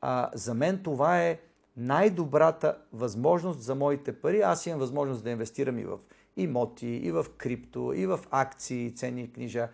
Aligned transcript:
а, 0.00 0.30
за 0.34 0.54
мен 0.54 0.82
това 0.82 1.22
е 1.22 1.38
най-добрата 1.76 2.78
възможност 2.92 3.60
за 3.60 3.74
моите 3.74 4.12
пари. 4.20 4.40
Аз 4.40 4.66
имам 4.66 4.80
възможност 4.80 5.24
да 5.24 5.30
инвестирам 5.30 5.78
и 5.78 5.84
в 5.84 5.98
имоти, 6.36 6.86
и 6.86 7.12
в 7.12 7.26
крипто, 7.36 7.92
и 7.96 8.06
в 8.06 8.20
акции, 8.30 8.94
ценни 8.94 9.32
книжа. 9.32 9.68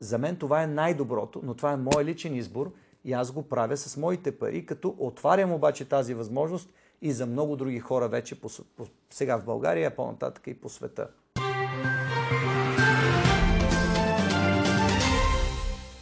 За 0.00 0.18
мен 0.18 0.36
това 0.36 0.62
е 0.62 0.66
най-доброто, 0.66 1.40
но 1.44 1.54
това 1.54 1.72
е 1.72 1.76
мой 1.76 2.04
личен 2.04 2.34
избор 2.34 2.72
и 3.04 3.12
аз 3.12 3.32
го 3.32 3.48
правя 3.48 3.76
с 3.76 3.96
моите 3.96 4.38
пари, 4.38 4.66
като 4.66 4.94
отварям 4.98 5.52
обаче 5.52 5.88
тази 5.88 6.14
възможност 6.14 6.72
и 7.02 7.12
за 7.12 7.26
много 7.26 7.56
други 7.56 7.80
хора 7.80 8.08
вече 8.08 8.40
по, 8.40 8.48
по, 8.76 8.86
сега 9.10 9.38
в 9.38 9.44
България, 9.44 9.96
по-нататък 9.96 10.46
и 10.46 10.60
по 10.60 10.68
света. 10.68 11.08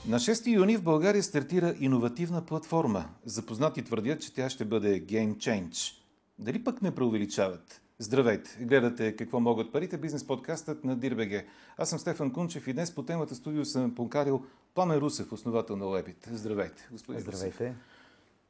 На 0.08 0.18
6 0.18 0.46
юни 0.46 0.76
в 0.76 0.82
България 0.82 1.22
стартира 1.22 1.74
иновативна 1.80 2.46
платформа. 2.46 3.04
Запознати 3.24 3.82
твърдят, 3.82 4.20
че 4.20 4.34
тя 4.34 4.50
ще 4.50 4.64
бъде 4.64 5.06
Game 5.06 5.36
Change. 5.36 5.94
Дали 6.38 6.64
пък 6.64 6.82
не 6.82 6.94
преувеличават? 6.94 7.80
Здравейте! 7.98 8.56
Гледате 8.60 9.16
какво 9.16 9.40
могат 9.40 9.72
парите, 9.72 9.96
бизнес 9.96 10.26
подкастът 10.26 10.84
на 10.84 10.96
Дирбеге. 10.96 11.46
Аз 11.76 11.90
съм 11.90 11.98
Стефан 11.98 12.32
Кунчев 12.32 12.68
и 12.68 12.72
днес 12.72 12.94
по 12.94 13.02
темата 13.02 13.34
студио 13.34 13.64
съм 13.64 13.94
покарил 13.94 14.44
Пламен 14.74 14.98
Русев, 14.98 15.32
основател 15.32 15.76
на 15.76 15.96
Лебит. 15.96 16.28
Здравейте, 16.32 16.88
господин 16.92 17.20
Здравейте. 17.20 17.64
Русев. 17.64 17.76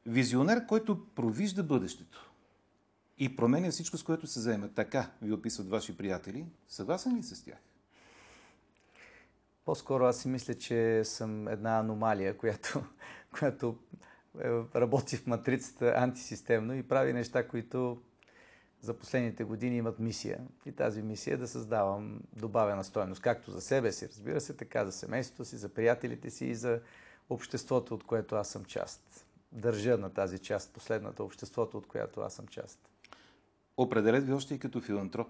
Визионер, 0.07 0.67
който 0.67 1.07
провижда 1.15 1.63
бъдещето 1.63 2.31
и 3.19 3.37
променя 3.37 3.71
всичко, 3.71 3.99
с 3.99 4.03
което 4.03 4.27
се 4.27 4.41
заема. 4.41 4.69
Така 4.69 5.11
ви 5.23 5.33
описват 5.33 5.69
ваши 5.69 5.97
приятели. 5.97 6.45
Съгласен 6.69 7.19
ли 7.19 7.23
с 7.23 7.45
тях? 7.45 7.59
По-скоро 9.69 10.05
аз 10.05 10.21
си 10.21 10.29
мисля, 10.29 10.55
че 10.55 11.05
съм 11.05 11.49
една 11.49 11.79
аномалия, 11.79 12.37
която, 12.39 12.85
която 13.39 13.79
е, 14.41 14.49
работи 14.75 15.17
в 15.17 15.27
матрицата 15.27 15.95
антисистемно 15.97 16.75
и 16.75 16.83
прави 16.83 17.13
неща, 17.13 17.49
които 17.49 18.03
за 18.81 18.95
последните 18.95 19.45
години 19.45 19.77
имат 19.77 19.99
мисия. 19.99 20.41
И 20.67 20.73
тази 20.73 21.03
мисия 21.03 21.35
е 21.35 21.37
да 21.37 21.49
създавам 21.49 22.21
добавена 22.37 22.85
стоеност, 22.85 23.23
както 23.23 23.51
за 23.51 23.61
себе 23.61 23.93
си, 23.93 24.09
разбира 24.09 24.41
се, 24.41 24.57
така 24.57 24.85
за 24.85 24.93
семейството 24.93 25.45
си, 25.45 25.57
за 25.57 25.69
приятелите 25.69 26.31
си 26.31 26.47
и 26.47 26.55
за 26.55 26.81
обществото, 27.31 27.95
от 27.95 28.05
което 28.05 28.37
аз 28.37 28.49
съм 28.49 28.65
част. 28.65 29.27
Държа 29.53 29.99
на 29.99 30.11
тази 30.11 30.39
част, 30.39 30.73
последната 30.73 31.25
обществото, 31.25 31.79
от 31.79 31.87
която 31.87 32.21
аз 32.21 32.35
съм 32.35 32.47
част. 32.49 32.79
Определят 33.77 34.27
ви 34.27 34.33
още 34.33 34.55
и 34.55 34.59
като 34.59 34.81
филантроп. 34.81 35.29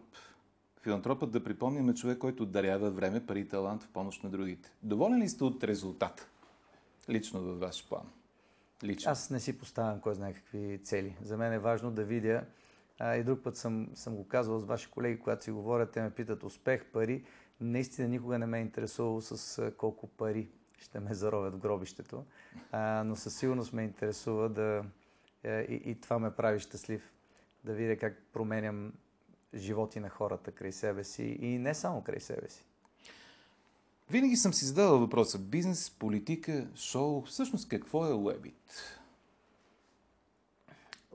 Филантропът, 0.82 1.30
да 1.30 1.44
припомним, 1.44 1.88
е 1.88 1.94
човек, 1.94 2.18
който 2.18 2.46
дарява 2.46 2.90
време, 2.90 3.26
пари 3.26 3.40
и 3.40 3.48
талант 3.48 3.82
в 3.82 3.88
помощ 3.88 4.24
на 4.24 4.30
другите. 4.30 4.72
Доволен 4.82 5.18
ли 5.18 5.28
сте 5.28 5.44
от 5.44 5.64
резултата? 5.64 6.28
Лично 7.10 7.40
във 7.40 7.60
ваш 7.60 7.88
план. 7.88 8.10
Лично. 8.84 9.12
Аз 9.12 9.30
не 9.30 9.40
си 9.40 9.58
поставям 9.58 10.00
кой 10.00 10.14
знае 10.14 10.34
какви 10.34 10.80
цели. 10.84 11.16
За 11.22 11.36
мен 11.36 11.52
е 11.52 11.58
важно 11.58 11.90
да 11.90 12.04
видя, 12.04 12.44
а, 12.98 13.16
и 13.16 13.24
друг 13.24 13.42
път 13.42 13.56
съм, 13.56 13.88
съм 13.94 14.16
го 14.16 14.28
казвал 14.28 14.58
с 14.58 14.64
ваши 14.64 14.90
колеги, 14.90 15.20
когато 15.20 15.44
си 15.44 15.50
говорят, 15.50 15.90
те 15.90 16.02
ме 16.02 16.10
питат 16.10 16.42
успех, 16.42 16.84
пари. 16.84 17.24
Наистина 17.60 18.08
никога 18.08 18.38
не 18.38 18.46
ме 18.46 18.58
е 18.58 18.62
интересувало 18.62 19.20
с 19.20 19.72
колко 19.76 20.06
пари 20.06 20.48
ще 20.78 21.00
ме 21.00 21.14
заровят 21.14 21.54
в 21.54 21.58
гробището, 21.58 22.24
а, 22.72 23.04
но 23.04 23.16
със 23.16 23.36
сигурност 23.36 23.72
ме 23.72 23.82
интересува 23.82 24.48
да... 24.48 24.84
Е, 25.44 25.60
и, 25.60 25.90
и 25.90 26.00
това 26.00 26.18
ме 26.18 26.30
прави 26.30 26.60
щастлив. 26.60 27.12
Да 27.64 27.72
видя 27.72 27.96
как 27.96 28.22
променям 28.32 28.92
животи 29.54 30.00
на 30.00 30.08
хората 30.08 30.52
край 30.52 30.72
себе 30.72 31.04
си 31.04 31.38
и 31.40 31.58
не 31.58 31.74
само 31.74 32.02
край 32.02 32.20
себе 32.20 32.48
си. 32.48 32.64
Винаги 34.10 34.36
съм 34.36 34.54
си 34.54 34.64
задавал 34.64 34.98
въпроса 34.98 35.38
бизнес, 35.38 35.90
политика, 35.90 36.66
шоу. 36.74 37.22
Всъщност 37.22 37.68
какво 37.68 38.06
е 38.06 38.10
Webit? 38.10 38.52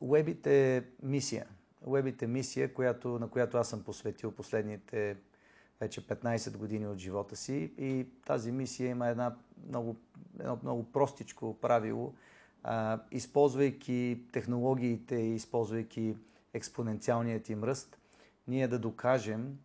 Webit 0.03 0.47
е 0.47 0.85
мисия. 1.03 1.45
Webit 1.87 2.21
е 2.21 2.27
мисия, 2.27 2.73
която, 2.73 3.19
на 3.19 3.29
която 3.29 3.57
аз 3.57 3.69
съм 3.69 3.83
посветил 3.83 4.31
последните 4.31 5.17
вече 5.79 6.07
15 6.07 6.57
години 6.57 6.87
от 6.87 6.97
живота 6.97 7.35
си 7.35 7.71
и 7.77 8.05
тази 8.25 8.51
мисия 8.51 8.89
има 8.89 9.07
една 9.07 9.35
много, 9.67 9.95
едно 10.39 10.59
много 10.63 10.91
простичко 10.91 11.57
правило, 11.61 12.13
а, 12.63 12.99
използвайки 13.11 14.21
технологиите 14.31 15.15
и 15.15 15.35
използвайки 15.35 16.15
експоненциалният 16.53 17.49
им 17.49 17.63
ръст, 17.63 17.97
ние 18.47 18.67
да 18.67 18.79
докажем, 18.79 19.57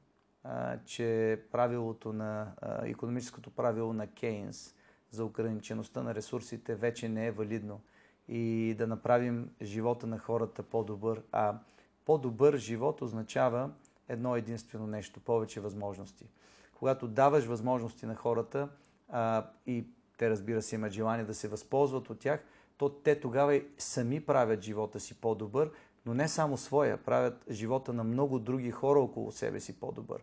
а, 0.45 0.79
че 0.85 1.41
правилото 1.53 2.13
на, 2.13 2.53
а, 2.61 2.87
економическото 2.87 3.51
правило 3.51 3.93
на 3.93 4.07
Кейнс 4.07 4.75
за 5.11 5.25
ограничеността 5.25 6.03
на 6.03 6.15
ресурсите 6.15 6.75
вече 6.75 7.09
не 7.09 7.27
е 7.27 7.31
валидно 7.31 7.81
и 8.29 8.75
да 8.79 8.87
направим 8.87 9.51
живота 9.63 10.07
на 10.07 10.19
хората 10.19 10.63
по-добър. 10.63 11.23
А 11.33 11.59
по-добър 12.05 12.57
живот 12.57 13.03
означава 13.03 13.71
едно 14.09 14.37
единствено 14.37 14.87
нещо 14.87 15.21
повече 15.21 15.61
възможности. 15.61 16.27
Когато 16.75 17.09
даваш 17.09 17.45
възможности 17.45 18.07
на 18.07 18.15
хората 18.15 18.69
а, 19.09 19.47
и 19.67 19.87
те, 20.19 20.31
разбира 20.31 20.63
се, 20.63 20.75
имат 20.75 20.93
желание 20.93 21.25
да 21.25 21.35
се 21.35 21.49
възползват 21.49 22.11
от 22.11 22.19
тях, 22.19 22.45
то 22.77 22.89
те 22.89 23.21
тогава 23.21 23.55
и 23.55 23.65
сами 23.79 24.27
правят 24.27 24.63
живота 24.63 25.01
си 25.01 25.15
по-добър, 25.15 25.71
но 26.09 26.15
не 26.15 26.29
само 26.29 26.57
своя, 26.57 26.97
правят 26.97 27.45
живота 27.51 27.93
на 27.93 28.05
много 28.05 28.39
други 28.39 28.71
хора 28.71 29.01
около 29.01 29.33
себе 29.33 29.61
си 29.61 29.81
по-добър. 29.81 30.23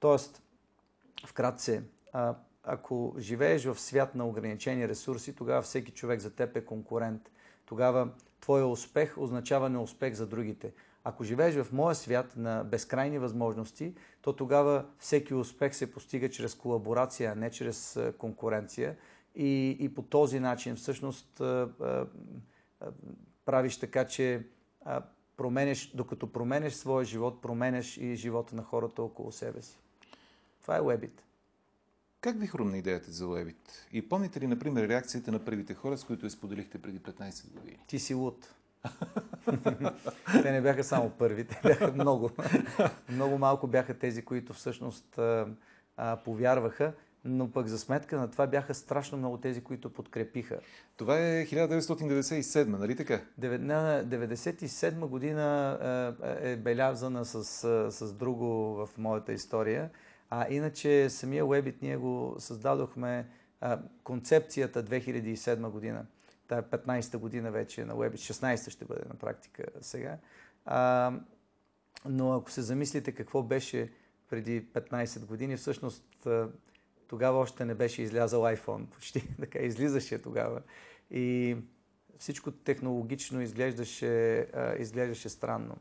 Тоест, 0.00 0.42
вкратце, 1.26 1.82
а, 2.12 2.34
ако 2.64 3.14
живееш 3.18 3.64
в 3.64 3.80
свят 3.80 4.14
на 4.14 4.26
ограничени 4.26 4.88
ресурси, 4.88 5.36
тогава 5.36 5.62
всеки 5.62 5.92
човек 5.92 6.20
за 6.20 6.30
теб 6.30 6.56
е 6.56 6.64
конкурент. 6.64 7.30
Тогава 7.66 8.08
твоя 8.40 8.66
успех 8.66 9.18
означава 9.18 9.68
неуспех 9.68 10.14
за 10.14 10.26
другите. 10.26 10.72
Ако 11.04 11.24
живееш 11.24 11.54
в 11.54 11.72
моя 11.72 11.94
свят 11.94 12.36
на 12.36 12.64
безкрайни 12.64 13.18
възможности, 13.18 13.94
то 14.22 14.32
тогава 14.32 14.84
всеки 14.98 15.34
успех 15.34 15.74
се 15.74 15.92
постига 15.92 16.30
чрез 16.30 16.54
колаборация, 16.54 17.32
а 17.32 17.34
не 17.34 17.50
чрез 17.50 17.98
конкуренция. 18.18 18.96
И, 19.34 19.76
и 19.80 19.94
по 19.94 20.02
този 20.02 20.40
начин 20.40 20.76
всъщност 20.76 21.42
правиш 23.44 23.78
така, 23.78 24.06
че 24.06 24.46
променеш, 25.40 25.90
докато 25.94 26.32
променеш 26.32 26.72
своя 26.72 27.04
живот, 27.04 27.42
променеш 27.42 27.96
и 27.96 28.14
живота 28.14 28.56
на 28.56 28.62
хората 28.62 29.02
около 29.02 29.32
себе 29.32 29.62
си. 29.62 29.78
Това 30.62 30.76
е 30.76 30.80
Webit. 30.80 31.20
Как 32.20 32.40
ви 32.40 32.46
хрумна 32.46 32.78
идеята 32.78 33.10
за 33.10 33.24
Webit? 33.24 33.56
И 33.92 34.08
помните 34.08 34.40
ли, 34.40 34.46
например, 34.46 34.88
реакцията 34.88 35.32
на 35.32 35.44
първите 35.44 35.74
хора, 35.74 35.98
с 35.98 36.04
които 36.04 36.26
я 36.26 36.30
споделихте 36.30 36.78
преди 36.82 37.00
15 37.00 37.52
години? 37.52 37.78
Ти 37.86 37.98
си 37.98 38.14
луд. 38.14 38.54
те 40.42 40.52
не 40.52 40.60
бяха 40.60 40.84
само 40.84 41.10
първи, 41.10 41.44
те 41.44 41.60
бяха 41.62 41.92
много. 41.92 42.30
много 43.08 43.38
малко 43.38 43.66
бяха 43.66 43.98
тези, 43.98 44.24
които 44.24 44.52
всъщност 44.52 45.18
а, 45.18 45.46
а, 45.96 46.16
повярваха 46.16 46.92
но 47.24 47.50
пък 47.50 47.66
за 47.66 47.78
сметка 47.78 48.18
на 48.18 48.30
това 48.30 48.46
бяха 48.46 48.74
страшно 48.74 49.18
много 49.18 49.38
тези, 49.38 49.60
които 49.60 49.92
подкрепиха. 49.92 50.60
Това 50.96 51.18
е 51.18 51.46
1997, 51.46 52.66
нали 52.66 52.96
така? 52.96 53.20
1997 53.40 55.06
година 55.06 56.16
е 56.40 56.56
белязана 56.56 57.24
с, 57.24 57.44
с 57.90 58.14
друго 58.14 58.46
в 58.74 58.88
моята 58.98 59.32
история. 59.32 59.90
А 60.30 60.46
иначе 60.50 61.10
самия 61.10 61.44
Webit 61.44 61.74
ние 61.82 61.96
го 61.96 62.36
създадохме 62.38 63.26
концепцията 64.04 64.84
2007 64.84 65.70
година. 65.70 66.06
Та 66.48 66.58
е 66.58 66.62
15-та 66.62 67.18
година 67.18 67.50
вече 67.50 67.84
на 67.84 67.94
Webit, 67.94 68.14
16-та 68.14 68.70
ще 68.70 68.84
бъде 68.84 69.02
на 69.08 69.14
практика 69.14 69.64
сега. 69.80 70.18
А, 70.64 71.12
но 72.04 72.32
ако 72.32 72.50
се 72.50 72.62
замислите 72.62 73.12
какво 73.12 73.42
беше 73.42 73.92
преди 74.30 74.66
15 74.66 75.26
години, 75.26 75.56
всъщност 75.56 76.04
тогава 77.10 77.38
още 77.38 77.64
не 77.64 77.74
беше 77.74 78.02
излязал 78.02 78.42
iPhone, 78.42 78.86
почти 78.86 79.36
така 79.40 79.58
излизаше 79.58 80.22
тогава. 80.22 80.62
И 81.10 81.56
всичко 82.18 82.50
технологично 82.50 83.40
изглеждаше, 83.42 84.38
а, 84.38 84.76
изглеждаше 84.78 85.28
странно. 85.28 85.76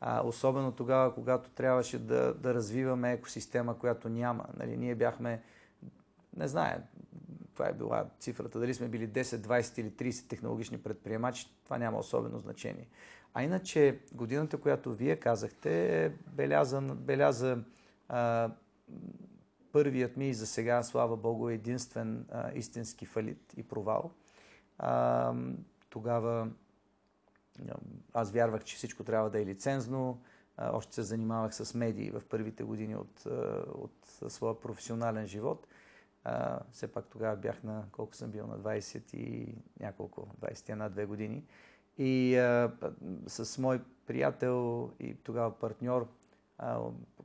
А, 0.00 0.26
особено 0.26 0.72
тогава, 0.72 1.14
когато 1.14 1.50
трябваше 1.50 1.98
да, 1.98 2.34
да 2.34 2.54
развиваме 2.54 3.12
екосистема, 3.12 3.78
която 3.78 4.08
няма. 4.08 4.46
Нали, 4.56 4.76
ние 4.76 4.94
бяхме, 4.94 5.42
не 6.36 6.48
знае, 6.48 6.78
това 7.52 7.68
е 7.68 7.72
била 7.72 8.06
цифрата, 8.20 8.58
дали 8.58 8.74
сме 8.74 8.88
били 8.88 9.08
10, 9.08 9.22
20 9.22 9.80
или 9.80 9.90
30 9.90 10.28
технологични 10.28 10.78
предприемачи, 10.78 11.54
това 11.64 11.78
няма 11.78 11.98
особено 11.98 12.38
значение. 12.38 12.88
А 13.34 13.42
иначе 13.42 14.00
годината, 14.12 14.56
която 14.56 14.94
вие 14.94 15.16
казахте, 15.16 16.04
е 16.04 16.08
беляза, 16.08 16.80
беляза 16.80 17.58
а, 18.08 18.50
първият 19.74 20.16
ми 20.16 20.28
и 20.28 20.34
за 20.34 20.46
сега, 20.46 20.82
слава 20.82 21.16
Богу, 21.16 21.48
е 21.48 21.54
единствен 21.54 22.26
а, 22.30 22.52
истински 22.54 23.06
фалит 23.06 23.54
и 23.56 23.62
провал. 23.62 24.10
А, 24.78 25.34
тогава 25.90 26.48
аз 28.12 28.32
вярвах, 28.32 28.64
че 28.64 28.76
всичко 28.76 29.04
трябва 29.04 29.30
да 29.30 29.40
е 29.40 29.46
лицензно. 29.46 30.22
А, 30.56 30.76
още 30.76 30.94
се 30.94 31.02
занимавах 31.02 31.54
с 31.54 31.74
медии 31.74 32.10
в 32.10 32.22
първите 32.28 32.64
години 32.64 32.96
от, 32.96 33.26
от 33.74 34.32
своя 34.32 34.60
професионален 34.60 35.26
живот. 35.26 35.66
А, 36.24 36.60
все 36.70 36.92
пак 36.92 37.06
тогава 37.06 37.36
бях 37.36 37.62
на, 37.62 37.84
колко 37.92 38.14
съм 38.14 38.30
бил, 38.30 38.46
на 38.46 38.58
20 38.58 39.14
и 39.14 39.54
няколко, 39.80 40.28
21-2 40.40 41.06
години. 41.06 41.44
И 41.98 42.36
а, 42.36 42.72
с 43.26 43.58
мой 43.58 43.82
приятел 44.06 44.90
и 45.00 45.14
тогава 45.14 45.58
партньор 45.58 46.08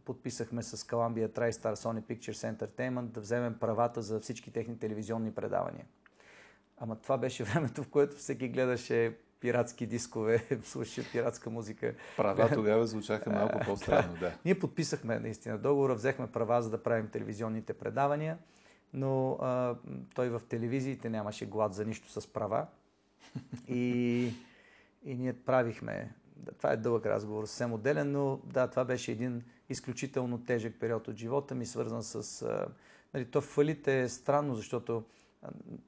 подписахме 0.06 0.64
с 0.64 0.78
Columbia 0.78 1.28
TriStar 1.28 1.76
Sony 1.76 2.02
Pictures 2.02 2.58
Entertainment 2.58 3.06
да 3.06 3.20
вземем 3.20 3.60
правата 3.60 4.02
за 4.02 4.20
всички 4.20 4.52
техни 4.52 4.80
телевизионни 4.80 5.31
предавания. 5.31 5.86
Ама 6.78 6.96
това 6.96 7.18
беше 7.18 7.44
времето, 7.54 7.84
в 7.84 7.90
което 7.90 8.18
всеки 8.18 8.48
гледаше 8.48 9.18
пиратски 9.40 9.86
дискове, 9.86 10.46
слушаше 10.64 11.12
пиратска 11.12 11.50
музика. 11.50 11.96
Права 12.18 12.50
тогава 12.54 12.88
звучаха 12.88 13.30
малко 13.30 13.60
по-странно, 13.66 14.16
да. 14.20 14.31
Ние 14.46 14.60
подписахме 14.60 15.20
наистина 15.20 15.58
договора, 15.58 15.96
взехме 15.96 16.28
права 16.28 16.62
за 16.62 16.70
да 16.70 16.84
правим 16.84 17.08
телевизионните 17.08 17.74
предавания, 17.74 18.38
но 18.94 19.31
а, 19.31 19.76
той 20.16 20.30
в 20.30 20.42
телевизиите 20.50 21.10
нямаше 21.10 21.46
глад 21.46 21.74
за 21.74 21.86
нищо 21.86 22.22
с 22.22 22.34
права. 22.34 22.68
И, 23.68 24.34
и 25.04 25.16
ние 25.16 25.34
правихме. 25.34 26.12
Това 26.58 26.72
е 26.72 26.78
дълъг 26.78 27.06
разговор, 27.06 27.46
съвсем 27.46 27.74
отделен, 27.74 28.12
но 28.12 28.40
да, 28.46 28.68
това 28.68 28.86
беше 28.86 29.12
един 29.12 29.44
изключително 29.70 30.44
тежък 30.44 30.80
период 30.80 31.08
от 31.08 31.16
живота 31.16 31.56
ми, 31.56 31.66
свързан 31.66 32.04
с... 32.04 32.42
А, 32.42 32.68
нали, 33.14 33.26
то 33.26 33.42
фалит 33.42 33.88
е 33.88 34.10
странно, 34.10 34.56
защото 34.56 35.04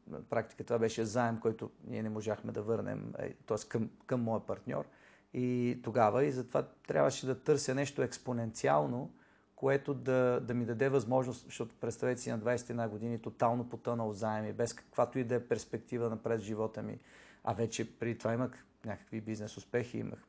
на 0.07 0.21
практика 0.29 0.63
това 0.63 0.79
беше 0.79 1.05
заем, 1.05 1.39
който 1.39 1.71
ние 1.87 2.03
не 2.03 2.09
можахме 2.09 2.51
да 2.51 2.61
върнем, 2.61 3.13
т.е. 3.45 3.67
Към, 3.67 3.89
към 4.05 4.21
моя 4.21 4.45
партньор. 4.45 4.85
И 5.33 5.79
тогава, 5.83 6.25
и 6.25 6.31
затова 6.31 6.67
трябваше 6.87 7.25
да 7.25 7.39
търся 7.39 7.75
нещо 7.75 8.01
експоненциално, 8.01 9.11
което 9.55 9.93
да, 9.93 10.39
да 10.43 10.53
ми 10.53 10.65
даде 10.65 10.89
възможност, 10.89 11.45
защото 11.45 11.75
представете 11.75 12.21
си 12.21 12.31
на 12.31 12.39
21 12.39 12.89
години 12.89 13.21
тотално 13.21 13.69
потънал 13.69 14.11
заеми, 14.11 14.53
без 14.53 14.73
каквато 14.73 15.19
и 15.19 15.23
да 15.23 15.35
е 15.35 15.47
перспектива 15.47 16.09
напред 16.09 16.41
в 16.41 16.43
живота 16.43 16.83
ми. 16.83 16.99
А 17.43 17.53
вече 17.53 17.99
при 17.99 18.17
това 18.17 18.33
имах 18.33 18.65
някакви 18.85 19.21
бизнес 19.21 19.57
успехи, 19.57 19.97
имах, 19.97 20.19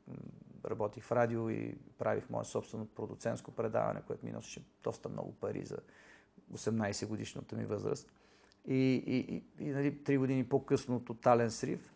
работих 0.65 1.05
в 1.05 1.13
радио 1.13 1.51
и 1.51 1.75
правих 1.99 2.31
мое 2.31 2.45
собствено 2.45 2.87
продуцентско 2.87 3.51
предаване, 3.51 4.01
което 4.07 4.27
ми 4.27 4.33
носеше 4.33 4.65
доста 4.85 5.09
много 5.09 5.33
пари 5.33 5.65
за 5.65 5.79
18 6.55 7.07
годишната 7.07 7.57
ми 7.57 7.65
възраст 7.65 8.13
и, 8.69 8.75
и, 9.07 9.17
и, 9.17 9.45
и 9.65 9.73
нали, 9.73 10.05
три 10.05 10.19
години 10.19 10.45
по-късно 10.45 11.01
тотален 11.01 11.51
срив. 11.51 11.93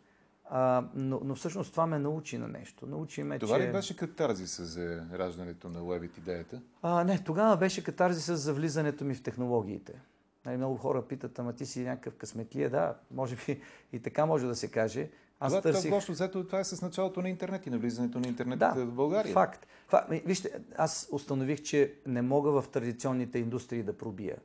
А, 0.50 0.84
но, 0.94 1.20
но 1.24 1.34
всъщност 1.34 1.70
това 1.70 1.86
ме 1.86 1.98
научи 1.98 2.38
на 2.38 2.48
нещо. 2.48 2.86
Научи 2.86 3.22
ме, 3.22 3.38
това 3.38 3.58
че... 3.58 3.68
ли 3.68 3.72
беше 3.72 3.96
катарзиса 3.96 4.64
за 4.64 5.06
раждането 5.12 5.68
на 5.68 5.80
Webit 5.80 6.18
идеята? 6.18 6.60
А, 6.82 7.04
не, 7.04 7.24
тогава 7.24 7.56
беше 7.56 7.84
катарзиса 7.84 8.36
за 8.36 8.54
влизането 8.54 9.04
ми 9.04 9.14
в 9.14 9.22
технологиите. 9.22 10.00
Нали, 10.46 10.56
много 10.56 10.76
хора 10.76 11.08
питат, 11.08 11.38
ама 11.38 11.52
ти 11.52 11.66
си 11.66 11.82
някакъв 11.82 12.16
късметлия. 12.16 12.70
Да, 12.70 12.94
може 13.10 13.36
би 13.46 13.60
и 13.92 14.00
така 14.00 14.26
може 14.26 14.46
да 14.46 14.54
се 14.54 14.70
каже. 14.70 15.10
Аз 15.40 15.52
това, 15.52 15.60
търсих... 15.60 15.90
Това, 15.90 16.02
взето, 16.08 16.46
това 16.46 16.60
е 16.60 16.64
с 16.64 16.82
началото 16.82 17.22
на 17.22 17.28
интернет 17.28 17.66
и 17.66 17.70
на 17.70 17.78
влизането 17.78 18.20
на 18.20 18.28
интернет 18.28 18.58
да, 18.58 18.72
в 18.76 18.92
България. 18.92 19.32
факт. 19.32 19.66
факт. 19.88 20.12
Вижте, 20.24 20.50
аз 20.76 21.08
установих, 21.12 21.62
че 21.62 21.94
не 22.06 22.22
мога 22.22 22.62
в 22.62 22.68
традиционните 22.68 23.38
индустрии 23.38 23.82
да 23.82 23.98
пробия. 23.98 24.36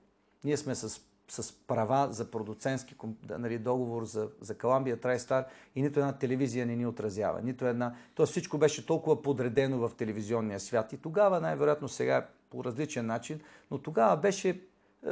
Ние 0.43 0.57
сме 0.57 0.75
с 0.75 1.01
с 1.31 1.53
права 1.67 2.07
за 2.11 2.31
продуцентски 2.31 2.95
нали, 3.29 3.57
договор 3.57 4.05
за, 4.05 4.29
за 4.41 4.55
Columbia 4.55 4.95
TriStar 4.95 5.45
и 5.75 5.81
нито 5.81 5.99
една 5.99 6.13
телевизия 6.13 6.65
не 6.65 6.75
ни 6.75 6.85
отразява. 6.85 7.41
Нито 7.41 7.65
една... 7.65 7.95
Тоест 8.15 8.31
всичко 8.31 8.57
беше 8.57 8.85
толкова 8.85 9.21
подредено 9.21 9.77
в 9.77 9.91
телевизионния 9.97 10.59
свят 10.59 10.93
и 10.93 10.97
тогава, 10.97 11.41
най-вероятно 11.41 11.87
сега 11.87 12.27
по 12.49 12.63
различен 12.63 13.05
начин, 13.05 13.39
но 13.71 13.77
тогава 13.77 14.17
беше 14.17 14.61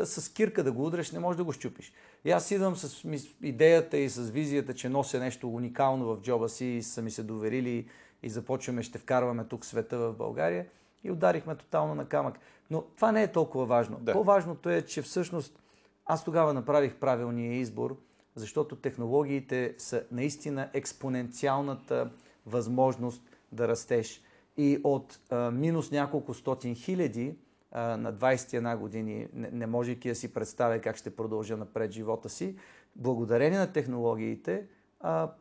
с 0.04 0.34
кирка 0.34 0.64
да 0.64 0.72
го 0.72 0.86
удреш, 0.86 1.12
не 1.12 1.20
можеш 1.20 1.38
да 1.38 1.44
го 1.44 1.52
щупиш. 1.52 1.94
И 2.26 2.32
аз 2.32 2.52
идвам 2.52 2.76
с 2.76 3.06
идеята 3.42 3.98
и 3.98 4.10
с 4.10 4.30
визията, 4.30 4.74
че 4.74 4.90
нося 4.90 5.20
нещо 5.20 5.50
уникално 5.50 6.06
в 6.06 6.22
джоба 6.22 6.50
си 6.50 6.66
и 6.66 6.84
са 6.84 7.02
ми 7.02 7.12
се 7.12 7.24
доверили 7.24 7.88
и 8.24 8.30
започваме, 8.30 8.84
ще 8.84 9.00
вкарваме 9.00 9.44
тук 9.44 9.66
света 9.66 9.98
в 9.98 10.14
България 10.14 10.66
и 11.04 11.12
ударихме 11.12 11.56
тотално 11.56 11.96
на 11.96 12.06
камък. 12.06 12.40
Но 12.70 12.82
това 12.82 13.12
не 13.12 13.24
е 13.24 13.32
толкова 13.32 13.66
важно. 13.66 13.98
Да. 14.02 14.14
По-важното 14.14 14.70
е, 14.70 14.82
че 14.82 15.02
всъщност 15.02 15.60
аз 16.06 16.24
тогава 16.26 16.54
направих 16.54 16.96
правилния 16.96 17.54
избор, 17.54 17.98
защото 18.36 18.76
технологиите 18.76 19.76
са 19.78 20.04
наистина 20.12 20.70
експоненциалната 20.74 22.10
възможност 22.46 23.24
да 23.52 23.68
растеш. 23.68 24.22
И 24.58 24.80
от 24.84 25.20
а, 25.30 25.52
минус 25.52 25.92
няколко 25.92 26.34
стотин 26.34 26.76
хиляди 26.76 27.36
на 27.76 28.14
21 28.14 28.78
години, 28.78 29.28
не, 29.34 29.50
не 29.52 29.68
можейки 29.68 30.10
да 30.10 30.16
си 30.16 30.34
представя 30.34 30.80
как 30.80 30.98
ще 30.98 31.16
продължа 31.16 31.58
напред 31.58 31.92
живота 31.92 32.30
си, 32.30 32.56
благодарение 32.96 33.60
на 33.60 33.72
технологиите, 33.72 34.68
а, 35.00 35.32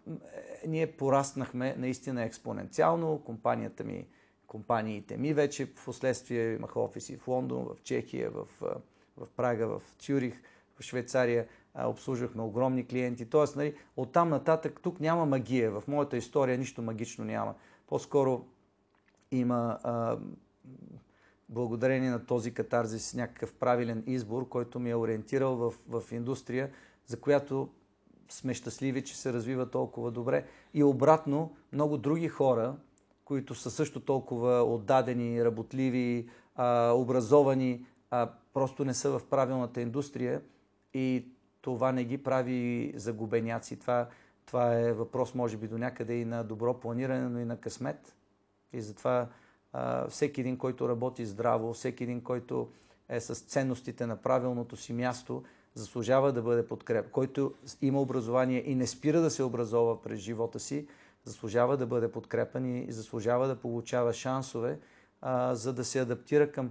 ние 0.67 0.87
пораснахме 0.93 1.75
наистина 1.79 2.25
експоненциално. 2.25 3.23
Компанията 3.25 3.85
ми, 3.85 4.07
компаниите 4.47 5.17
ми 5.17 5.35
вече 5.35 5.67
в 5.67 5.85
последствие 5.85 6.55
имаха 6.55 6.81
офиси 6.81 7.17
в 7.17 7.29
Лондон, 7.29 7.65
в 7.65 7.83
Чехия, 7.83 8.31
в, 8.31 8.47
в 9.17 9.29
Прага, 9.37 9.67
в 9.67 9.83
Цюрих 9.99 10.43
в 10.79 10.83
Швейцария 10.83 11.47
а, 11.75 11.89
обслужвахме 11.89 12.43
огромни 12.43 12.87
клиенти. 12.87 13.31
Тоест, 13.31 13.57
нали, 13.57 13.75
оттам 13.97 14.29
нататък 14.29 14.81
тук 14.83 15.01
няма 15.01 15.27
магия. 15.27 15.81
В 15.81 15.89
моята 15.89 16.17
история 16.17 16.59
нищо 16.59 16.83
магично 16.83 17.25
няма. 17.25 17.55
По-скоро 17.87 18.45
има 19.31 19.79
а, 19.83 20.19
благодарение 21.49 22.11
на 22.11 22.27
този 22.27 22.55
катарзис 22.55 23.15
някакъв 23.15 23.55
правилен 23.55 24.05
избор, 24.07 24.49
който 24.49 24.81
ми 24.81 24.91
е 24.91 24.97
ориентирал 24.97 25.57
в, 25.57 25.75
в 25.89 26.13
индустрия, 26.13 26.71
за 27.07 27.21
която 27.21 27.69
сме 28.29 28.55
щастливи, 28.55 29.05
че 29.05 29.17
се 29.17 29.33
развива 29.33 29.71
толкова 29.71 30.11
добре. 30.11 30.47
И 30.75 30.83
обратно, 30.83 31.57
много 31.73 31.97
други 31.97 32.29
хора, 32.29 32.77
които 33.25 33.55
са 33.55 33.71
също 33.71 34.01
толкова 34.01 34.63
отдадени, 34.63 35.45
работливи, 35.45 36.29
а, 36.57 36.93
образовани, 36.93 37.87
а, 38.11 38.31
просто 38.53 38.85
не 38.85 38.95
са 38.95 39.19
в 39.19 39.27
правилната 39.31 39.81
индустрия 39.81 40.43
и 40.95 41.27
това 41.61 41.93
не 41.93 42.05
ги 42.05 42.23
прави 42.23 42.93
загубеняци. 42.97 43.79
Това, 43.79 44.09
това 44.47 44.81
е 44.81 44.93
въпрос, 44.93 45.35
може 45.35 45.57
би, 45.57 45.69
до 45.69 45.79
някъде 45.79 46.15
и 46.15 46.25
на 46.25 46.45
добро 46.45 46.81
планиране, 46.81 47.29
но 47.29 47.41
и 47.41 47.45
на 47.45 47.57
късмет. 47.57 48.17
И 48.73 48.81
затова 48.81 49.29
всеки 50.09 50.41
един, 50.41 50.57
който 50.57 50.89
работи 50.89 51.27
здраво, 51.27 51.73
всеки 51.73 52.05
един, 52.05 52.21
който 52.21 52.69
е 53.09 53.21
с 53.21 53.35
ценностите 53.35 54.07
на 54.07 54.17
правилното 54.17 54.77
си 54.77 54.93
място, 54.93 55.43
заслужава 55.75 56.33
да 56.33 56.43
бъде 56.43 56.67
подкреп. 56.67 57.11
Който 57.11 57.55
има 57.83 58.01
образование 58.01 58.63
и 58.67 58.75
не 58.75 58.87
спира 58.87 59.21
да 59.21 59.31
се 59.31 59.43
образова 59.43 60.03
през 60.03 60.19
живота 60.21 60.61
си, 60.61 60.87
заслужава 61.25 61.77
да 61.77 61.87
бъде 61.87 62.13
подкрепен 62.13 62.85
и 62.89 62.93
заслужава 62.93 63.49
да 63.49 63.57
получава 63.57 64.13
шансове, 64.13 64.79
а, 65.21 65.55
за 65.55 65.73
да 65.73 65.85
се 65.85 66.01
адаптира 66.01 66.53
към 66.53 66.71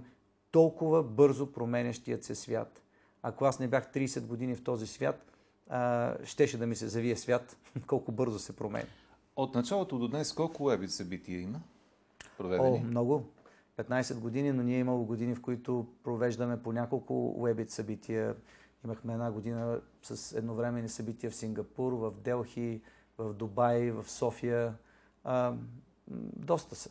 толкова 0.50 1.02
бързо 1.02 1.52
променящият 1.52 2.24
се 2.24 2.34
свят 2.34 2.82
ако 3.22 3.44
аз 3.44 3.58
не 3.58 3.68
бях 3.68 3.92
30 3.92 4.26
години 4.26 4.54
в 4.54 4.64
този 4.64 4.86
свят, 4.86 5.32
а, 5.68 6.14
щеше 6.24 6.58
да 6.58 6.66
ми 6.66 6.76
се 6.76 6.88
завие 6.88 7.16
свят, 7.16 7.56
колко 7.86 8.12
бързо 8.12 8.38
се 8.38 8.56
променя. 8.56 8.88
От 9.36 9.54
началото 9.54 9.98
до 9.98 10.08
днес 10.08 10.32
колко 10.32 10.64
уебит 10.64 10.90
събития 10.90 11.40
има? 11.40 11.60
Проведени? 12.38 12.78
О, 12.78 12.80
много. 12.80 13.28
15 13.78 14.20
години, 14.20 14.52
но 14.52 14.62
ние 14.62 14.78
имало 14.78 15.04
години, 15.04 15.34
в 15.34 15.42
които 15.42 15.86
провеждаме 16.04 16.62
по 16.62 16.72
няколко 16.72 17.34
уебит 17.36 17.70
събития. 17.70 18.36
Имахме 18.84 19.12
една 19.12 19.30
година 19.30 19.80
с 20.02 20.38
едновременни 20.38 20.88
събития 20.88 21.30
в 21.30 21.34
Сингапур, 21.34 21.92
в 21.92 22.10
Делхи, 22.10 22.80
в 23.18 23.34
Дубай, 23.34 23.90
в 23.90 24.10
София. 24.10 24.74
А, 25.24 25.54
доста 26.36 26.74
са. 26.74 26.90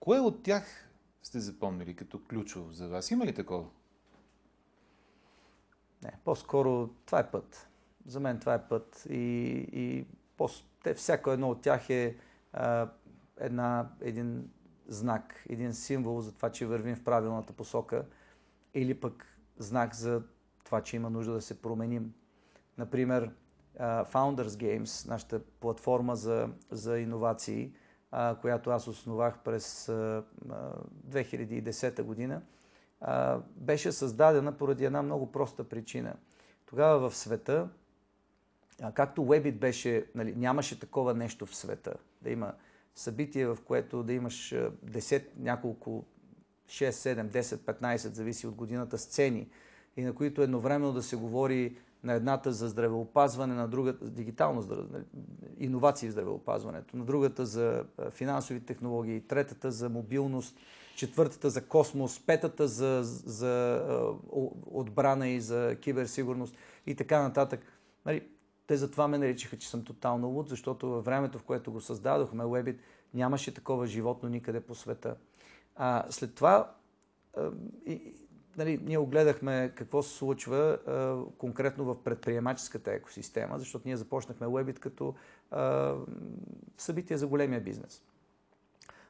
Кое 0.00 0.20
от 0.20 0.42
тях 0.42 0.88
сте 1.22 1.40
запомнили 1.40 1.94
като 1.94 2.20
ключово 2.24 2.72
за 2.72 2.88
вас? 2.88 3.10
Има 3.10 3.26
ли 3.26 3.34
такова? 3.34 3.66
Не, 6.02 6.12
по-скоро 6.24 6.88
това 7.06 7.18
е 7.18 7.30
път. 7.30 7.68
За 8.06 8.20
мен 8.20 8.40
това 8.40 8.54
е 8.54 8.68
път. 8.68 9.06
И, 9.10 9.24
и 9.72 10.06
по, 10.36 10.48
те, 10.82 10.94
всяко 10.94 11.30
едно 11.30 11.50
от 11.50 11.62
тях 11.62 11.90
е 11.90 12.16
а, 12.52 12.88
една, 13.40 13.88
един 14.00 14.50
знак, 14.88 15.44
един 15.48 15.74
символ 15.74 16.20
за 16.20 16.32
това, 16.32 16.50
че 16.50 16.66
вървим 16.66 16.96
в 16.96 17.04
правилната 17.04 17.52
посока 17.52 18.04
или 18.74 19.00
пък 19.00 19.38
знак 19.58 19.94
за 19.94 20.22
това, 20.64 20.80
че 20.80 20.96
има 20.96 21.10
нужда 21.10 21.32
да 21.32 21.40
се 21.40 21.62
променим. 21.62 22.14
Например, 22.78 23.30
Founders 23.80 24.42
Games, 24.42 25.08
нашата 25.08 25.40
платформа 25.60 26.16
за, 26.16 26.48
за 26.70 26.98
иновации, 26.98 27.72
която 28.40 28.70
аз 28.70 28.88
основах 28.88 29.38
през 29.38 29.86
2010 29.86 32.02
година, 32.02 32.42
беше 33.56 33.92
създадена 33.92 34.56
поради 34.56 34.84
една 34.84 35.02
много 35.02 35.32
проста 35.32 35.64
причина. 35.64 36.14
Тогава 36.66 37.10
в 37.10 37.16
света, 37.16 37.68
както 38.94 39.22
Webit 39.22 39.58
беше, 39.58 40.06
нали, 40.14 40.34
нямаше 40.36 40.80
такова 40.80 41.14
нещо 41.14 41.46
в 41.46 41.56
света, 41.56 41.94
да 42.22 42.30
има 42.30 42.54
събитие, 42.94 43.46
в 43.46 43.58
което 43.64 44.02
да 44.02 44.12
имаш 44.12 44.54
10, 44.54 45.24
няколко, 45.38 46.04
6, 46.66 46.90
7, 46.90 47.28
10, 47.28 47.42
15, 47.42 47.96
зависи 47.96 48.46
от 48.46 48.54
годината, 48.54 48.98
сцени 48.98 49.48
и 49.96 50.02
на 50.02 50.14
които 50.14 50.42
едновременно 50.42 50.92
да 50.92 51.02
се 51.02 51.16
говори 51.16 51.76
на 52.04 52.12
едната 52.12 52.52
за 52.52 52.68
здравеопазване, 52.68 53.54
на 53.54 53.68
другата 53.68 54.10
дигитално 54.10 54.62
здраве, 54.62 55.04
иновации 55.58 56.08
в 56.08 56.12
здравеопазването, 56.12 56.96
на 56.96 57.04
другата 57.04 57.46
за 57.46 57.84
финансови 58.10 58.60
технологии, 58.60 59.20
третата 59.20 59.70
за 59.70 59.88
мобилност, 59.88 60.56
четвъртата 60.96 61.50
за 61.50 61.64
космос, 61.64 62.20
петата 62.26 62.68
за, 62.68 63.00
за 63.04 63.82
отбрана 64.66 65.28
и 65.28 65.40
за 65.40 65.76
киберсигурност 65.80 66.56
и 66.86 66.94
така 66.94 67.22
нататък. 67.22 67.60
Нали, 68.06 68.28
те 68.68 68.76
затова 68.76 69.08
ме 69.08 69.18
наричаха, 69.18 69.58
че 69.58 69.68
съм 69.68 69.84
тотално 69.84 70.28
луд, 70.28 70.48
защото 70.48 70.88
във 70.88 71.04
времето, 71.04 71.38
в 71.38 71.42
което 71.42 71.72
го 71.72 71.80
създадохме, 71.80 72.44
Webit, 72.44 72.78
нямаше 73.14 73.54
такова 73.54 73.86
животно 73.86 74.28
никъде 74.28 74.60
по 74.60 74.74
света. 74.74 75.16
А, 75.76 76.04
след 76.10 76.34
това 76.34 76.74
а, 77.36 77.50
и, 77.86 78.14
нали, 78.56 78.80
ние 78.84 78.98
огледахме 78.98 79.72
какво 79.74 80.02
се 80.02 80.16
случва 80.16 80.78
а, 80.86 81.16
конкретно 81.38 81.84
в 81.84 82.02
предприемаческата 82.04 82.92
екосистема, 82.92 83.58
защото 83.58 83.88
ние 83.88 83.96
започнахме 83.96 84.46
Webit 84.46 84.78
като 84.78 85.14
а, 85.50 85.94
събитие 86.78 87.16
за 87.16 87.26
големия 87.26 87.60
бизнес. 87.60 88.02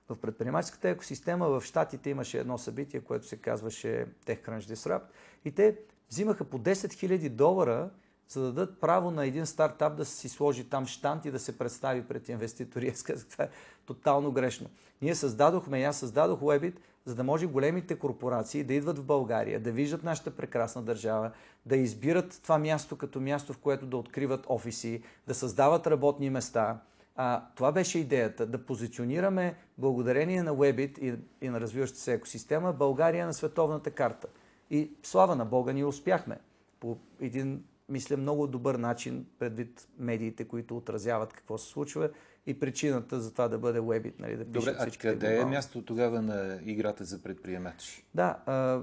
В 0.08 0.18
предприемаческата 0.20 0.88
екосистема 0.88 1.48
в 1.48 1.62
Штатите 1.62 2.10
имаше 2.10 2.38
едно 2.38 2.58
събитие, 2.58 3.00
което 3.00 3.26
се 3.26 3.36
казваше 3.36 4.06
TechCrunch 4.26 4.74
Disrupt 4.74 5.06
и 5.44 5.52
те 5.52 5.78
взимаха 6.10 6.44
по 6.44 6.58
10 6.58 6.72
000 6.72 7.28
долара 7.28 7.90
за 8.28 8.40
да 8.40 8.52
дадат 8.52 8.80
право 8.80 9.10
на 9.10 9.26
един 9.26 9.46
стартап 9.46 9.96
да 9.96 10.04
си 10.04 10.28
сложи 10.28 10.64
там 10.64 10.86
штант 10.86 11.24
и 11.24 11.30
да 11.30 11.38
се 11.38 11.58
представи 11.58 12.02
пред 12.02 12.28
инвеститори. 12.28 12.88
Аз 12.94 13.02
казах, 13.02 13.26
това 13.28 13.44
е 13.44 13.48
тотално 13.86 14.32
грешно. 14.32 14.70
Ние 15.02 15.14
създадохме, 15.14 15.82
аз 15.82 15.96
създадох 15.96 16.40
Webit, 16.40 16.74
за 17.04 17.14
да 17.14 17.24
може 17.24 17.46
големите 17.46 17.98
корпорации 17.98 18.64
да 18.64 18.74
идват 18.74 18.98
в 18.98 19.04
България, 19.04 19.60
да 19.60 19.72
виждат 19.72 20.02
нашата 20.02 20.30
прекрасна 20.30 20.82
държава, 20.82 21.30
да 21.66 21.76
избират 21.76 22.40
това 22.42 22.58
място 22.58 22.96
като 22.96 23.20
място, 23.20 23.52
в 23.52 23.58
което 23.58 23.86
да 23.86 23.96
откриват 23.96 24.46
офиси, 24.48 25.02
да 25.26 25.34
създават 25.34 25.86
работни 25.86 26.30
места. 26.30 26.80
А, 27.16 27.44
това 27.54 27.72
беше 27.72 27.98
идеята, 27.98 28.46
да 28.46 28.64
позиционираме 28.66 29.56
благодарение 29.78 30.42
на 30.42 30.56
Webit 30.56 30.98
и, 30.98 31.18
и 31.40 31.48
на 31.48 31.60
развиващата 31.60 32.02
се 32.02 32.12
екосистема 32.12 32.72
България 32.72 33.26
на 33.26 33.34
световната 33.34 33.90
карта. 33.90 34.26
И 34.70 34.90
слава 35.02 35.36
на 35.36 35.44
Бога, 35.44 35.72
ние 35.72 35.84
успяхме 35.84 36.38
по 36.80 36.98
един 37.20 37.64
мисля, 37.88 38.16
много 38.16 38.46
добър 38.46 38.74
начин, 38.74 39.26
предвид 39.38 39.88
медиите, 39.98 40.44
които 40.44 40.76
отразяват 40.76 41.32
какво 41.32 41.58
се 41.58 41.68
случва 41.68 42.10
и 42.46 42.60
причината 42.60 43.20
за 43.20 43.32
това 43.32 43.48
да 43.48 43.58
бъде 43.58 43.80
Webit, 43.80 44.14
нали, 44.18 44.36
да 44.36 44.44
Добре, 44.44 44.74
а 44.78 44.90
къде 44.90 45.26
глобално. 45.26 45.48
е 45.48 45.50
място 45.56 45.82
тогава 45.82 46.22
на 46.22 46.58
играта 46.64 47.04
за 47.04 47.22
предприемачи? 47.22 48.04
Да, 48.14 48.38
а, 48.46 48.82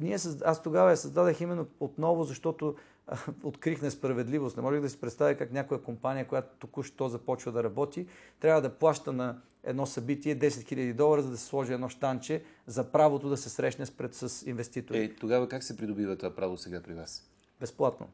ние, 0.00 0.18
аз 0.44 0.62
тогава 0.62 0.90
я 0.90 0.96
създадах 0.96 1.40
именно 1.40 1.66
отново, 1.80 2.24
защото 2.24 2.74
а, 3.06 3.18
открих 3.42 3.82
несправедливост. 3.82 4.56
Не 4.56 4.62
можех 4.62 4.80
да 4.80 4.88
си 4.88 5.00
представя 5.00 5.34
как 5.34 5.52
някоя 5.52 5.82
компания, 5.82 6.28
която 6.28 6.48
току-що 6.58 7.08
започва 7.08 7.52
да 7.52 7.64
работи, 7.64 8.06
трябва 8.40 8.62
да 8.62 8.74
плаща 8.74 9.12
на 9.12 9.40
едно 9.64 9.86
събитие 9.86 10.38
10 10.38 10.48
000 10.48 10.94
долара, 10.94 11.22
за 11.22 11.30
да 11.30 11.36
се 11.36 11.46
сложи 11.46 11.72
едно 11.72 11.88
штанче 11.88 12.44
за 12.66 12.92
правото 12.92 13.28
да 13.28 13.36
се 13.36 13.48
срещне 13.50 13.86
с, 13.86 13.90
пред, 13.90 14.14
с 14.14 14.46
инвеститори. 14.46 15.04
Е, 15.04 15.14
тогава 15.14 15.48
как 15.48 15.64
се 15.64 15.76
придобива 15.76 16.16
това 16.16 16.34
право 16.34 16.56
сега 16.56 16.82
при 16.82 16.94
вас? 16.94 17.30
Безплатно. 17.60 18.08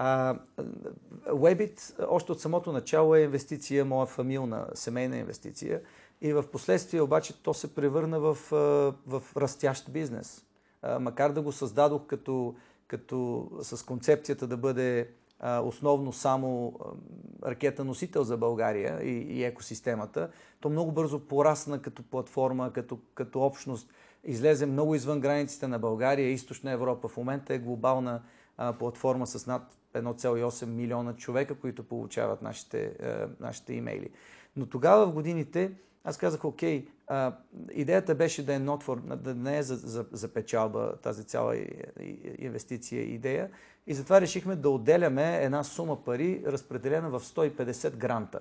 А, 0.00 0.34
Webit 1.26 2.06
още 2.08 2.32
от 2.32 2.40
самото 2.40 2.72
начало 2.72 3.14
е 3.14 3.20
инвестиция, 3.20 3.84
моя 3.84 4.06
фамилна, 4.06 4.66
семейна 4.74 5.16
инвестиция. 5.16 5.80
И 6.20 6.32
в 6.32 6.44
последствие 6.52 7.00
обаче 7.00 7.42
то 7.42 7.54
се 7.54 7.74
превърна 7.74 8.20
в, 8.20 8.34
в 9.06 9.22
растящ 9.36 9.90
бизнес. 9.90 10.44
А, 10.82 10.98
макар 10.98 11.32
да 11.32 11.42
го 11.42 11.52
създадох 11.52 12.06
като, 12.06 12.54
като 12.86 13.48
с 13.62 13.86
концепцията 13.86 14.46
да 14.46 14.56
бъде 14.56 15.10
а, 15.40 15.60
основно 15.60 16.12
само 16.12 16.78
ракета 17.46 17.84
носител 17.84 18.24
за 18.24 18.36
България 18.36 19.02
и, 19.02 19.10
и 19.10 19.44
екосистемата, 19.44 20.30
то 20.60 20.70
много 20.70 20.92
бързо 20.92 21.20
порасна 21.20 21.82
като 21.82 22.02
платформа, 22.02 22.72
като, 22.72 22.98
като 23.14 23.40
общност. 23.40 23.90
Излезе 24.24 24.66
много 24.66 24.94
извън 24.94 25.20
границите 25.20 25.68
на 25.68 25.78
България, 25.78 26.30
източна 26.30 26.70
Европа. 26.70 27.08
В 27.08 27.16
момента 27.16 27.54
е 27.54 27.58
глобална 27.58 28.22
платформа 28.78 29.26
с 29.26 29.46
над 29.46 29.76
1,8 29.94 30.66
милиона 30.66 31.16
човека, 31.16 31.54
които 31.54 31.82
получават 31.82 32.42
нашите, 32.42 32.84
е, 33.00 33.26
нашите 33.40 33.74
имейли. 33.74 34.10
Но 34.56 34.66
тогава 34.66 35.06
в 35.06 35.12
годините 35.12 35.72
аз 36.04 36.18
казах, 36.18 36.44
окей, 36.44 36.86
а, 37.06 37.32
идеята 37.72 38.14
беше 38.14 38.46
да 38.46 38.54
е 38.54 38.58
not 38.58 38.84
for, 38.84 39.16
да 39.16 39.34
не 39.34 39.58
е 39.58 39.62
за, 39.62 39.76
за, 39.76 40.06
за 40.12 40.28
печалба 40.28 40.96
тази 40.96 41.24
цяла 41.24 41.56
инвестиция 42.38 43.02
идея. 43.02 43.50
И 43.86 43.94
затова 43.94 44.20
решихме 44.20 44.56
да 44.56 44.70
отделяме 44.70 45.44
една 45.44 45.64
сума 45.64 46.04
пари, 46.04 46.42
разпределена 46.46 47.10
в 47.10 47.20
150 47.20 47.96
гранта. 47.96 48.40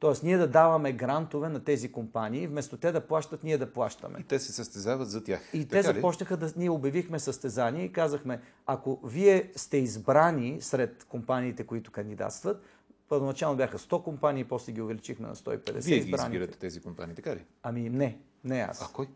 Тоест, 0.00 0.22
ние 0.22 0.38
да 0.38 0.48
даваме 0.48 0.92
грантове 0.92 1.48
на 1.48 1.64
тези 1.64 1.92
компании, 1.92 2.46
вместо 2.46 2.76
те 2.76 2.92
да 2.92 3.06
плащат, 3.06 3.44
ние 3.44 3.58
да 3.58 3.72
плащаме. 3.72 4.18
И 4.20 4.24
те 4.24 4.38
се 4.38 4.52
състезават 4.52 5.10
за 5.10 5.24
тях. 5.24 5.54
И 5.54 5.68
така 5.68 5.82
те 5.82 5.94
започнаха 5.94 6.36
да... 6.36 6.52
Ние 6.56 6.70
обявихме 6.70 7.18
състезание 7.18 7.84
и 7.84 7.92
казахме, 7.92 8.40
ако 8.66 9.00
вие 9.04 9.52
сте 9.56 9.76
избрани 9.76 10.60
сред 10.60 11.04
компаниите, 11.08 11.66
които 11.66 11.90
кандидатстват, 11.90 12.62
първоначално 13.08 13.56
бяха 13.56 13.78
100 13.78 14.02
компании, 14.02 14.44
после 14.44 14.72
ги 14.72 14.80
увеличихме 14.80 15.28
на 15.28 15.34
150 15.34 15.80
Вие 15.80 16.00
ги 16.00 16.10
избирате 16.10 16.58
тези 16.58 16.80
компании, 16.80 17.14
така 17.14 17.36
ли? 17.36 17.44
Ами 17.62 17.90
не, 17.90 18.18
не 18.44 18.60
аз. 18.60 18.82
А 18.82 18.92
кой? 18.92 19.08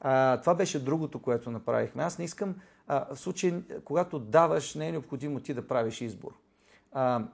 А, 0.00 0.40
това 0.40 0.54
беше 0.54 0.84
другото, 0.84 1.18
което 1.18 1.50
направихме. 1.50 2.02
Аз 2.02 2.18
не 2.18 2.24
искам, 2.24 2.54
а, 2.86 3.14
в 3.14 3.18
случай, 3.20 3.54
когато 3.84 4.18
даваш, 4.18 4.74
не 4.74 4.88
е 4.88 4.92
необходимо 4.92 5.40
ти 5.40 5.54
да 5.54 5.68
правиш 5.68 6.00
избор. 6.00 6.32
А, 6.92 7.24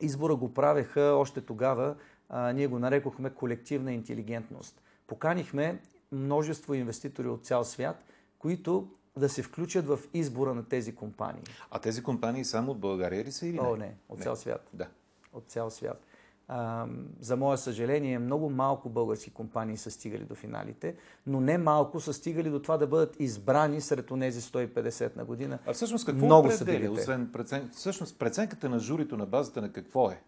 избора 0.00 0.34
го 0.34 0.54
правеха 0.54 1.02
още 1.02 1.40
тогава 1.40 1.94
а, 2.32 2.52
ние 2.52 2.66
го 2.66 2.78
нарекохме 2.78 3.30
колективна 3.30 3.92
интелигентност. 3.92 4.82
Поканихме 5.06 5.80
множество 6.12 6.74
инвеститори 6.74 7.28
от 7.28 7.46
цял 7.46 7.64
свят, 7.64 8.04
които 8.38 8.88
да 9.16 9.28
се 9.28 9.42
включат 9.42 9.86
в 9.86 9.98
избора 10.14 10.54
на 10.54 10.64
тези 10.64 10.94
компании. 10.94 11.42
А 11.70 11.78
тези 11.78 12.02
компании 12.02 12.44
само 12.44 12.72
от 12.72 12.78
България 12.78 13.24
ли 13.24 13.32
са 13.32 13.46
или 13.46 13.60
не? 13.60 13.68
О, 13.68 13.76
не, 13.76 13.94
от 14.08 14.18
не. 14.18 14.24
цял 14.24 14.36
свят. 14.36 14.70
Да. 14.72 14.86
От 15.32 15.44
цял 15.48 15.70
свят. 15.70 16.06
А, 16.48 16.86
за 17.20 17.36
мое 17.36 17.56
съжаление, 17.56 18.18
много 18.18 18.50
малко 18.50 18.88
български 18.88 19.30
компании 19.30 19.76
са 19.76 19.90
стигали 19.90 20.24
до 20.24 20.34
финалите, 20.34 20.96
но 21.26 21.40
не 21.40 21.58
малко 21.58 22.00
са 22.00 22.12
стигали 22.12 22.50
до 22.50 22.62
това 22.62 22.76
да 22.76 22.86
бъдат 22.86 23.16
избрани 23.20 23.80
сред 23.80 24.06
тези 24.20 24.40
150 24.40 25.16
на 25.16 25.24
година. 25.24 25.58
А 25.66 25.72
всъщност 25.72 26.06
какво 26.06 26.26
много 26.26 26.48
определя? 26.48 26.92
Освен 26.92 27.30
прецен... 27.32 27.70
Всъщност 27.72 28.18
преценката 28.18 28.68
на 28.68 28.78
журито 28.78 29.16
на 29.16 29.26
базата 29.26 29.60
на 29.60 29.72
какво 29.72 30.10
е? 30.10 30.22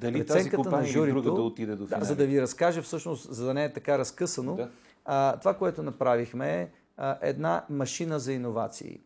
Дали 0.00 0.26
тази 0.26 0.50
компания 0.50 0.92
журито, 0.92 1.16
или 1.16 1.22
друга 1.22 1.36
да 1.36 1.42
отиде 1.42 1.76
до 1.76 1.86
финали? 1.86 2.00
Да, 2.00 2.06
за 2.06 2.16
да 2.16 2.26
ви 2.26 2.42
разкажа 2.42 2.82
всъщност, 2.82 3.34
за 3.34 3.46
да 3.46 3.54
не 3.54 3.64
е 3.64 3.72
така 3.72 3.98
разкъсано, 3.98 4.56
да. 4.56 4.70
а, 5.04 5.36
това, 5.36 5.54
което 5.54 5.82
направихме 5.82 6.60
е 6.60 6.68
една 7.22 7.64
машина 7.70 8.20
за 8.20 8.32
иновации, 8.32 9.00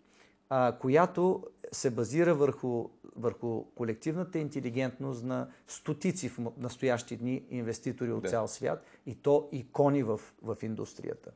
а, 0.49 0.73
която 0.73 1.45
се 1.73 1.91
базира 1.91 2.35
върху, 2.35 2.89
върху 3.17 3.65
колективната 3.65 4.39
интелигентност 4.39 5.25
на 5.25 5.49
стотици 5.67 6.29
в 6.29 6.39
настоящи 6.59 7.17
дни 7.17 7.45
инвеститори 7.51 8.13
от 8.13 8.23
да. 8.23 8.29
цял 8.29 8.49
свят 8.49 8.85
и 9.07 9.15
то 9.15 9.49
икони 9.53 10.03
в, 10.03 10.21
в 10.43 10.57
индустрията. 10.63 11.31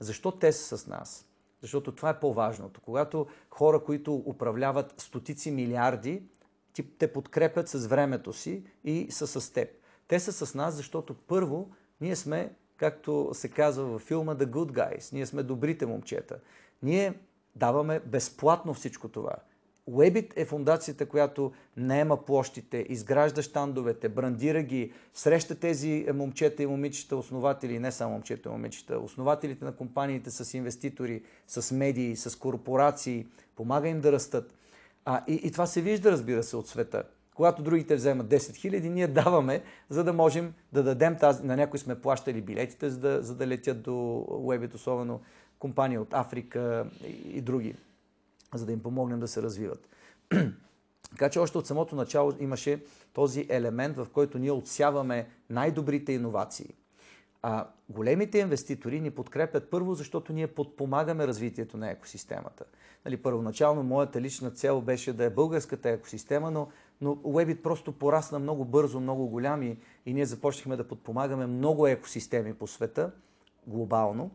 Защо 0.00 0.30
те 0.30 0.52
са 0.52 0.78
с 0.78 0.86
нас? 0.86 1.26
Защото 1.60 1.92
това 1.92 2.10
е 2.10 2.20
по-важното. 2.20 2.80
Когато 2.80 3.26
хора, 3.50 3.84
които 3.84 4.14
управляват 4.14 4.94
стотици 5.00 5.50
милиарди, 5.50 6.22
ти, 6.72 6.98
те 6.98 7.12
подкрепят 7.12 7.68
с 7.68 7.86
времето 7.86 8.32
си 8.32 8.64
и 8.84 9.06
са 9.10 9.26
с 9.26 9.52
теб. 9.52 9.68
Те 10.08 10.20
са 10.20 10.46
с 10.46 10.54
нас, 10.54 10.74
защото 10.74 11.14
първо, 11.14 11.70
ние 12.00 12.16
сме, 12.16 12.52
както 12.76 13.30
се 13.32 13.48
казва 13.48 13.84
във 13.84 14.02
филма 14.02 14.34
The 14.34 14.46
Good 14.46 14.72
Guys, 14.72 15.12
ние 15.12 15.26
сме 15.26 15.42
добрите 15.42 15.86
момчета. 15.86 16.38
Ние 16.82 17.14
даваме 17.56 18.00
безплатно 18.06 18.74
всичко 18.74 19.08
това. 19.08 19.36
Webit 19.90 20.32
е 20.36 20.44
фундацията, 20.44 21.06
която 21.06 21.52
наема 21.76 22.24
площите, 22.24 22.86
изгражда 22.88 23.42
щандовете, 23.42 24.08
брандира 24.08 24.62
ги, 24.62 24.92
среща 25.14 25.54
тези 25.54 26.06
момчета 26.14 26.62
и 26.62 26.66
момичета, 26.66 27.16
основатели, 27.16 27.78
не 27.78 27.92
само 27.92 28.12
момчета 28.12 28.48
и 28.48 28.52
момичета, 28.52 28.98
основателите 28.98 29.64
на 29.64 29.76
компаниите 29.76 30.30
с 30.30 30.54
инвеститори, 30.54 31.22
с 31.46 31.74
медии, 31.74 32.16
с 32.16 32.38
корпорации, 32.38 33.26
помага 33.56 33.88
им 33.88 34.00
да 34.00 34.12
растат. 34.12 34.54
А, 35.04 35.24
и, 35.28 35.34
и 35.34 35.52
това 35.52 35.66
се 35.66 35.80
вижда, 35.80 36.12
разбира 36.12 36.42
се, 36.42 36.56
от 36.56 36.68
света. 36.68 37.02
Когато 37.34 37.62
другите 37.62 37.94
вземат 37.94 38.26
10 38.26 38.56
хиляди, 38.56 38.90
ние 38.90 39.06
даваме, 39.06 39.62
за 39.90 40.04
да 40.04 40.12
можем 40.12 40.54
да 40.72 40.82
дадем 40.82 41.16
тази... 41.18 41.46
На 41.46 41.56
някои 41.56 41.78
сме 41.78 42.00
плащали 42.00 42.40
билетите, 42.40 42.90
за 42.90 42.98
да, 42.98 43.22
за 43.22 43.34
да 43.34 43.46
летят 43.46 43.82
до 43.82 44.26
Уебит, 44.28 44.74
особено 44.74 45.20
компании 45.58 45.98
от 45.98 46.14
Африка 46.14 46.86
и, 47.06 47.38
и 47.38 47.40
други, 47.40 47.74
за 48.54 48.66
да 48.66 48.72
им 48.72 48.82
помогнем 48.82 49.20
да 49.20 49.28
се 49.28 49.42
развиват. 49.42 49.88
така 51.10 51.28
че 51.28 51.38
още 51.38 51.58
от 51.58 51.66
самото 51.66 51.96
начало 51.96 52.32
имаше 52.40 52.84
този 53.12 53.46
елемент, 53.48 53.96
в 53.96 54.06
който 54.12 54.38
ние 54.38 54.50
отсяваме 54.50 55.28
най-добрите 55.50 56.12
иновации. 56.12 56.74
А 57.42 57.66
големите 57.88 58.38
инвеститори 58.38 59.00
ни 59.00 59.10
подкрепят 59.10 59.70
първо, 59.70 59.94
защото 59.94 60.32
ние 60.32 60.46
подпомагаме 60.46 61.26
развитието 61.26 61.76
на 61.76 61.90
екосистемата. 61.90 62.64
Нали, 63.04 63.16
първоначално 63.16 63.82
моята 63.82 64.20
лична 64.20 64.50
цел 64.50 64.80
беше 64.80 65.12
да 65.12 65.24
е 65.24 65.30
българската 65.30 65.88
екосистема, 65.88 66.50
но, 66.50 66.68
но 67.00 67.14
Webit 67.14 67.62
просто 67.62 67.92
порасна 67.92 68.38
много 68.38 68.64
бързо, 68.64 69.00
много 69.00 69.26
голями 69.26 69.78
и 70.06 70.14
ние 70.14 70.26
започнахме 70.26 70.76
да 70.76 70.88
подпомагаме 70.88 71.46
много 71.46 71.86
екосистеми 71.86 72.54
по 72.54 72.66
света, 72.66 73.10
глобално. 73.66 74.30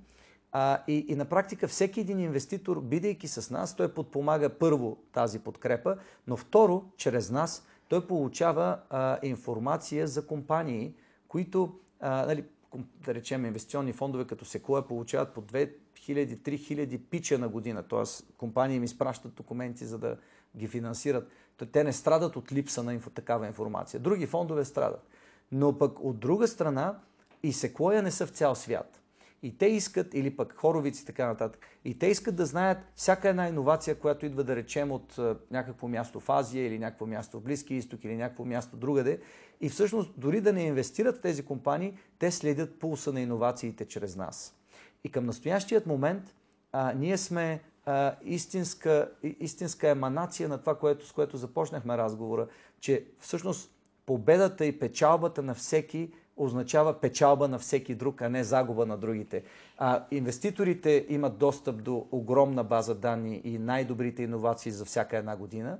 А, 0.52 0.84
и, 0.88 1.06
и 1.08 1.16
на 1.16 1.26
практика 1.26 1.68
всеки 1.68 2.00
един 2.00 2.20
инвеститор, 2.20 2.82
бидейки 2.82 3.28
с 3.28 3.52
нас, 3.52 3.76
той 3.76 3.94
подпомага 3.94 4.50
първо 4.50 4.98
тази 5.14 5.40
подкрепа, 5.40 5.98
но 6.28 6.38
второ, 6.38 6.84
чрез 6.98 7.32
нас, 7.32 7.68
той 7.90 8.08
получава 8.08 8.80
а, 8.90 9.20
информация 9.24 10.08
за 10.08 10.28
компании, 10.28 10.94
които, 11.28 11.76
а, 12.00 12.26
нали, 12.26 12.44
да 12.78 13.16
речем, 13.16 13.46
инвестиционни 13.46 13.94
фондове 13.94 14.28
като 14.28 14.46
Секуя 14.46 14.88
получават 14.88 15.34
по 15.34 15.42
2000-3000 15.42 17.00
пича 17.10 17.38
на 17.38 17.50
година. 17.50 17.84
Т.е. 17.84 18.34
компании 18.38 18.78
им 18.78 18.84
изпращат 18.84 19.34
документи, 19.34 19.86
за 19.86 19.98
да 19.98 20.18
ги 20.58 20.68
финансират. 20.68 21.30
Те 21.72 21.84
не 21.84 21.94
страдат 21.94 22.36
от 22.36 22.52
липса 22.52 22.84
на 22.84 23.02
такава 23.02 23.48
информация. 23.48 24.00
Други 24.00 24.26
фондове 24.26 24.66
страдат. 24.66 25.08
Но 25.52 25.78
пък 25.78 26.00
от 26.00 26.20
друга 26.20 26.48
страна 26.48 27.00
и 27.44 27.54
Секуя 27.54 28.04
не 28.04 28.12
са 28.12 28.28
в 28.28 28.30
цял 28.30 28.56
свят. 28.56 29.02
И 29.44 29.58
те 29.58 29.66
искат, 29.66 30.14
или 30.14 30.36
пък 30.36 30.54
хоровици 30.58 31.04
и 31.04 31.06
така 31.06 31.28
нататък, 31.28 31.66
и 31.86 32.00
те 32.00 32.08
искат 32.08 32.36
да 32.36 32.46
знаят 32.46 32.78
всяка 32.96 33.30
една 33.30 33.48
иновация, 33.48 33.96
която 33.96 34.26
идва 34.26 34.44
да 34.44 34.56
речем 34.56 34.92
от 34.92 35.20
някакво 35.52 35.88
място 35.88 36.20
в 36.20 36.30
Азия 36.30 36.68
или 36.68 36.80
някакво 36.80 37.06
място 37.06 37.40
в 37.40 37.44
Близкия 37.44 37.78
изток 37.78 38.04
или 38.04 38.16
някакво 38.16 38.46
място 38.46 38.78
другаде. 38.78 39.20
И 39.62 39.70
всъщност 39.70 40.12
дори 40.18 40.42
да 40.42 40.54
не 40.54 40.64
инвестират 40.64 41.18
в 41.18 41.22
тези 41.22 41.46
компании, 41.46 41.98
те 42.20 42.32
следят 42.32 42.80
пулса 42.80 43.14
на 43.14 43.22
иновациите 43.22 43.86
чрез 43.86 44.16
нас. 44.16 44.56
И 45.04 45.12
към 45.12 45.26
настоящият 45.26 45.86
момент 45.86 46.36
а, 46.72 46.94
ние 46.94 47.18
сме 47.18 47.62
а, 47.86 48.16
истинска, 48.24 49.12
истинска 49.40 49.90
еманация 49.90 50.50
на 50.50 50.58
това, 50.58 50.76
което, 50.76 51.08
с 51.08 51.12
което 51.12 51.38
започнахме 51.38 51.98
разговора, 51.98 52.48
че 52.80 53.06
всъщност 53.20 53.72
победата 54.06 54.66
и 54.66 54.80
печалбата 54.80 55.44
на 55.44 55.54
всеки 55.54 56.12
означава 56.38 56.94
печалба 56.94 57.48
на 57.48 57.60
всеки 57.60 57.96
друг, 57.96 58.22
а 58.22 58.30
не 58.30 58.44
загуба 58.44 58.86
на 58.86 58.98
другите. 58.98 59.44
А, 59.78 60.06
инвеститорите 60.12 61.06
имат 61.10 61.38
достъп 61.38 61.84
до 61.84 62.08
огромна 62.12 62.64
база 62.64 62.96
данни 62.96 63.42
и 63.44 63.58
най-добрите 63.58 64.24
иновации 64.24 64.72
за 64.72 64.86
всяка 64.86 65.18
една 65.18 65.38
година. 65.38 65.78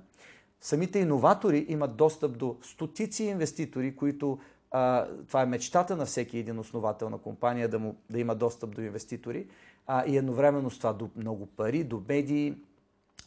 Самите 0.62 1.00
иноватори 1.00 1.66
имат 1.70 1.96
достъп 1.96 2.38
до 2.38 2.58
стотици 2.62 3.24
инвеститори, 3.24 3.96
които 3.96 4.40
а, 4.72 5.08
това 5.28 5.42
е 5.42 5.46
мечтата 5.46 5.98
на 5.98 6.06
всеки 6.06 6.38
един 6.38 6.60
основател 6.60 7.10
на 7.10 7.18
компания 7.18 7.70
да, 7.70 7.80
му, 7.80 7.96
да 8.10 8.20
има 8.20 8.36
достъп 8.36 8.76
до 8.76 8.82
инвеститори 8.82 9.48
а, 9.88 10.06
и 10.06 10.18
едновременно 10.18 10.72
с 10.72 10.78
това 10.78 10.94
до 10.94 11.10
много 11.16 11.46
пари, 11.46 11.84
до 11.84 12.04
медии, 12.10 12.56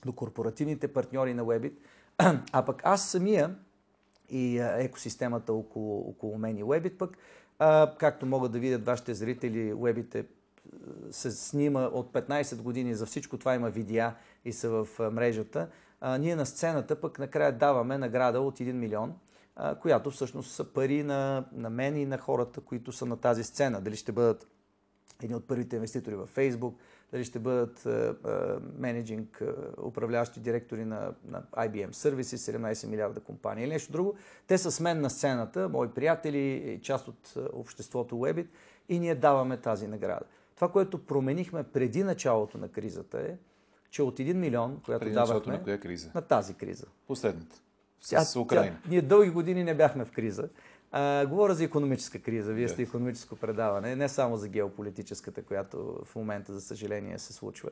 до 0.05 0.13
корпоративните 0.13 0.89
партньори 0.89 1.35
на 1.35 1.45
Webit. 1.45 1.73
А 2.53 2.65
пък 2.65 2.83
аз 2.85 3.09
самия 3.09 3.55
и 4.31 4.59
екосистемата 4.59 5.53
около, 5.53 6.09
около 6.09 6.39
мен 6.39 6.59
и 6.59 6.65
Webit 6.65 6.97
пък, 6.97 7.17
а, 7.59 7.95
както 7.99 8.27
могат 8.27 8.53
да 8.53 8.59
видят 8.59 8.87
вашите 8.87 9.15
зрители, 9.15 9.73
Webit 9.73 10.15
е, 10.15 10.25
се 11.11 11.31
снима 11.31 11.85
от 11.85 12.13
15 12.13 12.63
години, 12.63 12.95
за 12.95 13.07
всичко 13.07 13.39
това 13.39 13.55
има 13.55 13.71
видеа 13.71 14.15
и 14.45 14.53
са 14.53 14.71
в 14.71 15.11
мрежата. 15.11 15.69
А, 16.01 16.19
ние 16.19 16.37
на 16.37 16.47
сцената 16.47 17.01
пък 17.01 17.19
накрая 17.19 17.53
даваме 17.53 17.99
награда 17.99 18.41
от 18.41 18.59
1 18.59 18.73
милион, 18.73 19.15
а, 19.57 19.75
която 19.75 20.11
всъщност 20.11 20.53
са 20.53 20.65
пари 20.65 21.03
на, 21.03 21.45
на 21.53 21.71
мен 21.71 21.97
и 21.97 22.07
на 22.07 22.19
хората, 22.19 22.61
които 22.61 22.93
са 22.93 23.07
на 23.07 23.17
тази 23.17 23.45
сцена. 23.45 23.81
Дали 23.81 23.97
ще 23.97 24.13
бъдат 24.13 24.47
едни 25.23 25.37
от 25.37 25.49
първите 25.49 25.77
инвеститори 25.77 26.15
в 26.15 26.29
Facebook, 26.37 26.75
дали 27.13 27.25
ще 27.25 27.39
бъдат 27.39 27.89
менеджинг, 28.79 29.43
управляващи 29.85 30.41
директори 30.41 30.85
на, 30.85 31.13
на 31.29 31.43
IBM 31.43 31.91
Services, 31.91 32.57
17 32.57 32.87
милиарда 32.87 33.21
компания 33.21 33.65
или 33.65 33.73
нещо 33.73 33.93
друго. 33.93 34.15
Те 34.47 34.59
са 34.59 34.71
с 34.71 34.81
мен 34.81 35.01
на 35.01 35.11
сцената, 35.11 35.69
мои 35.69 35.89
приятели, 35.89 36.81
част 36.83 37.09
от 37.09 37.35
обществото 37.53 38.15
Webit 38.15 38.47
и 38.89 38.99
ние 38.99 39.15
даваме 39.15 39.57
тази 39.57 39.89
награда. 39.89 40.25
Това, 40.55 40.73
което 40.73 41.07
променихме 41.07 41.63
преди 41.63 42.03
началото 42.03 42.59
на 42.59 42.69
кризата 42.69 43.21
е, 43.21 43.37
че 43.91 44.03
от 44.03 44.19
1 44.19 44.33
милион, 44.33 44.81
която 44.85 45.01
преди 45.01 45.15
давахме... 45.15 45.53
на 45.53 45.63
коя 45.63 45.81
криза? 45.81 46.11
На 46.15 46.23
тази 46.23 46.55
криза. 46.55 46.87
Последната. 47.07 47.57
С 48.01 48.37
Украина. 48.37 48.77
Тя, 48.83 48.91
ние 48.91 49.03
дълги 49.03 49.31
години 49.31 49.65
не 49.65 49.75
бяхме 49.75 50.05
в 50.05 50.11
криза. 50.11 50.49
А, 50.93 51.27
говоря 51.27 51.55
за 51.55 51.65
економическа 51.65 52.19
криза. 52.19 52.53
Вие 52.53 52.69
сте 52.69 52.83
економическо 52.83 53.37
предаване, 53.37 53.97
не 53.97 54.09
само 54.09 54.37
за 54.37 54.49
геополитическата, 54.49 55.43
която 55.43 56.05
в 56.05 56.17
момента, 56.17 56.53
за 56.53 56.61
съжаление, 56.61 57.19
се 57.19 57.33
случва. 57.33 57.71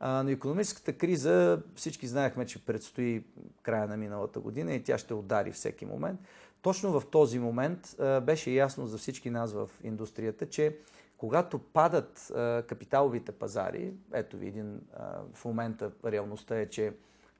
А, 0.00 0.22
но 0.22 0.30
економическата 0.30 0.92
криза, 0.92 1.62
всички 1.74 2.06
знаехме, 2.06 2.46
че 2.46 2.64
предстои 2.64 3.24
края 3.62 3.88
на 3.88 3.96
миналата 3.96 4.40
година 4.40 4.74
и 4.74 4.82
тя 4.82 4.98
ще 4.98 5.14
удари 5.14 5.52
всеки 5.52 5.84
момент. 5.84 6.20
Точно 6.62 7.00
в 7.00 7.06
този 7.06 7.38
момент 7.38 7.96
а, 7.98 8.20
беше 8.20 8.50
ясно 8.50 8.86
за 8.86 8.98
всички 8.98 9.30
нас 9.30 9.52
в 9.52 9.70
индустрията, 9.84 10.46
че 10.46 10.76
когато 11.16 11.58
падат 11.58 12.30
а, 12.30 12.62
капиталовите 12.68 13.32
пазари, 13.32 13.92
ето 14.12 14.36
ви 14.36 14.48
един, 14.48 14.80
а, 14.96 15.18
в 15.34 15.44
момента 15.44 15.90
реалността 16.04 16.60
е, 16.60 16.66
че 16.66 16.92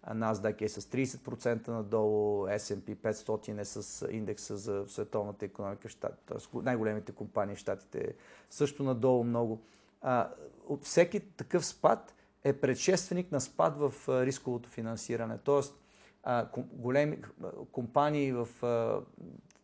NASDAQ 0.09 0.63
е 0.63 0.69
с 0.69 0.81
30% 0.81 1.69
надолу, 1.69 2.47
S&P 2.47 2.97
500 2.97 3.61
е 3.61 3.65
с 3.65 4.09
индекса 4.11 4.57
за 4.57 4.85
световната 4.89 5.45
економика 5.45 5.89
т.е. 6.01 6.59
най-големите 6.63 7.13
компании 7.13 7.55
в 7.57 7.59
щатите 7.59 8.15
също 8.51 8.83
надолу 8.83 9.25
много. 9.25 9.61
От 10.69 10.85
всеки 10.85 11.21
такъв 11.21 11.67
спад 11.67 12.15
е 12.45 12.53
предшественик 12.53 13.33
на 13.33 13.41
спад 13.41 13.77
в 13.79 13.93
рисковото 14.27 14.69
финансиране. 14.69 15.39
Тоест, 15.39 15.75
големи 16.73 17.23
компании 17.73 18.33
в 18.33 18.49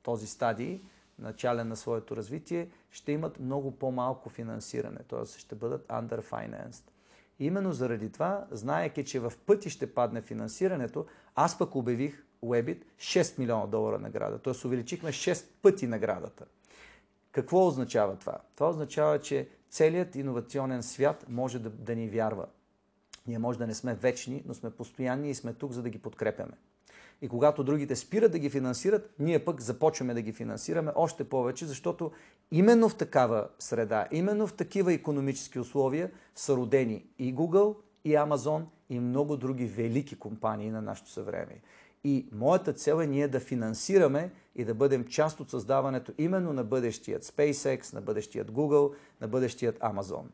този 0.02 0.26
стадий, 0.26 0.82
начален 1.18 1.68
на 1.68 1.76
своето 1.76 2.16
развитие, 2.16 2.70
ще 2.90 3.12
имат 3.12 3.40
много 3.40 3.70
по-малко 3.70 4.28
финансиране, 4.28 4.98
т.е. 5.08 5.38
ще 5.38 5.54
бъдат 5.54 5.86
underfinanced. 5.88 6.82
Именно 7.38 7.72
заради 7.72 8.12
това, 8.12 8.46
знаеки, 8.50 9.04
че 9.04 9.20
в 9.20 9.32
пъти 9.46 9.70
ще 9.70 9.94
падне 9.94 10.22
финансирането, 10.22 11.06
аз 11.34 11.58
пък 11.58 11.74
обявих 11.74 12.24
Webit 12.44 12.82
6 12.98 13.38
милиона 13.38 13.66
долара 13.66 13.98
награда. 13.98 14.38
Тоест 14.38 14.64
увеличихме 14.64 15.12
6 15.12 15.46
пъти 15.62 15.86
наградата. 15.86 16.44
Какво 17.32 17.66
означава 17.66 18.16
това? 18.16 18.38
Това 18.54 18.68
означава, 18.68 19.20
че 19.20 19.48
целият 19.70 20.14
иновационен 20.14 20.82
свят 20.82 21.24
може 21.28 21.58
да, 21.58 21.70
да 21.70 21.94
ни 21.94 22.08
вярва. 22.08 22.46
Ние 23.26 23.38
може 23.38 23.58
да 23.58 23.66
не 23.66 23.74
сме 23.74 23.94
вечни, 23.94 24.42
но 24.46 24.54
сме 24.54 24.70
постоянни 24.70 25.30
и 25.30 25.34
сме 25.34 25.52
тук, 25.52 25.72
за 25.72 25.82
да 25.82 25.90
ги 25.90 25.98
подкрепяме. 25.98 26.52
И 27.22 27.28
когато 27.28 27.64
другите 27.64 27.96
спират 27.96 28.32
да 28.32 28.38
ги 28.38 28.50
финансират, 28.50 29.10
ние 29.18 29.44
пък 29.44 29.60
започваме 29.60 30.14
да 30.14 30.22
ги 30.22 30.32
финансираме 30.32 30.92
още 30.94 31.24
повече, 31.24 31.66
защото 31.66 32.10
именно 32.50 32.88
в 32.88 32.96
такава 32.96 33.48
среда, 33.58 34.08
именно 34.12 34.46
в 34.46 34.54
такива 34.54 34.92
економически 34.92 35.58
условия 35.58 36.10
са 36.34 36.56
родени 36.56 37.06
и 37.18 37.34
Google, 37.34 37.76
и 38.04 38.12
Amazon, 38.12 38.64
и 38.90 39.00
много 39.00 39.36
други 39.36 39.66
велики 39.66 40.18
компании 40.18 40.70
на 40.70 40.82
нашето 40.82 41.10
съвремие. 41.10 41.62
И 42.04 42.28
моята 42.32 42.72
цел 42.72 43.00
е 43.02 43.06
ние 43.06 43.28
да 43.28 43.40
финансираме 43.40 44.30
и 44.54 44.64
да 44.64 44.74
бъдем 44.74 45.04
част 45.04 45.40
от 45.40 45.50
създаването 45.50 46.12
именно 46.18 46.52
на 46.52 46.64
бъдещият 46.64 47.24
SpaceX, 47.24 47.94
на 47.94 48.00
бъдещият 48.00 48.50
Google, 48.50 48.94
на 49.20 49.28
бъдещият 49.28 49.78
Amazon. 49.78 50.24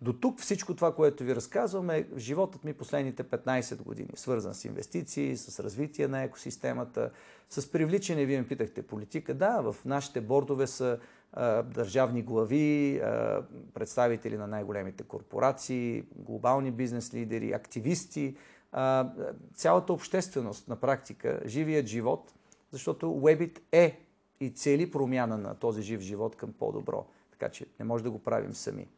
До 0.00 0.12
тук 0.12 0.40
всичко 0.40 0.74
това, 0.74 0.94
което 0.94 1.24
ви 1.24 1.36
разказвам 1.36 1.90
е 1.90 2.08
животът 2.16 2.64
ми 2.64 2.74
последните 2.74 3.24
15 3.24 3.82
години, 3.82 4.08
свързан 4.14 4.54
с 4.54 4.64
инвестиции, 4.64 5.36
с 5.36 5.60
развитие 5.60 6.08
на 6.08 6.22
екосистемата, 6.22 7.10
с 7.50 7.72
привличане, 7.72 8.24
вие 8.24 8.40
ме 8.40 8.48
питахте, 8.48 8.82
политика. 8.82 9.34
Да, 9.34 9.60
в 9.60 9.76
нашите 9.84 10.20
бордове 10.20 10.66
са 10.66 10.98
а, 11.32 11.62
държавни 11.62 12.22
глави, 12.22 12.98
а, 12.98 13.42
представители 13.74 14.36
на 14.36 14.46
най-големите 14.46 15.02
корпорации, 15.02 16.04
глобални 16.16 16.70
бизнес 16.70 17.14
лидери, 17.14 17.52
активисти, 17.52 18.36
а, 18.72 19.10
цялата 19.54 19.92
общественост 19.92 20.68
на 20.68 20.76
практика, 20.76 21.40
живият 21.46 21.86
живот, 21.86 22.34
защото 22.72 23.06
Webit 23.06 23.58
е 23.72 24.00
и 24.40 24.50
цели 24.50 24.90
промяна 24.90 25.38
на 25.38 25.54
този 25.54 25.82
жив 25.82 26.00
живот 26.00 26.36
към 26.36 26.52
по-добро. 26.52 27.06
Така 27.30 27.48
че 27.48 27.66
не 27.78 27.84
може 27.84 28.04
да 28.04 28.10
го 28.10 28.18
правим 28.18 28.54
сами. 28.54 28.88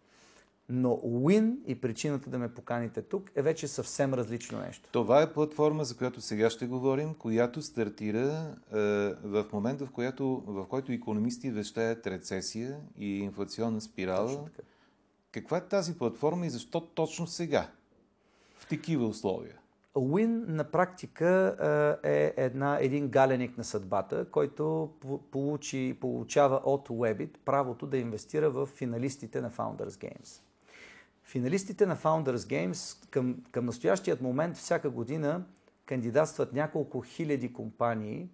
Но 0.73 0.89
Win 0.91 1.57
и 1.67 1.81
причината 1.81 2.31
да 2.31 2.39
ме 2.39 2.55
поканите 2.55 3.03
тук 3.03 3.31
е 3.35 3.43
вече 3.43 3.69
съвсем 3.69 4.15
различно 4.15 4.59
нещо. 4.59 4.89
Това 4.93 5.23
е 5.23 5.33
платформа, 5.33 5.85
за 5.85 5.97
която 5.97 6.21
сега 6.21 6.51
ще 6.51 6.67
говорим, 6.67 7.15
която 7.15 7.63
стартира 7.63 8.57
е, 8.73 8.79
в 9.25 9.47
момента, 9.53 9.87
в, 9.87 9.91
която, 9.91 10.43
в 10.47 10.67
който 10.69 10.93
економисти 10.93 11.51
вещаят 11.51 12.07
рецесия 12.07 12.77
и 12.99 13.19
инфлационна 13.19 13.81
спирала. 13.81 14.45
Каква 15.33 15.57
е 15.57 15.69
тази 15.69 15.99
платформа 15.99 16.47
и 16.47 16.51
защо 16.51 16.81
точно 16.81 17.27
сега? 17.27 17.71
В 18.59 18.69
такива 18.69 19.07
условия? 19.07 19.57
Уин 19.95 20.45
на 20.49 20.65
практика 20.65 21.57
е 22.03 22.35
една, 22.37 22.79
един 22.81 23.09
галеник 23.09 23.59
на 23.59 23.65
съдбата, 23.65 24.27
който 24.31 24.91
получи, 25.31 25.99
получава 26.01 26.61
от 26.65 26.89
Webit 26.89 27.39
правото 27.45 27.87
да 27.87 27.99
инвестира 27.99 28.51
в 28.51 28.67
финалистите 28.67 29.41
на 29.41 29.51
Founders 29.51 29.89
Games. 29.89 30.41
Финалистите 31.31 31.87
на 31.87 31.97
Founders 31.97 32.37
Games 32.37 33.09
към, 33.11 33.45
към 33.51 33.67
настоящият 33.67 34.21
момент 34.21 34.57
всяка 34.57 34.91
година 34.91 35.45
кандидатстват 35.87 36.53
няколко 36.53 37.01
хиляди 37.01 37.53
компании 37.53 38.29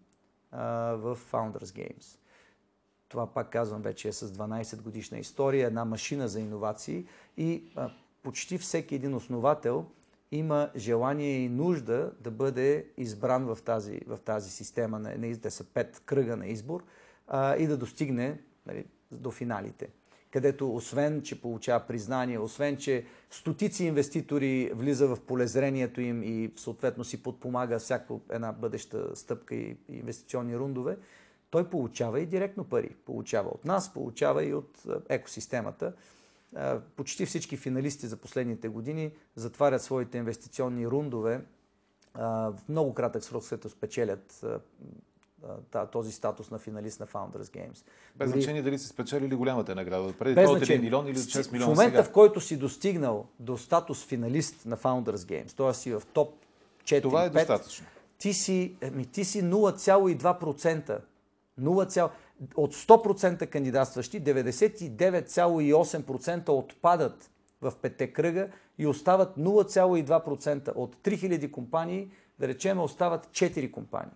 а, 0.51 0.65
в 0.93 1.19
Founders 1.33 1.59
Games. 1.59 2.19
Това 3.09 3.27
пак 3.27 3.51
казвам 3.51 3.83
вече 3.83 4.09
е 4.09 4.13
с 4.13 4.29
12 4.29 4.83
годишна 4.83 5.19
история, 5.19 5.67
една 5.67 5.85
машина 5.85 6.29
за 6.29 6.41
иновации 6.41 7.07
и 7.37 7.65
а, 7.77 7.91
почти 8.23 8.59
всеки 8.59 8.95
един 8.95 9.15
основател 9.15 9.87
има 10.33 10.71
желание 10.77 11.45
и 11.45 11.49
нужда 11.49 12.13
да 12.21 12.31
бъде 12.31 12.87
избран 12.97 13.45
в 13.45 13.59
тази, 13.65 14.01
в 14.07 14.19
тази 14.19 14.51
система, 14.51 14.99
на, 14.99 15.17
на, 15.19 15.41
те 15.41 15.51
са 15.51 15.65
пет 15.65 16.03
кръга 16.07 16.37
на 16.37 16.47
избор 16.47 16.85
а, 17.29 17.57
и 17.57 17.67
да 17.67 17.77
достигне 17.77 18.41
нали, 18.67 18.85
до 19.13 19.31
финалите 19.31 19.89
където 20.33 20.75
освен, 20.75 21.23
че 21.23 21.41
получава 21.41 21.85
признание, 21.87 22.39
освен, 22.39 22.77
че 22.77 23.05
стотици 23.31 23.85
инвеститори 23.85 24.71
влиза 24.75 25.09
в 25.09 25.21
полезрението 25.21 26.01
им 26.01 26.23
и 26.23 26.53
съответно 26.57 27.05
си 27.05 27.23
подпомага 27.23 27.79
всяка 27.79 28.15
една 28.31 28.53
бъдеща 28.53 29.17
стъпка 29.17 29.55
и 29.55 29.77
инвестиционни 29.89 30.57
рундове, 30.57 30.97
той 31.51 31.71
получава 31.71 32.21
и 32.21 32.27
директно 32.27 32.65
пари. 32.65 32.97
Получава 33.07 33.49
от 33.49 33.65
нас, 33.65 33.93
получава 33.95 34.45
и 34.45 34.55
от 34.55 34.83
екосистемата. 35.09 35.93
Почти 36.97 37.27
всички 37.27 37.57
финалисти 37.57 38.07
за 38.07 38.17
последните 38.17 38.69
години 38.69 39.11
затварят 39.37 39.83
своите 39.83 40.19
инвестиционни 40.19 40.87
рундове 40.87 41.41
в 42.15 42.59
много 42.69 42.95
кратък 42.95 43.25
срок, 43.25 43.45
след 43.45 43.71
спечелят 43.71 44.45
този 45.93 46.13
статус 46.13 46.51
на 46.51 46.59
финалист 46.59 47.01
на 47.01 47.07
Founders 47.07 47.37
Games. 47.37 47.85
Без 48.17 48.31
Дори... 48.31 48.41
значение 48.41 48.63
дали 48.63 48.79
си 48.79 48.87
спечелили 48.87 49.35
голямата 49.35 49.75
награда. 49.75 50.13
Преди 50.19 50.35
това 50.35 50.53
от 50.53 50.59
1 50.59 50.81
милион 50.81 51.07
или 51.07 51.19
от 51.19 51.25
6 51.25 51.53
милиона 51.53 51.67
В 51.67 51.77
момента, 51.77 51.97
сега. 51.97 52.09
в 52.09 52.13
който 52.13 52.41
си 52.41 52.57
достигнал 52.57 53.27
до 53.41 53.57
статус 53.57 54.07
финалист 54.07 54.67
на 54.67 54.77
Founders 54.77 55.17
Games, 55.17 55.57
т.е. 55.57 55.75
си 55.75 55.93
в 55.93 56.03
топ 56.13 56.35
4 56.85 57.03
Това 57.03 57.25
е 57.25 57.31
5, 57.31 57.33
достатъчно. 57.33 57.87
Ти 58.19 58.33
си, 58.33 58.77
ами, 58.83 59.07
ти 59.07 59.25
си 59.25 59.43
0,2%. 59.43 61.01
0, 61.61 62.11
от 62.57 62.75
100% 62.75 63.47
кандидатстващи, 63.47 64.23
99,8% 64.23 66.49
отпадат 66.49 67.31
в 67.63 67.73
пете 67.83 68.13
кръга 68.13 68.49
и 68.79 68.87
остават 68.87 69.37
0,2% 69.37 70.73
от 70.75 70.97
3000 70.97 71.51
компании, 71.51 72.11
да 72.39 72.49
речем, 72.49 72.81
остават 72.81 73.27
4 73.27 73.71
компании. 73.71 74.13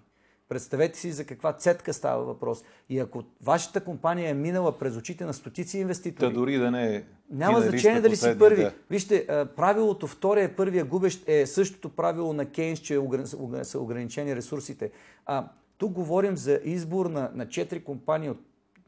Представете 0.50 0.98
си 0.98 1.12
за 1.12 1.24
каква 1.24 1.52
цетка 1.52 1.92
става 1.92 2.24
въпрос. 2.24 2.64
И 2.88 2.98
ако 2.98 3.22
вашата 3.42 3.84
компания 3.84 4.30
е 4.30 4.34
минала 4.34 4.78
през 4.78 4.96
очите 4.96 5.24
на 5.24 5.34
стотици 5.34 5.78
инвеститори. 5.78 6.28
Та 6.28 6.34
дори 6.34 6.56
да 6.56 6.70
не 6.70 6.96
е. 6.96 7.04
Няма 7.30 7.60
значение 7.60 8.00
дали 8.00 8.16
си 8.16 8.38
първи. 8.38 8.62
Да. 8.62 8.72
Вижте, 8.90 9.26
правилото 9.56 10.06
втория, 10.06 10.56
първия 10.56 10.84
губещ 10.84 11.28
е 11.28 11.46
същото 11.46 11.88
правило 11.88 12.32
на 12.32 12.46
Кейнс, 12.46 12.80
че 12.80 13.00
са 13.62 13.78
ограничени 13.78 14.36
ресурсите. 14.36 14.90
А, 15.26 15.48
тук 15.78 15.92
говорим 15.92 16.36
за 16.36 16.60
избор 16.64 17.06
на, 17.06 17.30
на 17.34 17.46
4 17.46 17.84
компании 17.84 18.30
от 18.30 18.40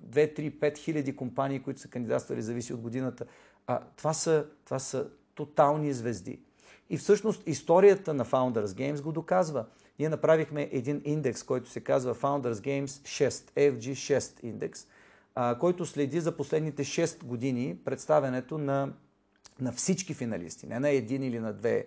2, 0.07 0.38
3, 0.38 0.59
5 0.59 0.79
хиляди 0.79 1.16
компании, 1.16 1.61
които 1.61 1.81
са 1.81 1.88
кандидатствали, 1.88 2.42
зависи 2.42 2.75
от 2.75 2.81
годината. 2.81 3.25
А, 3.66 3.81
това, 3.96 4.12
са, 4.12 4.46
това 4.64 4.79
са 4.79 5.07
тотални 5.35 5.92
звезди. 5.92 6.40
И 6.92 6.98
всъщност 6.98 7.42
историята 7.46 8.14
на 8.14 8.24
Founders 8.24 8.66
Games 8.66 9.02
го 9.02 9.12
доказва. 9.12 9.64
Ние 9.98 10.09
направихме 10.09 10.68
един 10.72 11.02
индекс, 11.05 11.42
който 11.42 11.70
се 11.70 11.81
казва 11.81 12.14
Founders 12.14 12.52
Games 12.52 12.87
6, 12.87 13.31
FG6 13.72 14.44
индекс, 14.44 14.87
който 15.61 15.87
следи 15.87 16.20
за 16.20 16.37
последните 16.37 16.85
6 16.85 17.24
години 17.24 17.76
представянето 17.85 18.59
на, 18.59 18.92
на 19.61 19.72
всички 19.72 20.14
финалисти, 20.14 20.66
не 20.66 20.81
на 20.81 20.90
един 20.90 21.22
или 21.22 21.38
на 21.38 21.52
две 21.52 21.87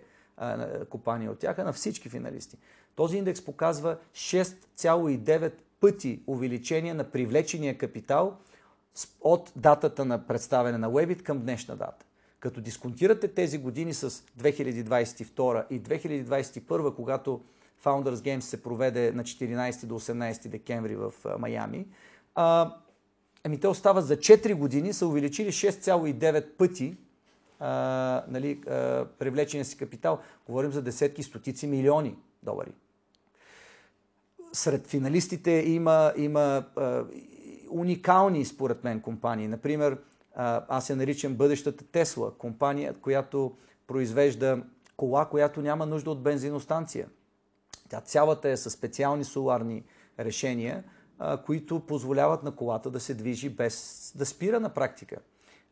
компании 0.90 1.28
от 1.28 1.38
тях, 1.38 1.58
а 1.58 1.64
на 1.64 1.72
всички 1.72 2.08
финалисти. 2.08 2.58
Този 2.94 3.18
индекс 3.18 3.44
показва 3.44 3.98
6,9 4.12 5.52
пъти 5.80 6.22
увеличение 6.26 6.94
на 6.94 7.04
привлечения 7.04 7.78
капитал 7.78 8.36
от 9.20 9.52
датата 9.56 10.04
на 10.04 10.26
представяне 10.26 10.78
на 10.78 10.90
Webit 10.90 11.22
към 11.22 11.38
днешна 11.38 11.76
дата. 11.76 12.06
Като 12.46 12.60
дисконтирате 12.60 13.28
тези 13.28 13.58
години 13.58 13.94
с 13.94 14.10
2022 14.10 15.68
и 15.70 15.82
2021, 15.82 16.94
когато 16.94 17.40
Founders 17.84 18.14
Games 18.14 18.40
се 18.40 18.62
проведе 18.62 19.12
на 19.12 19.22
14 19.22 19.86
до 19.86 20.00
18 20.00 20.48
декември 20.48 20.96
в 20.96 21.12
Майами, 21.38 21.86
ами 23.44 23.60
те 23.60 23.68
остават 23.68 24.06
за 24.06 24.16
4 24.16 24.54
години, 24.54 24.92
са 24.92 25.06
увеличили 25.06 25.52
6,9 25.52 26.56
пъти 26.56 26.96
а, 27.60 28.24
нали, 28.28 28.60
а, 28.70 29.04
привлечения 29.18 29.64
си 29.64 29.76
капитал. 29.76 30.18
Говорим 30.46 30.72
за 30.72 30.82
десетки, 30.82 31.22
стотици 31.22 31.66
милиони 31.66 32.16
долари. 32.42 32.72
Сред 34.52 34.86
финалистите 34.86 35.50
има, 35.50 36.12
има 36.16 36.64
а, 36.76 37.04
уникални, 37.70 38.44
според 38.44 38.84
мен, 38.84 39.00
компании. 39.00 39.48
Например, 39.48 39.98
аз 40.68 40.90
я 40.90 40.96
наричам 40.96 41.34
бъдещата 41.34 41.84
Тесла, 41.84 42.34
компания, 42.38 42.94
която 42.94 43.56
произвежда 43.86 44.62
кола, 44.96 45.24
която 45.24 45.62
няма 45.62 45.86
нужда 45.86 46.10
от 46.10 46.22
бензиностанция. 46.22 47.08
Тя 47.88 48.00
цялата 48.00 48.48
е 48.48 48.56
със 48.56 48.72
специални 48.72 49.24
соларни 49.24 49.84
решения, 50.18 50.84
които 51.46 51.80
позволяват 51.80 52.42
на 52.42 52.56
колата 52.56 52.90
да 52.90 53.00
се 53.00 53.14
движи 53.14 53.48
без 53.48 54.12
да 54.16 54.26
спира 54.26 54.60
на 54.60 54.68
практика. 54.68 55.16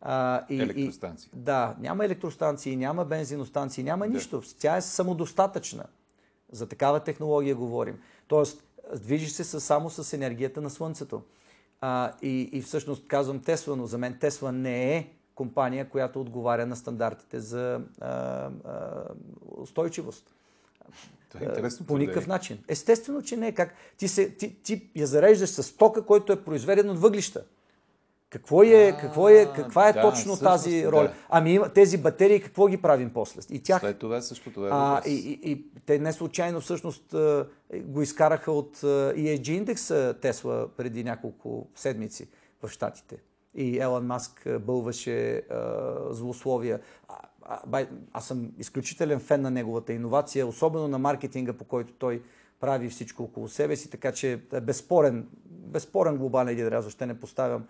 А, 0.01 0.45
и, 0.49 0.61
електростанции. 0.61 1.31
И, 1.35 1.39
да, 1.39 1.77
няма 1.79 2.05
електростанции, 2.05 2.77
няма 2.77 3.05
бензиностанции, 3.05 3.85
няма 3.85 4.07
да. 4.07 4.13
нищо. 4.13 4.43
Тя 4.59 4.77
е 4.77 4.81
самодостатъчна. 4.81 5.85
За 6.53 6.69
такава 6.69 7.01
технология 7.01 7.55
говорим. 7.55 7.99
Тоест, 8.29 8.65
движи 8.97 9.31
се 9.31 9.61
само 9.61 9.91
с 9.91 10.13
енергията 10.13 10.61
на 10.61 10.71
Слънцето. 10.71 11.23
А, 11.87 12.13
и, 12.23 12.51
и 12.53 12.63
всъщност 12.63 13.07
казвам 13.07 13.41
Тесла, 13.41 13.77
но 13.77 13.87
за 13.87 13.99
мен 13.99 14.19
Тесла 14.21 14.53
не 14.53 14.97
е 14.97 15.07
компания, 15.35 15.89
която 15.89 16.21
отговаря 16.21 16.67
на 16.67 16.77
стандартите 16.77 17.41
за 17.41 17.81
а, 18.01 18.09
а, 18.09 18.51
устойчивост. 19.57 20.35
Това 21.29 21.45
е 21.45 21.49
интересно. 21.49 21.87
По 21.87 21.99
никакъв 21.99 22.27
начин. 22.27 22.59
Естествено, 22.69 23.23
че 23.23 23.37
не. 23.37 23.53
Как? 23.53 23.75
Ти, 23.97 24.09
се, 24.09 24.31
ти, 24.31 24.63
ти 24.63 24.91
я 24.95 25.07
зареждаш 25.07 25.49
с 25.49 25.77
тока, 25.77 26.07
който 26.07 26.33
е 26.33 26.45
произведен 26.45 26.91
от 26.91 26.99
въглища. 26.99 27.45
Какво 28.35 28.63
е, 28.63 28.97
какво 29.01 29.29
е, 29.29 29.53
каква 29.57 29.89
е 29.89 29.93
да, 29.93 30.01
точно 30.01 30.35
всъщност, 30.35 30.43
тази 30.43 30.87
роля? 30.87 31.03
Да. 31.03 31.15
Ами 31.29 31.61
тези 31.75 31.99
батерии, 31.99 32.41
какво 32.41 32.67
ги 32.67 32.77
правим 32.83 33.11
после? 33.11 33.41
И 33.51 33.63
тях, 33.63 33.81
След 33.81 33.99
това 33.99 34.21
също 34.21 34.51
това 34.51 34.67
е 34.67 34.71
а, 34.73 35.03
и, 35.07 35.13
и, 35.15 35.51
и, 35.53 35.65
те 35.87 35.99
не 35.99 36.13
случайно 36.13 36.61
всъщност 36.61 37.15
го 37.85 38.03
изкараха 38.03 38.53
от 38.53 38.77
ESG 38.77 39.51
индекса 39.51 40.15
Тесла 40.21 40.69
преди 40.77 41.05
няколко 41.05 41.67
седмици 41.75 42.29
в 42.63 42.69
Штатите. 42.69 43.17
И 43.55 43.79
Елън 43.79 44.07
Маск 44.07 44.49
бълваше 44.61 45.37
а, 45.37 45.43
злословия. 46.11 46.81
А, 47.09 47.15
а, 47.73 47.87
аз 48.13 48.27
съм 48.27 48.51
изключителен 48.59 49.21
фен 49.21 49.41
на 49.41 49.51
неговата 49.51 49.93
иновация, 49.93 50.47
особено 50.47 50.89
на 50.89 50.99
маркетинга, 50.99 51.53
по 51.53 51.65
който 51.65 51.93
той 51.93 52.23
прави 52.61 52.89
всичко 52.89 53.23
около 53.23 53.49
себе 53.49 53.77
си, 53.77 53.91
така 53.91 54.13
че 54.13 54.41
е 54.53 54.61
безспорен, 54.61 55.29
безспорен 55.47 56.17
глобален 56.17 56.55
лидер, 56.55 56.73
аз 56.73 56.85
въобще 56.85 57.07
не 57.07 57.21
поставям 57.21 57.65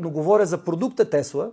но 0.00 0.10
говоря 0.10 0.46
за 0.46 0.64
продукта 0.64 1.10
Тесла, 1.10 1.50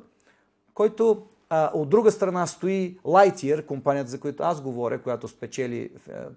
който 0.74 1.26
а, 1.50 1.72
от 1.74 1.90
друга 1.90 2.12
страна 2.12 2.48
стои 2.48 2.98
Lightyear, 3.04 3.66
компанията, 3.66 4.10
за 4.12 4.20
която 4.20 4.44
аз 4.44 4.62
говоря, 4.62 5.02
която 5.02 5.28
спечели 5.28 5.78
е, 5.78 5.90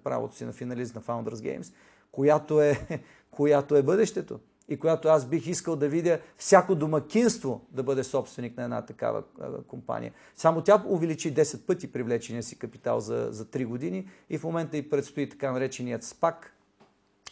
правото 0.03 0.35
си 0.35 0.45
на 0.45 0.51
финалист 0.51 0.95
на 0.95 1.01
Founders 1.01 1.29
Games, 1.29 1.73
която 2.11 2.61
е, 2.61 2.87
която 3.31 3.75
е 3.75 3.83
бъдещето 3.83 4.39
и 4.69 4.79
която 4.79 5.07
аз 5.07 5.25
бих 5.25 5.47
искал 5.47 5.75
да 5.75 5.89
видя 5.89 6.19
всяко 6.37 6.75
домакинство 6.75 7.61
да 7.71 7.83
бъде 7.83 8.03
собственик 8.03 8.57
на 8.57 8.63
една 8.63 8.81
такава 8.81 9.23
компания. 9.67 10.13
Само 10.35 10.61
тя 10.61 10.83
увеличи 10.87 11.35
10 11.35 11.65
пъти 11.65 11.91
привлечения 11.91 12.43
си 12.43 12.59
капитал 12.59 12.99
за, 12.99 13.27
за 13.31 13.45
3 13.45 13.65
години 13.65 14.07
и 14.29 14.37
в 14.37 14.43
момента 14.43 14.77
и 14.77 14.89
предстои 14.89 15.29
така 15.29 15.51
нареченият 15.51 16.03
СПАК, 16.03 16.53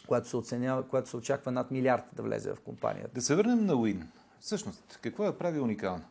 която 0.06 0.28
се, 0.28 0.36
оценява, 0.36 0.82
която 0.82 1.08
се 1.10 1.16
очаква 1.16 1.52
над 1.52 1.70
милиард 1.70 2.04
да 2.12 2.22
влезе 2.22 2.54
в 2.54 2.60
компанията. 2.60 3.10
Да 3.14 3.22
се 3.22 3.34
върнем 3.34 3.66
на 3.66 3.74
Уин. 3.74 4.08
Всъщност, 4.40 4.98
какво 5.02 5.24
я 5.24 5.38
прави 5.38 5.60
уникална? 5.60 6.04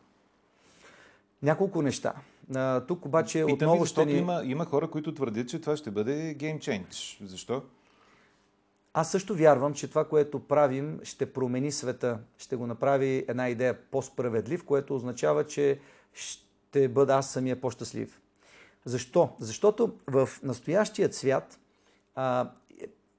Няколко 1.42 1.82
неща. 1.82 2.14
А, 2.54 2.80
тук 2.80 3.04
обаче 3.04 3.46
Питам 3.46 3.52
отново 3.52 3.86
ще 3.86 4.06
ни... 4.06 4.12
Има, 4.12 4.42
има 4.44 4.64
хора, 4.64 4.90
които 4.90 5.14
твърдят, 5.14 5.48
че 5.48 5.60
това 5.60 5.76
ще 5.76 5.90
бъде 5.90 6.34
гейм 6.34 6.58
change. 6.58 7.26
Защо? 7.26 7.62
Аз 8.94 9.10
също 9.10 9.34
вярвам, 9.34 9.74
че 9.74 9.88
това, 9.88 10.08
което 10.08 10.40
правим, 10.40 11.00
ще 11.02 11.32
промени 11.32 11.72
света. 11.72 12.18
Ще 12.38 12.56
го 12.56 12.66
направи 12.66 13.24
една 13.28 13.48
идея 13.48 13.78
по-справедлив, 13.90 14.64
което 14.64 14.94
означава, 14.94 15.46
че 15.46 15.80
ще 16.12 16.88
бъда 16.88 17.14
аз 17.14 17.30
самия 17.30 17.60
по-щастлив. 17.60 18.20
Защо? 18.84 19.28
Защото 19.40 19.96
в 20.06 20.28
настоящият 20.42 21.14
свят, 21.14 21.58
а, 22.14 22.50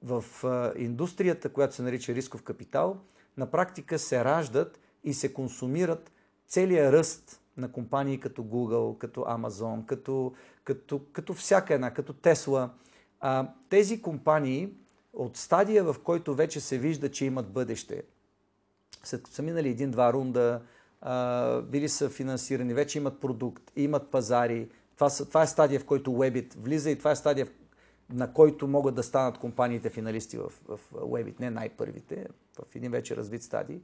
в 0.02 0.24
а, 0.44 0.72
индустрията, 0.76 1.48
която 1.48 1.74
се 1.74 1.82
нарича 1.82 2.14
рисков 2.14 2.42
капитал, 2.42 2.96
на 3.36 3.50
практика 3.50 3.98
се 3.98 4.24
раждат 4.24 4.79
и 5.04 5.14
се 5.14 5.32
консумират 5.34 6.12
целият 6.46 6.92
ръст 6.92 7.40
на 7.56 7.72
компании 7.72 8.20
като 8.20 8.42
Google, 8.42 8.98
като 8.98 9.20
Amazon, 9.20 9.86
като, 9.86 10.32
като, 10.64 11.00
като 11.12 11.34
всяка 11.34 11.74
една, 11.74 11.94
като 11.94 12.12
Tesla. 12.12 12.68
А, 13.20 13.48
тези 13.68 14.02
компании 14.02 14.68
от 15.12 15.36
стадия, 15.36 15.84
в 15.84 15.96
който 16.04 16.34
вече 16.34 16.60
се 16.60 16.78
вижда, 16.78 17.10
че 17.10 17.24
имат 17.24 17.52
бъдеще, 17.52 18.02
след 19.04 19.22
като 19.22 19.34
са 19.34 19.42
минали 19.42 19.68
един-два 19.68 20.12
рунда, 20.12 20.62
а, 21.00 21.60
били 21.62 21.88
са 21.88 22.10
финансирани, 22.10 22.74
вече 22.74 22.98
имат 22.98 23.20
продукт, 23.20 23.72
имат 23.76 24.10
пазари. 24.10 24.68
Това, 24.94 25.10
са, 25.10 25.28
това 25.28 25.42
е 25.42 25.46
стадия, 25.46 25.80
в 25.80 25.84
който 25.84 26.10
Webit 26.10 26.56
влиза 26.58 26.90
и 26.90 26.98
това 26.98 27.10
е 27.10 27.16
стадия, 27.16 27.48
на 28.12 28.32
който 28.32 28.68
могат 28.68 28.94
да 28.94 29.02
станат 29.02 29.38
компаниите 29.38 29.90
финалисти 29.90 30.38
в, 30.38 30.52
в 30.68 30.80
Webit, 30.92 31.40
не 31.40 31.50
най-първите, 31.50 32.26
в 32.70 32.76
един 32.76 32.90
вече 32.90 33.16
развит 33.16 33.42
стадий. 33.42 33.80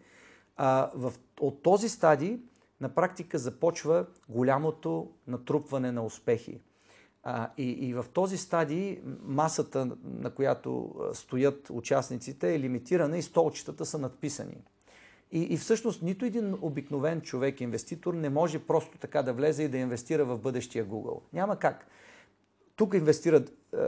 А, 0.57 0.90
в, 0.95 1.12
от 1.40 1.62
този 1.62 1.88
стадий 1.88 2.38
на 2.81 2.88
практика 2.88 3.38
започва 3.38 4.07
голямото 4.29 5.11
натрупване 5.27 5.92
на 5.92 6.05
успехи. 6.05 6.61
А, 7.23 7.51
и, 7.59 7.71
и 7.71 7.95
в 7.95 8.05
този 8.12 8.37
стадий 8.37 9.01
масата, 9.23 9.97
на 10.05 10.31
която 10.31 10.95
стоят 11.12 11.71
участниците, 11.71 12.55
е 12.55 12.61
лимитирана 12.61 13.19
и 13.19 13.23
столчетата 13.23 13.87
са 13.87 13.99
надписани. 13.99 14.57
И, 15.33 15.42
и 15.42 15.57
всъщност 15.57 16.03
нито 16.03 16.25
един 16.25 16.57
обикновен 16.61 17.21
човек, 17.21 17.61
инвеститор, 17.61 18.14
не 18.14 18.31
може 18.31 18.59
просто 18.59 18.99
така 18.99 19.23
да 19.23 19.33
влезе 19.33 19.62
и 19.62 19.69
да 19.69 19.79
инвестира 19.79 20.25
в 20.25 20.38
бъдещия 20.38 20.87
Google. 20.87 21.21
Няма 21.33 21.59
как. 21.59 21.87
Тук 22.77 22.95
инвестират 22.95 23.53
е, 23.75 23.79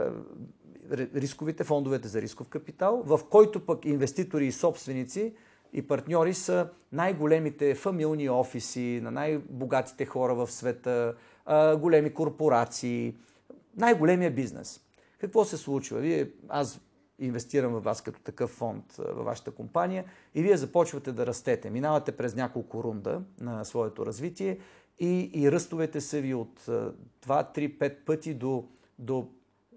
рисковите 0.91 1.63
фондовете 1.63 2.07
за 2.07 2.21
рисков 2.21 2.49
капитал, 2.49 3.03
в 3.05 3.19
който 3.29 3.65
пък 3.65 3.85
инвеститори 3.85 4.47
и 4.47 4.51
собственици 4.51 5.33
и 5.73 5.87
партньори 5.87 6.33
са 6.33 6.69
най-големите 6.91 7.75
фамилни 7.75 8.29
офиси 8.29 8.99
на 9.03 9.11
най-богатите 9.11 10.05
хора 10.05 10.35
в 10.35 10.51
света, 10.51 11.15
големи 11.77 12.13
корпорации, 12.13 13.15
най-големия 13.77 14.31
бизнес. 14.31 14.81
Какво 15.19 15.45
се 15.45 15.57
случва? 15.57 15.99
Вие, 15.99 16.29
аз 16.49 16.81
инвестирам 17.19 17.73
в 17.73 17.83
вас 17.83 18.01
като 18.01 18.21
такъв 18.21 18.49
фонд 18.49 18.95
във 18.95 19.25
вашата 19.25 19.51
компания 19.51 20.05
и 20.35 20.41
вие 20.41 20.57
започвате 20.57 21.11
да 21.11 21.25
растете. 21.25 21.69
Минавате 21.69 22.11
през 22.11 22.35
няколко 22.35 22.83
рунда 22.83 23.21
на 23.41 23.63
своето 23.65 24.05
развитие 24.05 24.59
и, 24.99 25.31
и 25.33 25.51
ръстовете 25.51 26.01
са 26.01 26.21
ви 26.21 26.33
от 26.33 26.59
2, 26.59 26.93
3, 27.27 27.77
5 27.77 27.95
пъти 28.05 28.33
до, 28.33 28.67
до 28.99 29.27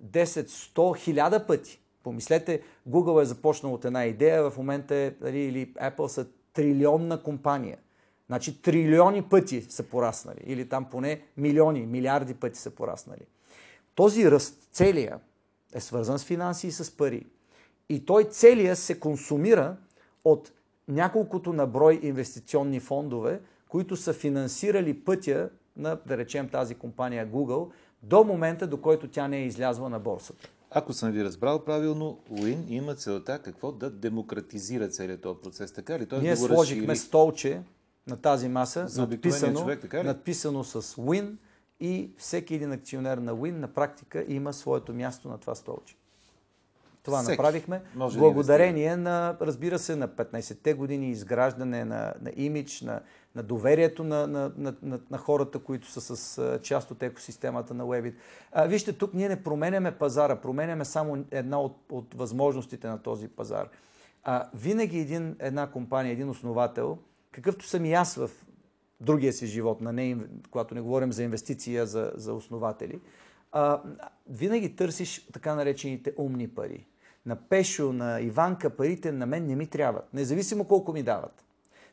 10, 0.04 0.24
100, 0.24 0.74
1000 0.74 1.46
пъти. 1.46 1.81
Помислете, 2.02 2.62
Google 2.88 3.22
е 3.22 3.24
започнал 3.24 3.74
от 3.74 3.84
една 3.84 4.04
идея, 4.04 4.50
в 4.50 4.56
момента 4.56 4.94
е, 4.94 5.14
нали, 5.20 5.38
или 5.38 5.72
Apple 5.74 6.06
са 6.06 6.26
трилионна 6.52 7.22
компания. 7.22 7.78
Значи 8.26 8.62
трилиони 8.62 9.22
пъти 9.22 9.62
са 9.62 9.82
пораснали. 9.82 10.40
Или 10.46 10.68
там 10.68 10.84
поне 10.90 11.22
милиони, 11.36 11.86
милиарди 11.86 12.34
пъти 12.34 12.58
са 12.58 12.70
пораснали. 12.70 13.26
Този 13.94 14.30
ръст, 14.30 14.68
целия, 14.72 15.18
е 15.74 15.80
свързан 15.80 16.18
с 16.18 16.24
финанси 16.24 16.66
и 16.66 16.72
с 16.72 16.96
пари. 16.96 17.26
И 17.88 18.06
той 18.06 18.24
целия 18.24 18.76
се 18.76 19.00
консумира 19.00 19.76
от 20.24 20.52
няколкото 20.88 21.52
наброй 21.52 22.00
инвестиционни 22.02 22.80
фондове, 22.80 23.40
които 23.68 23.96
са 23.96 24.12
финансирали 24.12 25.04
пътя 25.04 25.50
на, 25.76 25.98
да 26.06 26.16
речем, 26.16 26.48
тази 26.48 26.74
компания 26.74 27.28
Google 27.28 27.70
до 28.02 28.24
момента, 28.24 28.66
до 28.66 28.80
който 28.80 29.08
тя 29.08 29.28
не 29.28 29.38
е 29.38 29.46
излязла 29.46 29.88
на 29.88 29.98
борсата. 29.98 30.48
Ако 30.74 30.92
съм 30.92 31.10
ви 31.10 31.24
разбрал 31.24 31.64
правилно, 31.64 32.18
Уин 32.30 32.64
има 32.68 32.94
целта 32.94 33.38
какво 33.42 33.72
да 33.72 33.90
демократизира 33.90 34.88
целият 34.88 35.20
този 35.20 35.40
процес, 35.40 35.72
така 35.72 35.98
ли? 35.98 36.06
Тоест 36.06 36.22
Ние 36.22 36.30
да 36.30 36.36
сложихме 36.36 36.86
разшири... 36.88 37.06
столче 37.06 37.62
на 38.06 38.16
тази 38.16 38.48
маса, 38.48 38.88
надписано, 38.96 39.60
човек, 39.60 39.80
така 39.80 40.02
ли? 40.02 40.06
надписано 40.06 40.64
с 40.64 40.82
Win 40.82 41.36
и 41.80 42.10
всеки 42.18 42.54
един 42.54 42.72
акционер 42.72 43.18
на 43.18 43.34
Win 43.34 43.50
на 43.50 43.68
практика 43.68 44.24
има 44.28 44.52
своето 44.52 44.94
място 44.94 45.28
на 45.28 45.38
това 45.38 45.54
столче. 45.54 45.96
Това 47.02 47.18
Всеки. 47.18 47.32
направихме 47.32 47.82
Може 47.94 48.18
благодарение 48.18 48.90
да 48.90 48.96
на, 48.96 49.36
разбира 49.40 49.78
се, 49.78 49.96
на 49.96 50.08
15-те 50.08 50.74
години 50.74 51.10
изграждане 51.10 51.84
на, 51.84 52.14
на 52.20 52.32
имидж, 52.36 52.82
на, 52.82 53.00
на 53.36 53.42
доверието 53.42 54.04
на, 54.04 54.26
на, 54.26 54.52
на, 54.56 54.74
на, 54.82 55.00
на 55.10 55.18
хората, 55.18 55.58
които 55.58 55.90
са 55.90 56.16
с 56.16 56.58
част 56.62 56.90
от 56.90 57.02
екосистемата 57.02 57.74
на 57.74 57.84
Webit. 57.84 58.14
Вижте, 58.66 58.92
тук 58.92 59.14
ние 59.14 59.28
не 59.28 59.42
променяме 59.42 59.98
пазара, 59.98 60.36
променяме 60.36 60.84
само 60.84 61.24
една 61.30 61.60
от, 61.60 61.76
от 61.90 62.14
възможностите 62.14 62.86
на 62.86 63.02
този 63.02 63.28
пазар. 63.28 63.68
А, 64.24 64.48
винаги 64.54 64.98
един, 64.98 65.36
една 65.38 65.70
компания, 65.70 66.12
един 66.12 66.28
основател, 66.28 66.98
какъвто 67.30 67.66
съм 67.66 67.84
и 67.84 67.92
аз 67.92 68.14
в 68.14 68.30
другия 69.00 69.32
си 69.32 69.46
живот, 69.46 69.80
на 69.80 69.92
не, 69.92 70.16
когато 70.50 70.74
не 70.74 70.80
говорим 70.80 71.12
за 71.12 71.22
инвестиция, 71.22 71.86
за, 71.86 72.12
за 72.14 72.34
основатели, 72.34 73.00
а, 73.52 73.82
винаги 74.28 74.76
търсиш 74.76 75.26
така 75.32 75.54
наречените 75.54 76.14
умни 76.16 76.48
пари. 76.48 76.86
На 77.26 77.36
Пешо, 77.36 77.92
на 77.92 78.20
Иванка 78.20 78.70
парите 78.70 79.12
на 79.12 79.26
мен 79.26 79.46
не 79.46 79.56
ми 79.56 79.66
трябват, 79.66 80.14
независимо 80.14 80.64
колко 80.64 80.92
ми 80.92 81.02
дават. 81.02 81.44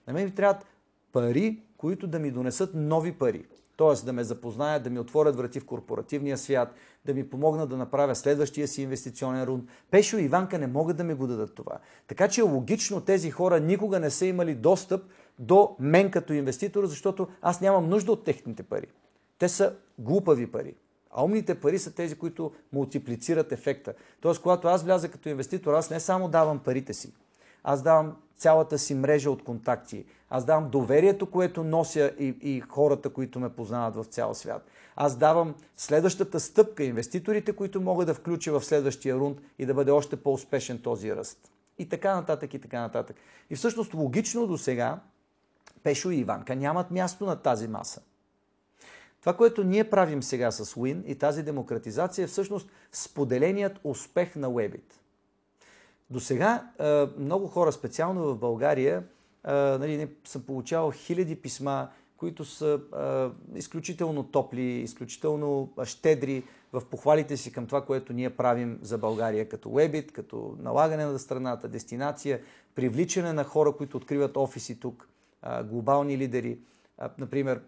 На 0.08 0.13
мен 0.13 0.25
ми 0.25 0.36
трябват 0.36 0.65
пари, 1.11 1.61
които 1.77 2.07
да 2.07 2.19
ми 2.19 2.31
донесат 2.31 2.69
нови 2.73 3.11
пари. 3.11 3.45
Тоест 3.75 4.05
да 4.05 4.13
ме 4.13 4.23
запознаят, 4.23 4.83
да 4.83 4.89
ми 4.89 4.99
отворят 4.99 5.35
врати 5.35 5.59
в 5.59 5.65
корпоративния 5.65 6.37
свят, 6.37 6.73
да 7.05 7.13
ми 7.13 7.29
помогнат 7.29 7.69
да 7.69 7.77
направя 7.77 8.15
следващия 8.15 8.67
си 8.67 8.81
инвестиционен 8.81 9.43
рунд. 9.43 9.63
Пешо 9.91 10.17
и 10.17 10.23
Иванка 10.23 10.59
не 10.59 10.67
могат 10.67 10.97
да 10.97 11.03
ми 11.03 11.13
го 11.13 11.27
дадат 11.27 11.55
това. 11.55 11.77
Така 12.07 12.27
че 12.27 12.41
логично 12.41 13.01
тези 13.01 13.31
хора 13.31 13.59
никога 13.59 13.99
не 13.99 14.09
са 14.09 14.25
имали 14.25 14.55
достъп 14.55 15.03
до 15.39 15.75
мен 15.79 16.11
като 16.11 16.33
инвеститор, 16.33 16.85
защото 16.85 17.27
аз 17.41 17.61
нямам 17.61 17.89
нужда 17.89 18.11
от 18.11 18.23
техните 18.23 18.63
пари. 18.63 18.87
Те 19.37 19.49
са 19.49 19.75
глупави 19.99 20.51
пари. 20.51 20.75
А 21.11 21.23
умните 21.23 21.59
пари 21.59 21.79
са 21.79 21.95
тези, 21.95 22.15
които 22.15 22.51
мултиплицират 22.73 23.51
ефекта. 23.51 23.93
Тоест, 24.21 24.41
когато 24.41 24.67
аз 24.67 24.83
вляза 24.83 25.09
като 25.09 25.29
инвеститор, 25.29 25.73
аз 25.73 25.89
не 25.89 25.99
само 25.99 26.29
давам 26.29 26.59
парите 26.59 26.93
си, 26.93 27.13
аз 27.63 27.81
давам 27.83 28.15
цялата 28.39 28.78
си 28.78 28.95
мрежа 28.95 29.32
от 29.32 29.43
контакти. 29.43 30.06
Аз 30.30 30.45
давам 30.45 30.69
доверието, 30.69 31.25
което 31.25 31.63
нося 31.63 32.12
и, 32.19 32.36
и 32.41 32.60
хората, 32.60 33.10
които 33.10 33.39
ме 33.39 33.49
познават 33.49 33.95
в 33.95 34.04
цял 34.04 34.34
свят. 34.34 34.67
Аз 34.95 35.17
давам 35.17 35.56
следващата 35.78 36.39
стъпка, 36.39 36.84
инвеститорите, 36.84 37.54
които 37.54 37.82
мога 37.82 38.06
да 38.06 38.13
включа 38.13 38.52
в 38.52 38.65
следващия 38.65 39.15
рунд 39.15 39.38
и 39.60 39.65
да 39.65 39.73
бъде 39.73 39.91
още 39.91 40.15
по-успешен 40.15 40.82
този 40.82 41.15
ръст. 41.15 41.52
И 41.80 41.89
така 41.89 42.15
нататък, 42.15 42.54
и 42.54 42.60
така 42.60 42.82
нататък. 42.82 43.15
И 43.49 43.56
всъщност 43.56 43.93
логично 43.93 44.47
до 44.47 44.58
сега 44.58 44.99
Пешо 45.84 46.12
и 46.12 46.17
Иванка 46.17 46.56
нямат 46.56 46.91
място 46.91 47.25
на 47.25 47.36
тази 47.36 47.67
маса. 47.67 48.02
Това, 49.19 49.38
което 49.38 49.63
ние 49.63 49.89
правим 49.89 50.23
сега 50.23 50.52
с 50.52 50.73
Win 50.73 51.06
и 51.06 51.15
тази 51.15 51.43
демократизация 51.43 52.23
е 52.23 52.28
всъщност 52.28 52.69
споделеният 52.91 53.80
успех 53.84 54.36
на 54.36 54.49
Webit. 54.49 54.98
До 56.09 56.19
сега 56.19 56.71
много 57.17 57.47
хора, 57.47 57.71
специално 57.71 58.23
в 58.23 58.37
България, 58.37 59.03
нали, 59.45 60.09
съм 60.25 60.41
получавал 60.41 60.91
хиляди 60.91 61.35
писма, 61.35 61.89
които 62.17 62.45
са 62.45 62.79
изключително 63.55 64.23
топли, 64.23 64.61
изключително 64.61 65.73
щедри 65.83 66.43
в 66.73 66.81
похвалите 66.85 67.37
си 67.37 67.51
към 67.51 67.65
това, 67.65 67.85
което 67.85 68.13
ние 68.13 68.29
правим 68.29 68.79
за 68.81 68.97
България 68.97 69.49
като 69.49 69.69
Webit, 69.69 70.11
като 70.11 70.55
налагане 70.59 71.05
на 71.05 71.19
страната, 71.19 71.67
дестинация, 71.67 72.41
привличане 72.75 73.33
на 73.33 73.43
хора, 73.43 73.71
които 73.71 73.97
откриват 73.97 74.37
офиси 74.37 74.79
тук, 74.79 75.09
глобални 75.63 76.17
лидери. 76.17 76.59
Например, 77.17 77.61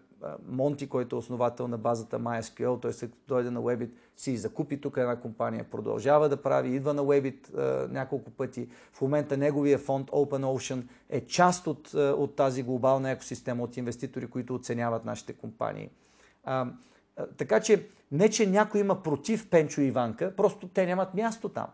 Монти, 0.48 0.88
който 0.88 1.16
е 1.16 1.18
основател 1.18 1.68
на 1.68 1.78
базата 1.78 2.18
MySQL, 2.18 2.82
той 2.82 2.92
се 2.92 3.10
дойде 3.28 3.50
на 3.50 3.60
Webit, 3.60 3.90
си 4.16 4.36
закупи 4.36 4.80
тук 4.80 4.96
една 4.96 5.16
компания, 5.16 5.64
продължава 5.64 6.28
да 6.28 6.42
прави, 6.42 6.76
идва 6.76 6.94
на 6.94 7.02
Webit 7.02 7.56
а, 7.56 7.88
няколко 7.88 8.30
пъти. 8.30 8.68
В 8.92 9.00
момента 9.00 9.36
неговия 9.36 9.78
фонд 9.78 10.10
Open 10.10 10.44
Ocean 10.44 10.82
е 11.08 11.20
част 11.20 11.66
от, 11.66 11.94
от 11.94 12.36
тази 12.36 12.62
глобална 12.62 13.10
екосистема 13.10 13.62
от 13.62 13.76
инвеститори, 13.76 14.26
които 14.26 14.54
оценяват 14.54 15.04
нашите 15.04 15.32
компании. 15.32 15.90
А, 16.44 16.66
така 17.36 17.60
че 17.60 17.88
не, 18.12 18.28
че 18.28 18.46
някой 18.46 18.80
има 18.80 19.02
против 19.02 19.50
Пенчо 19.50 19.80
и 19.80 19.86
Иванка, 19.86 20.36
просто 20.36 20.68
те 20.68 20.86
нямат 20.86 21.14
място 21.14 21.48
там. 21.48 21.66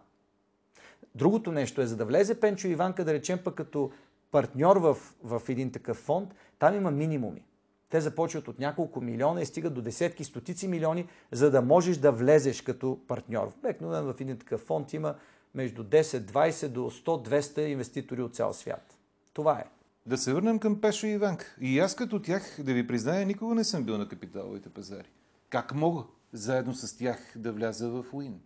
Другото 1.14 1.52
нещо 1.52 1.80
е, 1.80 1.86
за 1.86 1.96
да 1.96 2.04
влезе 2.04 2.40
Пенчо 2.40 2.68
и 2.68 2.70
Иванка, 2.70 3.04
да 3.04 3.12
речем 3.12 3.38
пък 3.44 3.54
като 3.54 3.90
партньор 4.30 4.76
в, 4.76 4.96
в 5.24 5.42
един 5.48 5.72
такъв 5.72 5.96
фонд, 5.96 6.34
там 6.58 6.74
има 6.74 6.90
минимуми. 6.90 7.47
Те 7.90 8.00
започват 8.00 8.48
от 8.48 8.58
няколко 8.58 9.00
милиона 9.00 9.40
и 9.40 9.46
стигат 9.46 9.74
до 9.74 9.82
десетки, 9.82 10.24
стотици 10.24 10.68
милиони, 10.68 11.08
за 11.32 11.50
да 11.50 11.62
можеш 11.62 11.96
да 11.96 12.12
влезеш 12.12 12.62
като 12.62 13.00
партньор. 13.08 13.52
Обикновено 13.64 14.12
в 14.12 14.20
един 14.20 14.38
такъв 14.38 14.60
фонд 14.60 14.92
има 14.92 15.14
между 15.54 15.84
10, 15.84 16.02
20 16.02 16.68
до 16.68 16.80
100, 16.80 17.28
200 17.28 17.58
инвеститори 17.58 18.22
от 18.22 18.34
цял 18.34 18.52
свят. 18.52 18.98
Това 19.32 19.58
е. 19.58 19.64
Да 20.06 20.18
се 20.18 20.32
върнем 20.32 20.58
към 20.58 20.80
Пешо 20.80 21.06
и 21.06 21.10
Иванк. 21.10 21.56
И 21.60 21.78
аз 21.78 21.94
като 21.94 22.22
тях, 22.22 22.56
да 22.58 22.74
ви 22.74 22.86
призная, 22.86 23.26
никога 23.26 23.54
не 23.54 23.64
съм 23.64 23.84
бил 23.84 23.98
на 23.98 24.08
капиталовите 24.08 24.68
пазари. 24.68 25.08
Как 25.50 25.74
мога? 25.74 26.02
заедно 26.32 26.74
с 26.74 26.96
тях 26.96 27.18
да 27.36 27.52
вляза 27.52 27.88
в 27.88 28.04
Уин? 28.12 28.40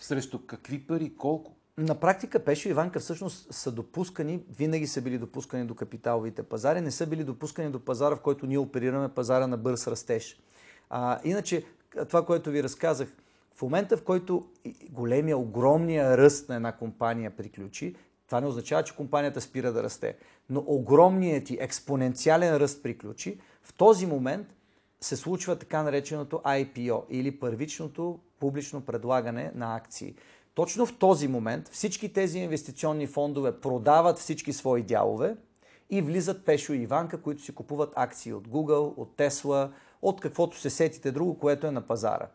Срещу 0.00 0.46
какви 0.46 0.86
пари? 0.86 1.16
Колко? 1.16 1.56
На 1.78 1.94
практика 1.94 2.44
Пешо 2.44 2.68
и 2.68 2.70
Иванка 2.70 3.00
всъщност 3.00 3.54
са 3.54 3.72
допускани, 3.72 4.44
винаги 4.58 4.86
са 4.86 5.02
били 5.02 5.18
допускани 5.18 5.66
до 5.66 5.74
капиталовите 5.74 6.42
пазари, 6.42 6.80
не 6.80 6.90
са 6.90 7.06
били 7.06 7.24
допускани 7.24 7.70
до 7.70 7.84
пазара, 7.84 8.16
в 8.16 8.20
който 8.20 8.46
ние 8.46 8.58
оперираме 8.58 9.08
пазара 9.08 9.46
на 9.46 9.56
бърз 9.56 9.86
растеж. 9.86 10.40
А, 10.90 11.20
иначе, 11.24 11.64
това, 12.08 12.24
което 12.26 12.50
ви 12.50 12.62
разказах, 12.62 13.12
в 13.54 13.62
момента, 13.62 13.96
в 13.96 14.04
който 14.04 14.48
големия, 14.90 15.38
огромния 15.38 16.16
ръст 16.18 16.48
на 16.48 16.56
една 16.56 16.72
компания 16.72 17.30
приключи, 17.36 17.96
това 18.26 18.40
не 18.40 18.46
означава, 18.46 18.84
че 18.84 18.96
компанията 18.96 19.40
спира 19.40 19.72
да 19.72 19.82
расте. 19.82 20.16
Но 20.50 20.64
огромният 20.66 21.44
ти 21.44 21.58
експоненциален 21.60 22.56
ръст 22.56 22.82
приключи, 22.82 23.40
в 23.62 23.74
този 23.74 24.06
момент 24.06 24.46
се 25.00 25.16
случва 25.16 25.56
така 25.56 25.82
нареченото 25.82 26.40
IPO 26.44 27.04
или 27.10 27.38
първичното 27.38 28.18
публично 28.40 28.80
предлагане 28.80 29.52
на 29.54 29.76
акции. 29.76 30.14
Точно 30.54 30.86
в 30.86 30.98
този 30.98 31.28
момент 31.28 31.68
всички 31.68 32.12
тези 32.12 32.38
инвестиционни 32.38 33.06
фондове 33.06 33.60
продават 33.60 34.18
всички 34.18 34.52
свои 34.52 34.82
дялове 34.82 35.36
и 35.90 36.02
влизат 36.02 36.44
Пешо 36.44 36.72
и 36.72 36.82
Иванка, 36.82 37.22
които 37.22 37.42
си 37.42 37.54
купуват 37.54 37.92
акции 37.96 38.32
от 38.32 38.48
Google, 38.48 38.94
от 38.96 39.16
Tesla, 39.16 39.70
от 40.02 40.20
каквото 40.20 40.58
се 40.58 40.70
сетите 40.70 41.12
друго, 41.12 41.38
което 41.38 41.66
е 41.66 41.70
на 41.70 41.80
пазара. 41.80 42.28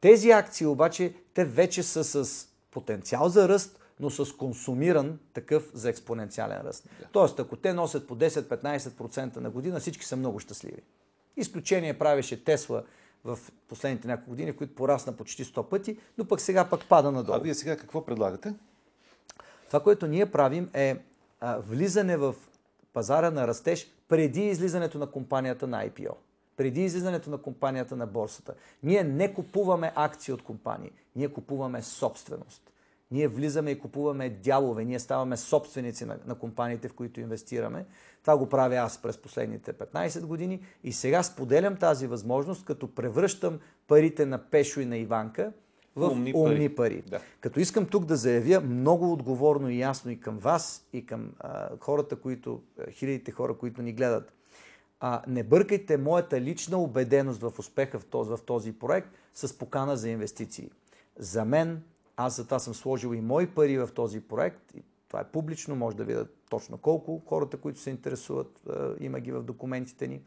Тези 0.00 0.30
акции 0.30 0.66
обаче, 0.66 1.14
те 1.34 1.44
вече 1.44 1.82
са 1.82 2.24
с 2.24 2.48
потенциал 2.70 3.28
за 3.28 3.48
ръст, 3.48 3.80
но 4.00 4.10
с 4.10 4.32
консумиран 4.32 5.18
такъв 5.32 5.70
за 5.74 5.90
експоненциален 5.90 6.60
ръст. 6.60 6.88
Да. 7.00 7.06
Тоест, 7.12 7.40
ако 7.40 7.56
те 7.56 7.72
носят 7.72 8.08
по 8.08 8.16
10-15% 8.16 9.36
на 9.36 9.50
година, 9.50 9.80
всички 9.80 10.04
са 10.04 10.16
много 10.16 10.38
щастливи. 10.38 10.82
Изключение 11.36 11.98
правеше 11.98 12.44
Тесла 12.44 12.84
в 13.24 13.38
последните 13.68 14.08
няколко 14.08 14.30
години, 14.30 14.52
които 14.52 14.74
порасна 14.74 15.12
почти 15.12 15.44
100 15.44 15.68
пъти, 15.68 15.98
но 16.18 16.24
пък 16.24 16.40
сега 16.40 16.68
пък 16.68 16.88
пада 16.88 17.12
надолу. 17.12 17.36
А 17.36 17.40
вие 17.40 17.54
сега 17.54 17.76
какво 17.76 18.04
предлагате? 18.04 18.54
Това, 19.66 19.80
което 19.80 20.06
ние 20.06 20.30
правим 20.30 20.70
е 20.74 20.96
а, 21.40 21.58
влизане 21.58 22.16
в 22.16 22.34
пазара 22.92 23.30
на 23.30 23.46
растеж 23.46 23.90
преди 24.08 24.46
излизането 24.46 24.98
на 24.98 25.06
компанията 25.06 25.66
на 25.66 25.88
IPO. 25.88 26.12
Преди 26.56 26.84
излизането 26.84 27.30
на 27.30 27.38
компанията 27.38 27.96
на 27.96 28.06
борсата. 28.06 28.54
Ние 28.82 29.04
не 29.04 29.34
купуваме 29.34 29.92
акции 29.94 30.34
от 30.34 30.42
компании, 30.42 30.90
ние 31.16 31.28
купуваме 31.28 31.82
собственост. 31.82 32.70
Ние 33.10 33.28
влизаме 33.28 33.70
и 33.70 33.78
купуваме 33.78 34.30
дялове, 34.30 34.84
ние 34.84 34.98
ставаме 34.98 35.36
собственици 35.36 36.04
на, 36.04 36.18
на 36.26 36.34
компаниите, 36.34 36.88
в 36.88 36.94
които 36.94 37.20
инвестираме. 37.20 37.86
Това 38.22 38.36
го 38.36 38.48
правя 38.48 38.76
аз 38.76 39.02
през 39.02 39.18
последните 39.18 39.72
15 39.72 40.26
години 40.26 40.60
и 40.84 40.92
сега 40.92 41.22
споделям 41.22 41.76
тази 41.76 42.06
възможност, 42.06 42.64
като 42.64 42.94
превръщам 42.94 43.58
парите 43.88 44.26
на 44.26 44.38
Пешо 44.38 44.80
и 44.80 44.84
на 44.84 44.96
Иванка 44.96 45.52
в 45.96 46.10
умни, 46.10 46.32
умни 46.36 46.68
пари. 46.68 46.74
пари. 46.74 47.02
Да. 47.06 47.20
Като 47.40 47.60
искам 47.60 47.86
тук 47.86 48.04
да 48.04 48.16
заявя 48.16 48.60
много 48.60 49.12
отговорно 49.12 49.70
и 49.70 49.78
ясно 49.78 50.10
и 50.10 50.20
към 50.20 50.38
вас, 50.38 50.88
и 50.92 51.06
към 51.06 51.32
а, 51.38 51.68
хората, 51.80 52.16
които, 52.16 52.62
хилядите 52.90 53.32
хора, 53.32 53.54
които 53.54 53.82
ни 53.82 53.92
гледат. 53.92 54.32
А, 55.00 55.22
не 55.28 55.42
бъркайте 55.42 55.96
моята 55.96 56.40
лична 56.40 56.78
убеденост 56.78 57.40
в 57.40 57.52
успеха 57.58 57.98
в 57.98 58.04
този, 58.04 58.30
в 58.30 58.38
този 58.46 58.72
проект 58.72 59.08
с 59.34 59.58
покана 59.58 59.96
за 59.96 60.08
инвестиции. 60.08 60.70
За 61.18 61.44
мен 61.44 61.82
аз 62.16 62.36
за 62.36 62.44
това 62.44 62.58
съм 62.58 62.74
сложил 62.74 63.14
и 63.14 63.20
мои 63.20 63.46
пари 63.46 63.78
в 63.78 63.88
този 63.94 64.20
проект. 64.20 64.74
И 64.74 64.82
това 65.08 65.20
е 65.20 65.28
публично, 65.32 65.76
може 65.76 65.96
да 65.96 66.04
видят 66.04 66.36
точно 66.50 66.78
колко 66.78 67.22
хората, 67.26 67.56
които 67.56 67.80
се 67.80 67.90
интересуват, 67.90 68.62
има 69.00 69.20
ги 69.20 69.32
в 69.32 69.42
документите 69.42 70.08
ни. 70.08 70.20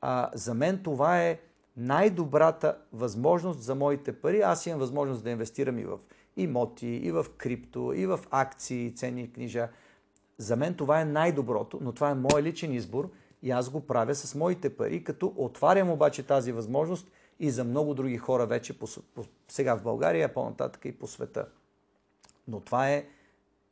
А, 0.00 0.30
за 0.34 0.54
мен 0.54 0.82
това 0.82 1.22
е 1.22 1.40
най-добрата 1.76 2.78
възможност 2.92 3.60
за 3.60 3.74
моите 3.74 4.12
пари. 4.12 4.40
Аз 4.40 4.66
имам 4.66 4.80
възможност 4.80 5.24
да 5.24 5.30
инвестирам 5.30 5.78
и 5.78 5.84
в 5.84 5.98
имоти, 6.36 6.86
и 6.86 7.10
в 7.10 7.26
крипто, 7.36 7.92
и 7.96 8.06
в 8.06 8.20
акции, 8.30 8.94
ценни 8.94 9.32
книжа. 9.32 9.68
За 10.38 10.56
мен 10.56 10.74
това 10.74 11.00
е 11.00 11.04
най-доброто, 11.04 11.78
но 11.82 11.92
това 11.92 12.10
е 12.10 12.14
мой 12.14 12.42
личен 12.42 12.72
избор 12.72 13.10
и 13.42 13.50
аз 13.50 13.70
го 13.70 13.80
правя 13.80 14.14
с 14.14 14.34
моите 14.34 14.76
пари, 14.76 15.04
като 15.04 15.32
отварям 15.36 15.90
обаче 15.90 16.22
тази 16.22 16.52
възможност 16.52 17.10
и 17.40 17.50
за 17.50 17.64
много 17.64 17.94
други 17.94 18.18
хора 18.18 18.46
вече 18.46 18.78
по, 18.78 18.86
по, 19.14 19.24
сега 19.48 19.76
в 19.76 19.82
България, 19.82 20.34
по-нататък 20.34 20.84
и 20.84 20.98
по 20.98 21.06
света. 21.06 21.48
Но 22.48 22.60
това 22.60 22.90
е 22.90 23.06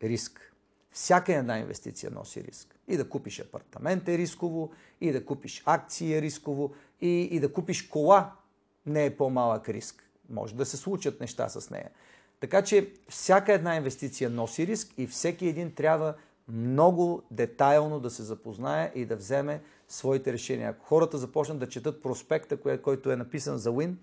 риск. 0.02 0.52
Всяка 0.90 1.34
една 1.34 1.58
инвестиция 1.58 2.10
носи 2.10 2.44
риск. 2.44 2.78
И 2.88 2.96
да 2.96 3.08
купиш 3.08 3.40
апартамент 3.40 4.08
е 4.08 4.18
рисково, 4.18 4.72
и 5.00 5.12
да 5.12 5.24
купиш 5.24 5.62
акции 5.66 6.14
е 6.14 6.22
рисково, 6.22 6.74
и, 7.00 7.22
и 7.22 7.40
да 7.40 7.52
купиш 7.52 7.82
кола 7.82 8.32
не 8.86 9.06
е 9.06 9.16
по-малък 9.16 9.68
риск. 9.68 10.04
Може 10.30 10.54
да 10.54 10.66
се 10.66 10.76
случат 10.76 11.20
неща 11.20 11.48
с 11.48 11.70
нея. 11.70 11.90
Така 12.40 12.62
че 12.62 12.92
всяка 13.08 13.52
една 13.52 13.76
инвестиция 13.76 14.30
носи 14.30 14.66
риск 14.66 14.94
и 14.98 15.06
всеки 15.06 15.46
един 15.46 15.74
трябва 15.74 16.14
много 16.48 17.22
детайлно 17.30 18.00
да 18.00 18.10
се 18.10 18.22
запознае 18.22 18.92
и 18.94 19.06
да 19.06 19.16
вземе 19.16 19.62
своите 19.88 20.32
решения. 20.32 20.70
Ако 20.70 20.86
хората 20.86 21.18
започнат 21.18 21.58
да 21.58 21.68
четат 21.68 22.02
проспекта, 22.02 22.78
който 22.82 23.10
е 23.10 23.16
написан 23.16 23.58
за 23.58 23.70
Win, 23.70 23.94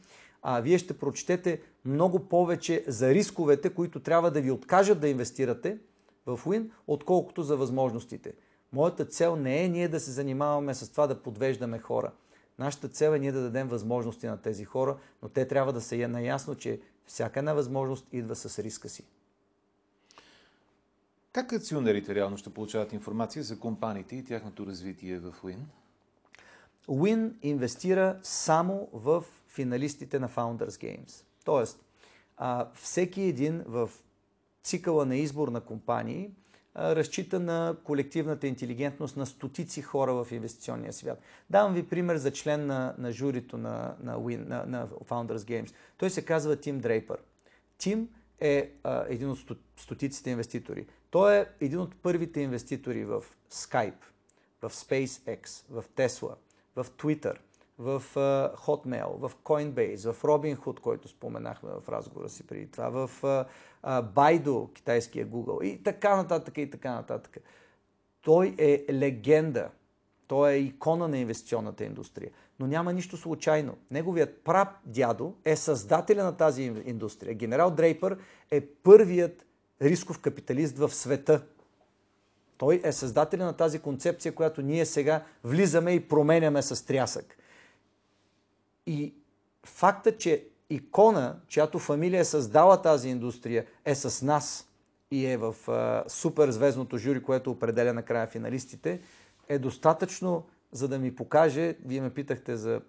а 0.41 0.62
вие 0.62 0.77
ще 0.77 0.97
прочетете 0.97 1.62
много 1.86 2.19
повече 2.19 2.84
за 2.88 3.13
рисковете, 3.13 3.69
които 3.69 3.99
трябва 3.99 4.32
да 4.32 4.41
ви 4.41 4.51
откажат 4.51 4.99
да 4.99 5.10
инвестирате 5.10 5.77
в 6.25 6.39
Win, 6.45 6.69
отколкото 6.88 7.43
за 7.43 7.58
възможностите. 7.58 8.34
Моята 8.73 9.06
цел 9.06 9.36
не 9.36 9.63
е 9.63 9.69
ние 9.69 9.88
да 9.88 9.99
се 9.99 10.12
занимаваме 10.12 10.73
с 10.73 10.89
това 10.89 11.08
да 11.08 11.21
подвеждаме 11.21 11.80
хора. 11.80 12.12
Нашата 12.60 12.88
цел 12.88 13.15
е 13.15 13.19
ние 13.19 13.32
да 13.32 13.41
дадем 13.41 13.67
възможности 13.67 14.27
на 14.27 14.38
тези 14.38 14.65
хора, 14.65 14.97
но 15.21 15.30
те 15.30 15.47
трябва 15.47 15.73
да 15.73 15.82
са 15.82 16.08
наясно, 16.08 16.56
че 16.56 16.80
всяка 17.06 17.39
една 17.39 17.54
възможност 17.54 18.08
идва 18.12 18.36
с 18.36 18.60
риска 18.60 18.89
си. 18.89 19.04
Как 21.34 21.54
акционерите 21.54 22.15
реално 22.15 22.38
ще 22.38 22.50
получават 22.50 22.94
информация 22.94 23.44
за 23.44 23.60
компаниите 23.60 24.15
и 24.15 24.24
тяхното 24.24 24.65
развитие 24.65 25.20
в 25.20 25.36
Win? 25.44 25.58
Win 26.88 27.34
инвестира 27.41 28.20
само 28.24 28.89
в 28.94 29.24
финалистите 29.48 30.20
на 30.20 30.30
Founders 30.30 30.67
Games. 30.70 31.26
Тоест, 31.46 31.80
а, 32.38 32.67
всеки 32.74 33.22
един 33.22 33.63
в 33.67 33.89
цикъла 34.63 35.06
на 35.06 35.15
избор 35.15 35.48
на 35.48 35.62
компании 35.62 36.32
а, 36.74 36.96
разчита 36.96 37.39
на 37.39 37.76
колективната 37.84 38.48
интелигентност 38.48 39.17
на 39.17 39.26
стотици 39.26 39.82
хора 39.82 40.13
в 40.13 40.32
инвестиционния 40.32 40.94
свят. 40.94 41.22
Давам 41.50 41.74
ви 41.74 41.88
пример 41.88 42.17
за 42.17 42.32
член 42.32 42.65
на, 42.65 42.96
на 42.98 43.12
журито 43.12 43.58
на, 43.58 43.96
на, 44.00 44.17
Win, 44.17 44.48
на, 44.48 44.65
на 44.65 44.88
Founders 44.88 45.38
Games. 45.38 45.74
Той 45.98 46.10
се 46.10 46.26
казва 46.26 46.56
Тим 46.56 46.80
Дрейпър. 46.80 47.17
Тим 47.78 48.10
е 48.39 48.72
а, 48.84 49.06
един 49.08 49.30
от 49.30 49.39
стотиците 49.78 50.30
инвеститори. 50.30 50.88
Той 51.12 51.38
е 51.38 51.45
един 51.62 51.80
от 51.80 51.95
първите 51.95 52.41
инвеститори 52.41 53.06
в 53.06 53.24
Skype, 53.52 54.04
в 54.62 54.69
SpaceX, 54.69 55.65
в 55.69 55.84
Tesla, 55.95 56.36
в 56.76 56.86
Twitter, 56.86 57.38
в 57.78 58.04
Hotmail, 58.56 59.17
в 59.17 59.32
Coinbase, 59.43 60.12
в 60.12 60.21
Robinhood, 60.21 60.80
който 60.80 61.08
споменахме 61.08 61.69
в 61.82 61.89
разговора 61.89 62.30
си 62.30 62.47
преди 62.47 62.71
това, 62.71 62.89
в 62.89 63.21
uh, 63.21 63.45
Baidu, 64.13 64.74
китайския 64.74 65.28
Google 65.28 65.63
и 65.63 65.84
така 65.84 66.15
нататък 66.15 66.58
и 66.58 66.69
така 66.69 66.93
нататък. 66.93 67.38
Той 68.21 68.56
е 68.58 68.86
легенда. 68.93 69.69
Той 70.28 70.52
е 70.52 70.58
икона 70.58 71.08
на 71.08 71.17
инвестиционната 71.17 71.84
индустрия. 71.84 72.32
Но 72.60 72.67
няма 72.67 72.93
нищо 72.93 73.17
случайно. 73.17 73.78
Неговият 73.91 74.43
прап 74.43 74.67
дядо 74.86 75.36
е 75.45 75.56
създателя 75.56 76.24
на 76.24 76.38
тази 76.38 76.63
индустрия. 76.63 77.34
Генерал 77.34 77.71
Дрейпър 77.71 78.17
е 78.52 78.65
първият 78.65 79.45
рисков 79.82 80.20
капиталист 80.20 80.78
в 80.78 80.94
света. 80.94 81.41
Той 82.58 82.82
е 82.84 82.91
създателя 82.91 83.46
на 83.46 83.54
тази 83.54 83.80
концепция, 83.80 84.36
която 84.36 84.62
ние 84.62 84.86
сега 84.86 85.24
влизаме 85.44 85.91
и 85.91 86.08
променяме 86.08 86.62
с 86.62 86.86
трясък. 86.86 87.38
И 88.88 89.13
факта, 89.65 90.17
че 90.17 90.48
икона, 90.70 91.39
чиято 91.48 91.80
фамилия 91.80 92.20
е 92.20 92.26
създала 92.26 92.82
тази 92.82 93.10
индустрия, 93.10 93.65
е 93.86 93.96
с 93.96 94.26
нас 94.26 94.67
и 95.12 95.26
е 95.26 95.38
в 95.38 95.56
а, 95.67 96.04
супер 96.08 96.52
звездното 96.52 96.98
жюри, 96.98 97.24
което 97.24 97.52
определя 97.52 97.94
накрая 97.94 98.28
финалистите, 98.28 99.02
е 99.50 99.60
достатъчно 99.60 100.46
за 100.72 100.88
да 100.88 101.00
ми 101.00 101.15
покаже, 101.15 101.76
вие 101.86 102.02
ме 102.02 102.13
питахте 102.13 102.58
за 102.58 102.82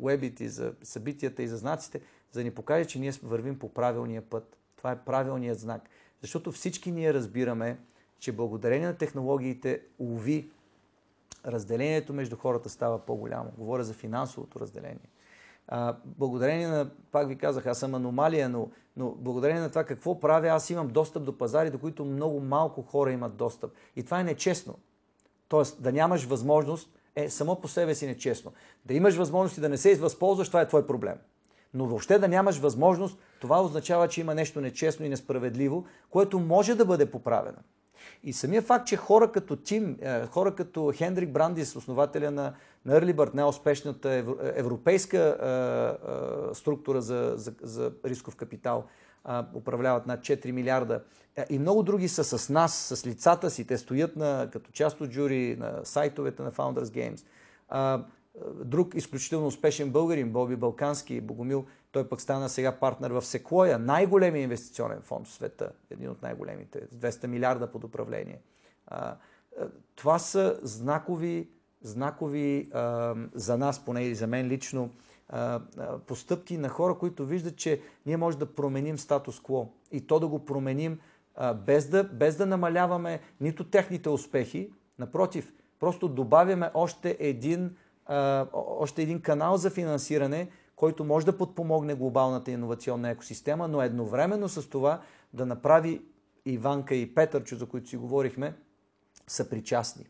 уебите, 0.00 0.48
за 0.48 0.72
събитията 0.82 1.42
и 1.42 1.48
за 1.48 1.56
знаците, 1.56 2.00
за 2.32 2.40
да 2.40 2.44
ни 2.44 2.50
покаже, 2.50 2.84
че 2.84 2.98
ние 2.98 3.12
вървим 3.22 3.58
по 3.58 3.74
правилния 3.74 4.22
път. 4.22 4.56
Това 4.76 4.92
е 4.92 5.04
правилният 5.04 5.60
знак. 5.60 5.82
Защото 6.20 6.52
всички 6.52 6.92
ние 6.92 7.14
разбираме, 7.14 7.78
че 8.18 8.32
благодарение 8.32 8.86
на 8.86 8.96
технологиите, 8.96 9.82
уви, 9.98 10.50
разделението 11.46 12.12
между 12.12 12.36
хората 12.36 12.68
става 12.68 12.98
по-голямо. 12.98 13.52
Говоря 13.58 13.84
за 13.84 13.94
финансовото 13.94 14.60
разделение. 14.60 15.08
А, 15.68 15.96
благодарение 16.04 16.68
на, 16.68 16.90
пак 17.12 17.28
ви 17.28 17.38
казах, 17.38 17.66
аз 17.66 17.78
съм 17.78 17.94
аномалия, 17.94 18.48
но, 18.48 18.70
но 18.96 19.10
благодарение 19.10 19.62
на 19.62 19.68
това 19.68 19.84
какво 19.84 20.20
правя, 20.20 20.48
аз 20.48 20.70
имам 20.70 20.88
достъп 20.88 21.24
до 21.24 21.38
пазари, 21.38 21.70
до 21.70 21.78
които 21.78 22.04
много 22.04 22.40
малко 22.40 22.82
хора 22.82 23.12
имат 23.12 23.36
достъп. 23.36 23.72
И 23.96 24.02
това 24.02 24.20
е 24.20 24.24
нечестно. 24.24 24.78
Тоест, 25.48 25.82
да 25.82 25.92
нямаш 25.92 26.24
възможност 26.24 26.90
е 27.16 27.30
само 27.30 27.60
по 27.60 27.68
себе 27.68 27.94
си 27.94 28.06
нечестно. 28.06 28.52
Да 28.84 28.94
имаш 28.94 29.16
възможност 29.16 29.58
и 29.58 29.60
да 29.60 29.68
не 29.68 29.76
се 29.76 29.94
възползваш, 29.94 30.48
това 30.48 30.60
е 30.60 30.68
твой 30.68 30.86
проблем. 30.86 31.16
Но 31.74 31.86
въобще 31.86 32.18
да 32.18 32.28
нямаш 32.28 32.58
възможност, 32.58 33.18
това 33.40 33.62
означава, 33.62 34.08
че 34.08 34.20
има 34.20 34.34
нещо 34.34 34.60
нечестно 34.60 35.06
и 35.06 35.08
несправедливо, 35.08 35.86
което 36.10 36.38
може 36.38 36.74
да 36.74 36.84
бъде 36.84 37.10
поправено. 37.10 37.58
И 38.24 38.32
самия 38.32 38.62
факт, 38.62 38.86
че 38.86 38.96
хора 38.96 39.32
като 39.32 39.56
Тим, 39.56 39.96
е, 40.00 40.26
хора 40.26 40.54
като 40.54 40.92
Хендрик 40.96 41.30
Брандис, 41.30 41.76
основателя 41.76 42.30
на, 42.30 42.54
на 42.84 43.00
Early 43.00 43.14
Bird, 43.14 43.34
най-успешната 43.34 44.10
европейска 44.54 45.18
а, 45.18 45.46
а, 45.46 46.54
структура 46.54 47.02
за, 47.02 47.34
за, 47.36 47.52
за 47.62 47.92
рисков 48.04 48.36
капитал, 48.36 48.84
а, 49.24 49.46
управляват 49.54 50.06
над 50.06 50.20
4 50.20 50.50
милиарда. 50.50 51.02
Е, 51.36 51.46
и 51.50 51.58
много 51.58 51.82
други 51.82 52.08
са 52.08 52.24
с 52.24 52.48
нас, 52.48 52.74
с 52.74 53.06
лицата 53.06 53.50
си. 53.50 53.66
Те 53.66 53.78
стоят 53.78 54.16
на, 54.16 54.48
като 54.52 54.70
част 54.70 55.00
от 55.00 55.10
жури 55.10 55.56
на 55.58 55.80
сайтовете 55.84 56.42
на 56.42 56.52
Founders 56.52 56.84
Games. 56.84 57.24
Друг 58.64 58.94
изключително 58.94 59.46
успешен 59.46 59.90
българин, 59.90 60.32
Боби 60.32 60.56
Балкански, 60.56 61.20
Богомил, 61.20 61.64
той 61.92 62.08
пък 62.08 62.20
стана 62.20 62.48
сега 62.48 62.72
партнер 62.72 63.10
в 63.10 63.22
Секвоя, 63.22 63.78
най-големия 63.78 64.42
инвестиционен 64.42 65.00
фонд 65.02 65.26
в 65.26 65.32
света, 65.32 65.72
един 65.90 66.10
от 66.10 66.22
най-големите, 66.22 66.86
200 66.88 67.26
милиарда 67.26 67.72
под 67.72 67.84
управление. 67.84 68.40
Това 69.94 70.18
са 70.18 70.58
знакови, 70.62 71.48
знакови 71.82 72.70
за 73.34 73.58
нас, 73.58 73.84
поне 73.84 74.02
и 74.02 74.14
за 74.14 74.26
мен 74.26 74.46
лично, 74.46 74.90
постъпки 76.06 76.58
на 76.58 76.68
хора, 76.68 76.98
които 76.98 77.26
виждат, 77.26 77.56
че 77.56 77.80
ние 78.06 78.16
може 78.16 78.38
да 78.38 78.54
променим 78.54 78.98
статус-кво 78.98 79.68
и 79.92 80.06
то 80.06 80.20
да 80.20 80.28
го 80.28 80.44
променим 80.44 80.98
без, 81.66 81.88
да, 81.88 82.04
без 82.04 82.36
да 82.36 82.46
намаляваме 82.46 83.20
нито 83.40 83.64
техните 83.64 84.08
успехи, 84.08 84.72
напротив, 84.98 85.52
просто 85.80 86.08
добавяме 86.08 86.70
още 86.74 87.16
един, 87.20 87.76
още 88.52 89.02
един 89.02 89.20
канал 89.20 89.56
за 89.56 89.70
финансиране, 89.70 90.48
който 90.76 91.04
може 91.04 91.26
да 91.26 91.38
подпомогне 91.38 91.94
глобалната 91.94 92.50
иновационна 92.50 93.10
екосистема, 93.10 93.68
но 93.68 93.82
едновременно 93.82 94.48
с 94.48 94.68
това 94.68 95.02
да 95.34 95.46
направи 95.46 96.02
Иванка 96.44 96.94
и 96.94 97.14
Петърчо, 97.14 97.56
за 97.56 97.66
които 97.66 97.88
си 97.88 97.96
говорихме, 97.96 98.54
са 99.26 99.50
причастни. 99.50 100.04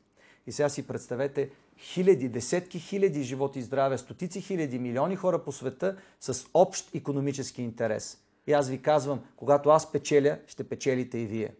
И 0.46 0.52
сега 0.52 0.68
си 0.68 0.86
представете 0.86 1.50
хиляди, 1.78 2.28
десетки 2.28 2.78
хиляди 2.78 3.22
животи 3.22 3.58
и 3.58 3.62
здраве, 3.62 3.98
стотици 3.98 4.40
хиляди, 4.40 4.78
милиони 4.78 5.16
хора 5.16 5.44
по 5.44 5.52
света 5.52 5.96
с 6.20 6.44
общ 6.54 6.94
економически 6.94 7.62
интерес. 7.62 8.18
И 8.46 8.52
аз 8.52 8.68
ви 8.68 8.82
казвам, 8.82 9.20
когато 9.36 9.70
аз 9.70 9.92
печеля, 9.92 10.38
ще 10.46 10.64
печелите 10.64 11.18
и 11.18 11.26
вие. 11.26 11.54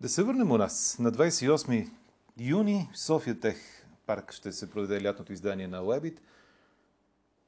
Да 0.00 0.08
се 0.08 0.22
върнем 0.22 0.50
у 0.52 0.56
нас. 0.56 0.96
На 0.98 1.12
28 1.12 1.90
юни 2.38 2.88
в 2.92 2.98
София 2.98 3.40
Тех 3.40 3.81
парк 4.16 4.32
ще 4.32 4.52
се 4.52 4.70
проведе 4.70 5.04
лятното 5.04 5.32
издание 5.32 5.68
на 5.68 5.82
Webit– 5.82 6.18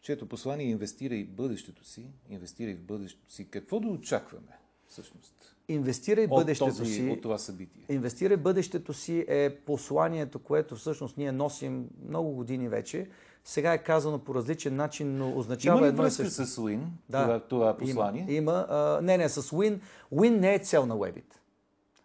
чието 0.04 0.26
послание 0.26 0.66
инвестирай 0.66 1.24
в 1.24 1.28
бъдещето 1.28 1.84
си, 1.84 2.06
инвестирай 2.30 2.74
в 2.74 2.80
бъдещето 2.80 3.32
си. 3.32 3.50
Какво 3.50 3.80
да 3.80 3.88
очакваме 3.88 4.58
всъщност? 4.88 5.56
Инвестирай 5.68 6.26
бъдещето 6.26 6.76
този, 6.76 6.92
си. 6.92 7.08
От 7.08 7.22
това 7.22 7.38
събитие. 7.38 7.82
Инвестирай 7.88 8.36
бъдещето 8.36 8.92
си 8.92 9.24
е 9.28 9.56
посланието, 9.66 10.38
което 10.38 10.76
всъщност 10.76 11.16
ние 11.16 11.32
носим 11.32 11.88
много 12.08 12.30
години 12.30 12.68
вече. 12.68 13.08
Сега 13.44 13.72
е 13.72 13.82
казано 13.82 14.18
по 14.18 14.34
различен 14.34 14.76
начин, 14.76 15.16
но 15.16 15.38
означава 15.38 15.78
има 15.78 15.86
ли 15.86 15.88
едно 15.88 16.02
връзка 16.02 16.22
и 16.22 16.26
също. 16.26 16.52
с 16.52 16.56
Win, 16.56 16.80
да, 17.08 17.22
това, 17.22 17.40
това 17.40 17.76
послание? 17.76 18.22
Има. 18.22 18.32
има 18.32 18.66
а, 18.68 19.00
не, 19.02 19.18
не, 19.18 19.28
с 19.28 19.42
Win. 19.42 19.80
Win 20.12 20.30
не 20.30 20.54
е 20.54 20.58
цел 20.58 20.86
на 20.86 20.96
Webit. 20.96 21.34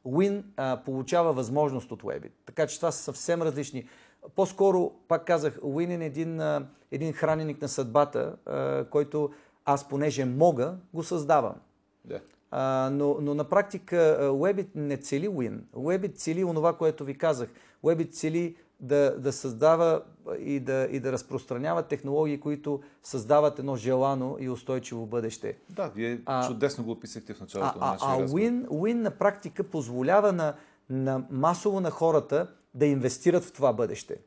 Win 0.06 0.44
а, 0.58 0.82
получава 0.86 1.34
възможност 1.34 1.92
от 1.92 2.04
Webit. 2.04 2.32
Така 2.46 2.68
че 2.68 2.76
това 2.76 2.92
са 2.92 3.04
съвсем 3.04 3.42
различни. 3.42 3.88
По-скоро, 4.36 4.92
пак 5.08 5.26
казах, 5.26 5.60
Уин 5.62 6.02
е 6.02 6.06
един, 6.06 6.42
един 6.92 7.14
храненик 7.14 7.62
на 7.62 7.68
съдбата, 7.68 8.36
който 8.92 9.30
аз, 9.66 9.88
понеже 9.88 10.26
мога, 10.26 10.76
го 10.94 11.04
създавам. 11.04 11.56
Да. 12.06 12.20
А, 12.52 12.90
но, 12.94 13.18
но 13.22 13.34
на 13.34 13.44
практика 13.44 13.96
Webit 14.22 14.68
не 14.76 14.98
цели 14.98 15.30
Win. 15.30 15.60
Webit 15.76 16.16
цели 16.16 16.44
онова, 16.44 16.78
което 16.78 17.04
ви 17.04 17.18
казах. 17.18 17.50
Webit 17.84 18.12
цели 18.12 18.56
да, 18.80 19.16
да 19.20 19.34
създава 19.34 20.02
и 20.40 20.60
да, 20.60 20.88
и 20.92 21.00
да 21.00 21.12
разпространява 21.12 21.84
технологии, 21.84 22.40
които 22.40 22.82
създават 23.04 23.60
едно 23.60 23.76
желано 23.76 24.38
и 24.40 24.50
устойчиво 24.50 25.06
бъдеще. 25.06 25.58
Да, 25.70 25.92
вие 25.96 26.22
а, 26.26 26.48
чудесно 26.48 26.84
го 26.84 26.92
описахте 26.92 27.34
в 27.34 27.40
началото 27.40 27.80
а, 27.82 27.86
на 27.86 27.92
нашия 27.92 28.10
а, 28.10 28.24
а 28.24 28.28
Win, 28.28 28.68
Win 28.68 28.94
на 28.94 29.12
практика 29.12 29.64
позволява 29.64 30.32
на, 30.32 30.54
на 30.90 31.24
масово 31.32 31.80
на 31.80 31.92
хората 31.92 32.48
да 32.74 32.86
инвестират 32.86 33.44
в 33.44 33.52
това 33.52 33.74
бъдеще. 33.74 34.18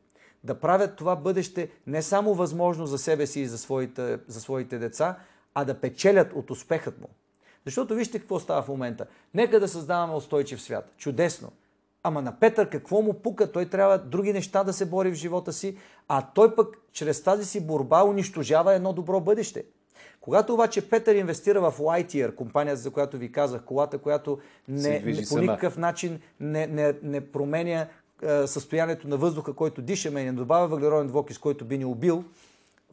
Да 0.45 0.61
правят 0.61 0.97
това 0.97 1.17
бъдеще 1.17 1.71
не 1.87 2.03
само 2.03 2.35
възможно 2.35 2.87
за 2.87 2.99
себе 2.99 3.27
си 3.27 3.41
и 3.41 3.47
за 3.47 3.59
своите, 3.59 4.19
за 4.27 4.41
своите 4.41 4.79
деца, 4.79 5.19
а 5.55 5.65
да 5.65 5.81
печелят 5.81 6.33
от 6.33 6.51
успехът 6.51 7.01
му. 7.01 7.09
Защото 7.65 7.95
вижте 7.95 8.19
какво 8.19 8.41
става 8.41 8.63
в 8.63 8.69
момента. 8.69 9.07
Нека 9.35 9.61
да 9.61 9.69
създаваме 9.69 10.15
устойчив 10.15 10.63
свят. 10.63 10.93
Чудесно. 10.97 11.53
Ама 12.03 12.23
на 12.23 12.39
Петър 12.41 12.69
какво 12.69 13.03
му 13.03 13.15
пука? 13.15 13.53
Той 13.53 13.67
трябва 13.67 13.99
други 13.99 14.33
неща 14.33 14.65
да 14.65 14.73
се 14.73 14.87
бори 14.87 15.11
в 15.11 15.15
живота 15.15 15.53
си, 15.53 15.79
а 16.09 16.27
той 16.35 16.55
пък 16.55 16.79
чрез 16.93 17.23
тази 17.23 17.45
си 17.45 17.67
борба 17.67 18.05
унищожава 18.05 18.75
едно 18.75 18.93
добро 18.93 19.21
бъдеще. 19.21 19.65
Когато 20.21 20.55
обаче 20.55 20.91
Петър 20.91 21.15
инвестира 21.15 21.61
в 21.71 21.79
Lightyear, 21.79 22.35
компанията, 22.35 22.81
за 22.81 22.91
която 22.91 23.19
ви 23.19 23.33
казах, 23.33 23.65
колата, 23.65 23.99
която 23.99 24.39
не, 24.69 25.01
не, 25.01 25.23
по 25.29 25.39
никакъв 25.39 25.77
начин 25.77 26.21
не, 26.41 26.67
не, 26.67 26.95
не 27.03 27.21
променя 27.33 27.87
състоянието 28.47 29.09
на 29.09 29.17
въздуха, 29.17 29.53
който 29.53 29.83
дишаме 29.83 30.21
и 30.21 30.25
не 30.25 30.33
добавя 30.33 30.69
въглероден 30.69 31.07
двокис, 31.07 31.39
който 31.39 31.65
би 31.65 31.79
ни 31.79 31.85
убил, 31.85 32.25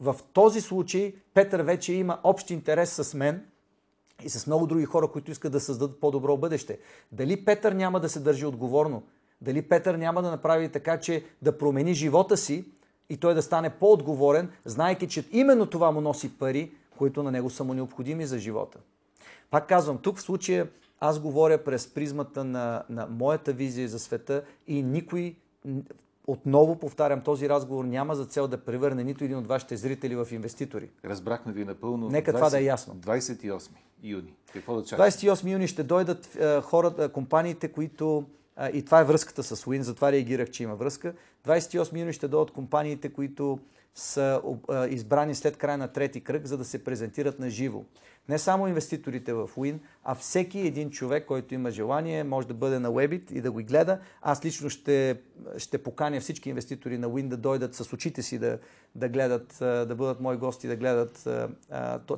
в 0.00 0.16
този 0.32 0.60
случай 0.60 1.14
Петър 1.34 1.62
вече 1.62 1.92
има 1.92 2.18
общ 2.22 2.50
интерес 2.50 2.92
с 2.92 3.14
мен 3.14 3.42
и 4.24 4.30
с 4.30 4.46
много 4.46 4.66
други 4.66 4.84
хора, 4.84 5.08
които 5.08 5.30
искат 5.30 5.52
да 5.52 5.60
създадат 5.60 6.00
по-добро 6.00 6.36
бъдеще. 6.36 6.78
Дали 7.12 7.44
Петър 7.44 7.72
няма 7.72 8.00
да 8.00 8.08
се 8.08 8.20
държи 8.20 8.46
отговорно? 8.46 9.02
Дали 9.40 9.62
Петър 9.62 9.94
няма 9.94 10.22
да 10.22 10.30
направи 10.30 10.68
така, 10.68 11.00
че 11.00 11.24
да 11.42 11.58
промени 11.58 11.94
живота 11.94 12.36
си 12.36 12.64
и 13.10 13.16
той 13.16 13.34
да 13.34 13.42
стане 13.42 13.70
по-отговорен, 13.70 14.50
знайки, 14.64 15.08
че 15.08 15.24
именно 15.32 15.66
това 15.66 15.90
му 15.90 16.00
носи 16.00 16.38
пари, 16.38 16.72
които 16.98 17.22
на 17.22 17.30
него 17.30 17.50
са 17.50 17.64
му 17.64 17.74
необходими 17.74 18.26
за 18.26 18.38
живота? 18.38 18.78
Пак 19.50 19.68
казвам, 19.68 19.98
тук 19.98 20.18
в 20.18 20.22
случая 20.22 20.68
аз 21.00 21.20
говоря 21.20 21.64
през 21.64 21.94
призмата 21.94 22.44
на, 22.44 22.82
на 22.90 23.06
моята 23.06 23.52
визия 23.52 23.88
за 23.88 23.98
света 23.98 24.42
и 24.66 24.82
никой, 24.82 25.36
отново 26.26 26.76
повтарям, 26.76 27.20
този 27.20 27.48
разговор 27.48 27.84
няма 27.84 28.14
за 28.14 28.24
цел 28.24 28.48
да 28.48 28.58
превърне 28.58 29.04
нито 29.04 29.24
един 29.24 29.36
от 29.36 29.46
вашите 29.46 29.76
зрители 29.76 30.16
в 30.16 30.28
инвеститори. 30.30 30.90
Разбрахме 31.04 31.52
ви 31.52 31.64
напълно. 31.64 32.08
Нека 32.08 32.32
20, 32.32 32.34
това 32.34 32.50
да 32.50 32.60
е 32.60 32.64
ясно. 32.64 32.94
28 32.94 33.70
юни. 34.02 34.34
Какво 34.52 34.76
да 34.76 34.84
чакаме? 34.84 35.10
28 35.10 35.52
юни 35.52 35.68
ще 35.68 35.82
дойдат 35.82 36.36
е, 36.36 36.60
хората, 36.60 37.08
компаниите, 37.08 37.68
които 37.68 38.24
и 38.72 38.84
това 38.84 39.00
е 39.00 39.04
връзката 39.04 39.42
с 39.42 39.64
Win, 39.64 39.80
затова 39.80 40.12
реагирах, 40.12 40.50
че 40.50 40.62
има 40.62 40.74
връзка. 40.74 41.14
28 41.46 42.00
юни 42.00 42.12
ще 42.12 42.28
дойдат 42.28 42.50
компаниите, 42.50 43.08
които 43.08 43.58
са 43.94 44.42
избрани 44.88 45.34
след 45.34 45.56
края 45.56 45.78
на 45.78 45.88
трети 45.88 46.20
кръг, 46.20 46.46
за 46.46 46.58
да 46.58 46.64
се 46.64 46.84
презентират 46.84 47.38
на 47.38 47.50
живо. 47.50 47.84
Не 48.28 48.38
само 48.38 48.68
инвеститорите 48.68 49.32
в 49.32 49.50
Win, 49.56 49.78
а 50.04 50.14
всеки 50.14 50.58
един 50.58 50.90
човек, 50.90 51.26
който 51.26 51.54
има 51.54 51.70
желание, 51.70 52.24
може 52.24 52.48
да 52.48 52.54
бъде 52.54 52.78
на 52.78 52.90
Webit 52.90 53.32
и 53.32 53.40
да 53.40 53.52
го 53.52 53.60
гледа. 53.62 54.00
Аз 54.22 54.44
лично 54.44 54.70
ще, 54.70 55.20
ще 55.58 55.82
поканя 55.82 56.20
всички 56.20 56.48
инвеститори 56.48 56.98
на 56.98 57.08
Win 57.08 57.28
да 57.28 57.36
дойдат 57.36 57.74
с 57.74 57.92
очите 57.92 58.22
си 58.22 58.38
да, 58.38 58.58
да 58.94 59.08
гледат, 59.08 59.56
да 59.60 59.94
бъдат 59.96 60.20
мои 60.20 60.36
гости, 60.36 60.68
да 60.68 60.76
гледат 60.76 61.28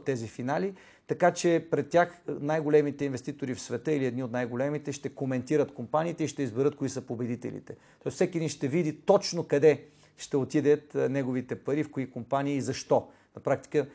тези 0.04 0.28
финали. 0.28 0.74
Така 1.06 1.30
че 1.30 1.66
пред 1.70 1.88
тях 1.88 2.20
най-големите 2.28 3.04
инвеститори 3.04 3.54
в 3.54 3.60
света 3.60 3.92
или 3.92 4.06
едни 4.06 4.22
от 4.22 4.32
най-големите 4.32 4.92
ще 4.92 5.08
коментират 5.08 5.74
компаниите 5.74 6.24
и 6.24 6.28
ще 6.28 6.42
изберат 6.42 6.76
кои 6.76 6.88
са 6.88 7.00
победителите. 7.00 7.76
Тоест 8.02 8.14
всеки 8.14 8.40
ни 8.40 8.48
ще 8.48 8.68
види 8.68 8.96
точно 8.96 9.44
къде 9.44 9.84
ще 10.16 10.36
отидат 10.36 10.94
неговите 10.94 11.54
пари, 11.56 11.84
в 11.84 11.90
кои 11.90 12.10
компании 12.10 12.56
и 12.56 12.60
защо. 12.60 13.08
На 13.36 13.42
практика 13.42 13.86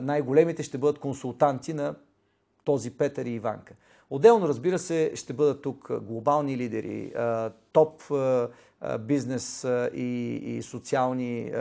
най-големите 0.00 0.62
ще 0.62 0.78
бъдат 0.78 0.98
консултанти 0.98 1.74
на 1.74 1.94
този 2.64 2.90
Петър 2.90 3.26
и 3.26 3.30
Иванка. 3.30 3.74
Отделно, 4.10 4.48
разбира 4.48 4.78
се, 4.78 5.12
ще 5.14 5.32
бъдат 5.32 5.62
тук 5.62 5.92
глобални 6.02 6.56
лидери, 6.56 7.12
топ 7.72 8.02
бизнес 9.00 9.66
и, 9.94 10.60
социални, 10.62 11.52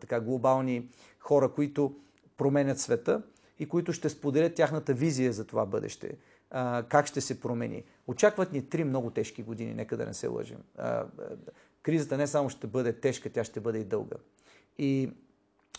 така, 0.00 0.20
глобални 0.20 0.88
хора, 1.18 1.48
които 1.48 1.94
променят 2.36 2.80
света 2.80 3.22
и 3.58 3.68
които 3.68 3.92
ще 3.92 4.08
споделят 4.08 4.54
тяхната 4.54 4.94
визия 4.94 5.32
за 5.32 5.44
това 5.44 5.66
бъдеще. 5.66 6.16
Как 6.88 7.06
ще 7.06 7.20
се 7.20 7.40
промени. 7.40 7.82
Очакват 8.06 8.52
ни 8.52 8.68
три 8.68 8.84
много 8.84 9.10
тежки 9.10 9.42
години, 9.42 9.74
нека 9.74 9.96
да 9.96 10.06
не 10.06 10.14
се 10.14 10.26
лъжим. 10.26 10.58
Кризата 11.82 12.16
не 12.16 12.26
само 12.26 12.48
ще 12.48 12.66
бъде 12.66 12.92
тежка, 12.92 13.30
тя 13.30 13.44
ще 13.44 13.60
бъде 13.60 13.78
и 13.78 13.84
дълга. 13.84 14.16
И 14.78 15.12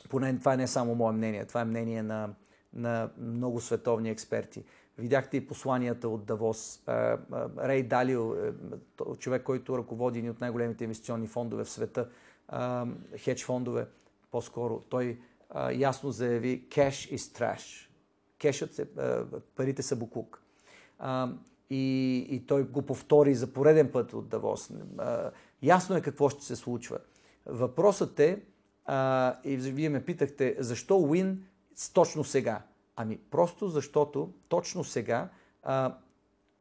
поне 0.10 0.40
това 0.40 0.56
не 0.56 0.64
е 0.64 0.68
само 0.68 0.96
мое 0.96 1.12
мнение, 1.12 1.46
това 1.46 1.62
е 1.62 1.66
мнение 1.66 2.04
на, 2.04 2.30
на 2.74 3.10
много 3.18 3.62
световни 3.62 4.10
експерти. 4.10 4.64
Видяхте 4.98 5.38
и 5.38 5.48
посланията 5.48 6.10
от 6.10 6.26
Давос. 6.26 6.82
Рей 7.60 7.84
Далио, 7.84 8.34
е, 8.34 8.54
човек, 9.18 9.44
който 9.44 9.78
ръководи 9.78 10.22
ни 10.22 10.30
от 10.30 10.42
най-големите 10.42 10.84
инвестиционни 10.84 11.28
фондове 11.28 11.64
в 11.64 11.70
света, 11.70 12.10
хедж 13.18 13.46
фондове, 13.46 13.88
по-скоро. 14.32 14.82
Той 14.90 15.20
ясно 15.74 16.12
заяви 16.12 16.68
cash 16.70 17.16
is 17.16 17.40
trash. 17.40 17.90
Кешът 18.40 18.74
се, 18.74 18.88
парите 19.56 19.82
са 19.82 19.96
буклук. 19.96 20.42
И, 21.70 22.18
и 22.30 22.46
той 22.46 22.64
го 22.64 22.82
повтори 22.82 23.36
за 23.36 23.54
пореден 23.54 23.92
път 23.92 24.14
от 24.14 24.30
Давос. 24.30 24.72
Ясно 25.64 25.96
е 25.96 26.02
какво 26.02 26.30
ще 26.30 26.44
се 26.44 26.56
случва. 26.56 27.00
Въпросът 27.46 28.20
е, 28.20 28.42
а, 28.86 29.36
и 29.44 29.58
вие 29.58 29.90
ме 29.90 30.06
питахте, 30.06 30.56
защо 30.60 30.94
Win 30.94 31.36
точно 31.94 32.24
сега? 32.24 32.62
Ами 32.96 33.20
просто 33.32 33.68
защото 33.68 34.34
точно 34.50 34.84
сега 34.84 35.30
а, 35.64 35.96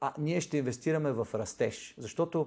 а, 0.00 0.12
ние 0.18 0.40
ще 0.40 0.58
инвестираме 0.58 1.12
в 1.12 1.28
растеж. 1.34 1.94
Защото 1.98 2.46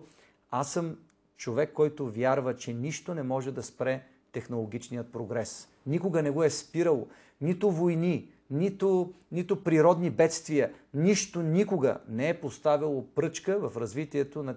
аз 0.52 0.72
съм 0.74 0.98
човек, 1.38 1.74
който 1.74 2.12
вярва, 2.12 2.56
че 2.56 2.74
нищо 2.74 3.14
не 3.14 3.24
може 3.24 3.52
да 3.52 3.64
спре 3.64 4.04
технологичният 4.32 5.12
прогрес. 5.12 5.70
Никога 5.86 6.22
не 6.22 6.32
го 6.32 6.44
е 6.44 6.50
спирал. 6.50 7.08
Нито 7.42 7.72
войни, 7.72 8.30
нито, 8.50 9.14
нито 9.32 9.64
природни 9.64 10.10
бедствия, 10.10 10.74
нищо 10.94 11.42
никога 11.42 11.98
не 12.10 12.30
е 12.30 12.40
поставило 12.40 13.08
пръчка 13.08 13.70
в 13.70 13.78
развитието 13.78 14.44
на, 14.44 14.56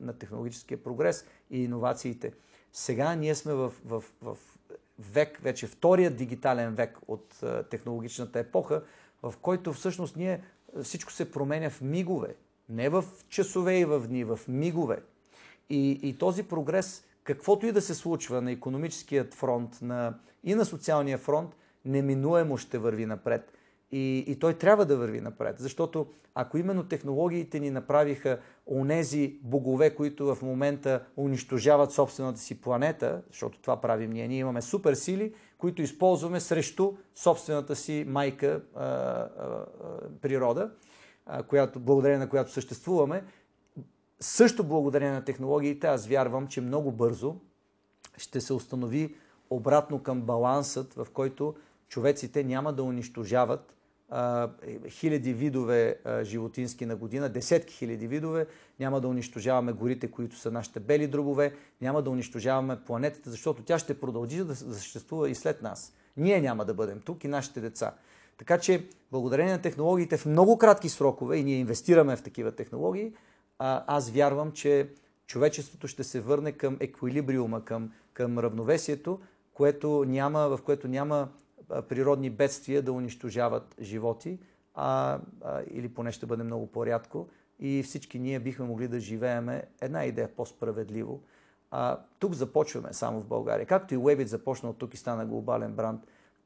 на 0.00 0.12
технологическия 0.18 0.82
прогрес 0.82 1.24
и 1.50 1.62
иновациите. 1.62 2.32
Сега 2.72 3.14
ние 3.14 3.34
сме 3.34 3.54
в, 3.54 3.72
в, 3.84 4.04
в 4.22 4.36
век, 4.98 5.38
вече 5.42 5.66
втория 5.66 6.10
дигитален 6.10 6.74
век 6.74 6.98
от 7.08 7.44
технологичната 7.70 8.38
епоха, 8.38 8.82
в 9.22 9.34
който 9.42 9.72
всъщност 9.72 10.16
ние 10.16 10.42
всичко 10.82 11.12
се 11.12 11.30
променя 11.30 11.70
в 11.70 11.80
мигове. 11.80 12.34
Не 12.68 12.88
в 12.88 13.04
часове 13.28 13.78
и 13.78 13.84
в 13.84 14.08
дни, 14.08 14.24
в 14.24 14.40
мигове. 14.48 15.02
И, 15.70 15.90
и 16.02 16.18
този 16.18 16.42
прогрес, 16.42 17.04
каквото 17.26 17.66
и 17.66 17.72
да 17.72 17.80
се 17.80 17.94
случва 17.94 18.42
на 18.42 18.52
економическият 18.52 19.34
фронт 19.34 19.78
на, 19.82 20.14
и 20.44 20.54
на 20.54 20.64
социалния 20.64 21.18
фронт, 21.18 21.56
неминуемо 21.84 22.56
ще 22.56 22.78
върви 22.78 23.06
напред. 23.06 23.52
И, 23.92 24.24
и 24.26 24.38
той 24.38 24.54
трябва 24.54 24.84
да 24.86 24.96
върви 24.96 25.20
напред, 25.20 25.56
защото 25.58 26.06
ако 26.34 26.58
именно 26.58 26.84
технологиите 26.84 27.60
ни 27.60 27.70
направиха 27.70 28.38
онези 28.66 29.38
богове, 29.42 29.94
които 29.94 30.34
в 30.34 30.42
момента 30.42 31.04
унищожават 31.16 31.92
собствената 31.92 32.40
си 32.40 32.60
планета, 32.60 33.22
защото 33.30 33.60
това 33.60 33.80
правим 33.80 34.10
ние, 34.10 34.28
ние 34.28 34.38
имаме 34.38 34.62
суперсили, 34.62 35.34
които 35.58 35.82
използваме 35.82 36.40
срещу 36.40 36.92
собствената 37.14 37.76
си 37.76 38.04
майка 38.08 38.62
а, 38.74 38.84
а, 38.84 39.28
природа, 40.22 40.70
а, 41.26 41.42
която, 41.42 41.80
благодарение 41.80 42.18
на 42.18 42.28
която 42.28 42.52
съществуваме. 42.52 43.24
Също 44.20 44.64
благодарение 44.64 45.12
на 45.12 45.24
технологиите, 45.24 45.86
аз 45.86 46.06
вярвам, 46.06 46.48
че 46.48 46.60
много 46.60 46.92
бързо 46.92 47.36
ще 48.16 48.40
се 48.40 48.52
установи 48.52 49.14
обратно 49.50 50.02
към 50.02 50.22
балансът, 50.22 50.94
в 50.94 51.06
който 51.12 51.54
човеците 51.88 52.44
няма 52.44 52.72
да 52.72 52.82
унищожават 52.82 53.76
а, 54.08 54.50
хиляди 54.88 55.32
видове 55.32 56.00
а, 56.04 56.24
животински 56.24 56.86
на 56.86 56.96
година, 56.96 57.28
десетки 57.28 57.74
хиляди 57.74 58.06
видове, 58.06 58.46
няма 58.80 59.00
да 59.00 59.08
унищожаваме 59.08 59.72
горите, 59.72 60.10
които 60.10 60.36
са 60.36 60.50
нашите 60.50 60.80
бели 60.80 61.06
дробове, 61.06 61.54
няма 61.80 62.02
да 62.02 62.10
унищожаваме 62.10 62.80
планетата, 62.86 63.30
защото 63.30 63.62
тя 63.62 63.78
ще 63.78 64.00
продължи 64.00 64.44
да 64.44 64.56
съществува 64.56 65.30
и 65.30 65.34
след 65.34 65.62
нас. 65.62 65.92
Ние 66.16 66.40
няма 66.40 66.64
да 66.64 66.74
бъдем 66.74 67.00
тук 67.00 67.24
и 67.24 67.28
нашите 67.28 67.60
деца. 67.60 67.94
Така 68.38 68.58
че, 68.58 68.86
благодарение 69.12 69.52
на 69.52 69.62
технологиите 69.62 70.16
в 70.16 70.26
много 70.26 70.58
кратки 70.58 70.88
срокове, 70.88 71.36
и 71.36 71.44
ние 71.44 71.58
инвестираме 71.58 72.16
в 72.16 72.22
такива 72.22 72.52
технологии, 72.52 73.12
аз 73.58 74.10
вярвам, 74.10 74.52
че 74.52 74.88
човечеството 75.26 75.88
ще 75.88 76.04
се 76.04 76.20
върне 76.20 76.52
към 76.52 76.76
еквилибриума, 76.80 77.64
към, 77.64 77.92
към 78.12 78.38
равновесието, 78.38 79.20
което 79.54 80.04
няма, 80.04 80.48
в 80.48 80.58
което 80.64 80.88
няма 80.88 81.28
природни 81.88 82.30
бедствия 82.30 82.82
да 82.82 82.92
унищожават 82.92 83.74
животи, 83.80 84.38
а, 84.74 85.18
а, 85.44 85.62
или 85.70 85.88
поне 85.88 86.12
ще 86.12 86.26
бъде 86.26 86.42
много 86.42 86.66
по-рядко. 86.66 87.28
И 87.60 87.82
всички 87.82 88.18
ние 88.18 88.40
бихме 88.40 88.66
могли 88.66 88.88
да 88.88 89.00
живееме 89.00 89.62
една 89.80 90.04
идея 90.04 90.28
по-справедливо. 90.36 91.20
А, 91.70 91.98
тук 92.18 92.32
започваме 92.32 92.92
само 92.92 93.20
в 93.20 93.26
България. 93.26 93.66
Както 93.66 93.94
и 93.94 93.98
Webit 93.98 94.24
започна 94.24 94.70
от 94.70 94.78
тук 94.78 94.94
и 94.94 94.96
стана 94.96 95.26
глобален 95.26 95.72
бранд, 95.72 96.00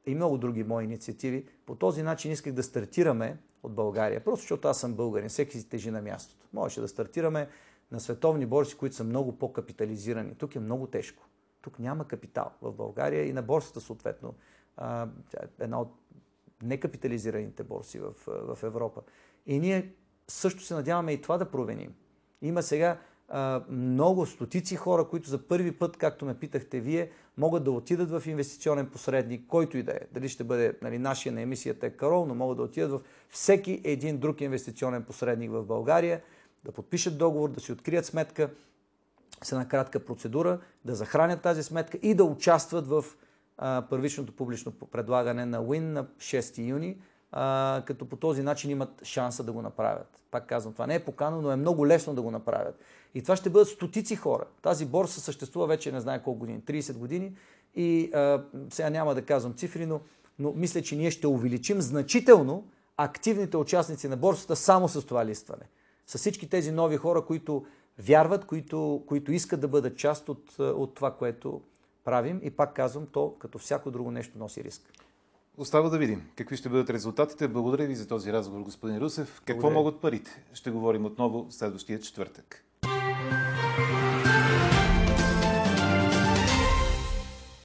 и 0.05 0.15
много 0.15 0.37
други 0.37 0.63
мои 0.63 0.83
инициативи. 0.83 1.47
По 1.65 1.75
този 1.75 2.03
начин 2.03 2.31
исках 2.31 2.53
да 2.53 2.63
стартираме 2.63 3.37
от 3.63 3.73
България, 3.73 4.23
просто 4.23 4.41
защото 4.41 4.67
аз 4.67 4.79
съм 4.79 4.93
българин, 4.93 5.29
всеки 5.29 5.57
си 5.57 5.69
тежи 5.69 5.91
на 5.91 6.01
мястото. 6.01 6.47
Можеше 6.53 6.81
да 6.81 6.87
стартираме 6.87 7.47
на 7.91 7.99
световни 7.99 8.45
борси, 8.45 8.77
които 8.77 8.95
са 8.95 9.03
много 9.03 9.37
по-капитализирани. 9.37 10.35
Тук 10.35 10.55
е 10.55 10.59
много 10.59 10.87
тежко. 10.87 11.23
Тук 11.61 11.79
няма 11.79 12.07
капитал 12.07 12.51
в 12.61 12.71
България 12.71 13.27
и 13.27 13.33
на 13.33 13.41
борсата 13.41 13.81
съответно 13.81 14.33
а, 14.77 15.07
една 15.59 15.81
от 15.81 15.95
некапитализираните 16.63 17.63
борси 17.63 17.99
в, 17.99 18.13
в 18.27 18.63
Европа. 18.63 19.01
И 19.45 19.59
ние 19.59 19.93
също 20.27 20.63
се 20.63 20.73
надяваме 20.73 21.11
и 21.11 21.21
това 21.21 21.37
да 21.37 21.51
провеним. 21.51 21.95
Има 22.41 22.63
сега 22.63 22.99
много 23.69 24.25
стотици 24.25 24.75
хора, 24.75 25.07
които 25.07 25.29
за 25.29 25.47
първи 25.47 25.71
път, 25.71 25.97
както 25.97 26.25
ме 26.25 26.33
питахте 26.33 26.79
вие, 26.79 27.09
могат 27.37 27.63
да 27.63 27.71
отидат 27.71 28.11
в 28.11 28.23
инвестиционен 28.27 28.89
посредник, 28.89 29.47
който 29.47 29.77
и 29.77 29.83
да 29.83 29.91
е. 29.91 29.99
Дали 30.11 30.29
ще 30.29 30.43
бъде 30.43 30.73
нали, 30.81 30.97
нашия 30.97 31.33
на 31.33 31.41
емисията 31.41 31.85
е 31.85 31.89
Карол, 31.89 32.25
но 32.25 32.35
могат 32.35 32.57
да 32.57 32.63
отидат 32.63 32.91
в 32.91 33.03
всеки 33.29 33.81
един 33.83 34.17
друг 34.17 34.41
инвестиционен 34.41 35.03
посредник 35.03 35.51
в 35.51 35.63
България, 35.63 36.21
да 36.63 36.71
подпишат 36.71 37.17
договор, 37.17 37.49
да 37.49 37.59
си 37.59 37.71
открият 37.71 38.05
сметка 38.05 38.49
с 39.43 39.51
една 39.51 39.67
кратка 39.67 39.99
процедура, 39.99 40.59
да 40.85 40.95
захранят 40.95 41.41
тази 41.41 41.63
сметка 41.63 41.97
и 42.01 42.13
да 42.13 42.23
участват 42.23 42.87
в 42.87 43.05
първичното 43.89 44.33
публично 44.33 44.71
предлагане 44.71 45.45
на 45.45 45.63
Win 45.63 45.79
на 45.79 46.05
6 46.05 46.67
юни, 46.67 46.97
а, 47.31 47.83
като 47.85 48.05
по 48.05 48.15
този 48.15 48.43
начин 48.43 48.71
имат 48.71 49.03
шанса 49.03 49.43
да 49.43 49.51
го 49.51 49.61
направят. 49.61 50.21
Пак 50.31 50.47
казвам, 50.47 50.73
това 50.73 50.87
не 50.87 50.95
е 50.95 51.05
покано, 51.05 51.41
но 51.41 51.51
е 51.51 51.55
много 51.55 51.87
лесно 51.87 52.13
да 52.13 52.21
го 52.21 52.31
направят. 52.31 52.79
И 53.15 53.23
това 53.23 53.35
ще 53.35 53.49
бъдат 53.49 53.67
стотици 53.67 54.15
хора. 54.15 54.43
Тази 54.61 54.85
борса 54.85 55.21
съществува 55.21 55.67
вече 55.67 55.91
не 55.91 55.99
знае 55.99 56.23
колко 56.23 56.39
години, 56.39 56.61
30 56.61 56.97
години. 56.97 57.35
И 57.75 58.11
а, 58.13 58.43
сега 58.69 58.89
няма 58.89 59.15
да 59.15 59.21
казвам 59.21 59.53
цифри, 59.53 59.85
но, 59.85 60.01
но 60.39 60.53
мисля, 60.53 60.81
че 60.81 60.95
ние 60.95 61.11
ще 61.11 61.27
увеличим 61.27 61.81
значително 61.81 62.67
активните 62.97 63.57
участници 63.57 64.07
на 64.07 64.17
борсата 64.17 64.55
само 64.55 64.89
с 64.89 65.05
това 65.05 65.25
листване. 65.25 65.63
С 66.07 66.17
всички 66.17 66.49
тези 66.49 66.71
нови 66.71 66.97
хора, 66.97 67.25
които 67.25 67.65
вярват, 67.99 68.45
които, 68.45 69.03
които 69.07 69.31
искат 69.31 69.59
да 69.59 69.67
бъдат 69.67 69.97
част 69.97 70.29
от, 70.29 70.59
от 70.59 70.95
това, 70.95 71.11
което 71.11 71.61
правим 72.03 72.39
и 72.43 72.51
пак 72.51 72.73
казвам, 72.73 73.07
то 73.11 73.35
като 73.39 73.57
всяко 73.57 73.91
друго 73.91 74.11
нещо 74.11 74.37
носи 74.37 74.63
риск. 74.63 74.81
Остава 75.61 75.89
да 75.89 75.97
видим 75.97 76.21
какви 76.35 76.57
ще 76.57 76.69
бъдат 76.69 76.89
резултатите. 76.89 77.47
Благодаря 77.47 77.87
ви 77.87 77.95
за 77.95 78.07
този 78.07 78.33
разговор, 78.33 78.61
господин 78.61 78.97
Русев. 78.97 79.41
Какво 79.45 79.61
Благодаря. 79.61 79.73
могат 79.73 80.01
парите? 80.01 80.43
Ще 80.53 80.71
говорим 80.71 81.05
отново 81.05 81.47
следващия 81.49 81.99
четвъртък. 81.99 82.65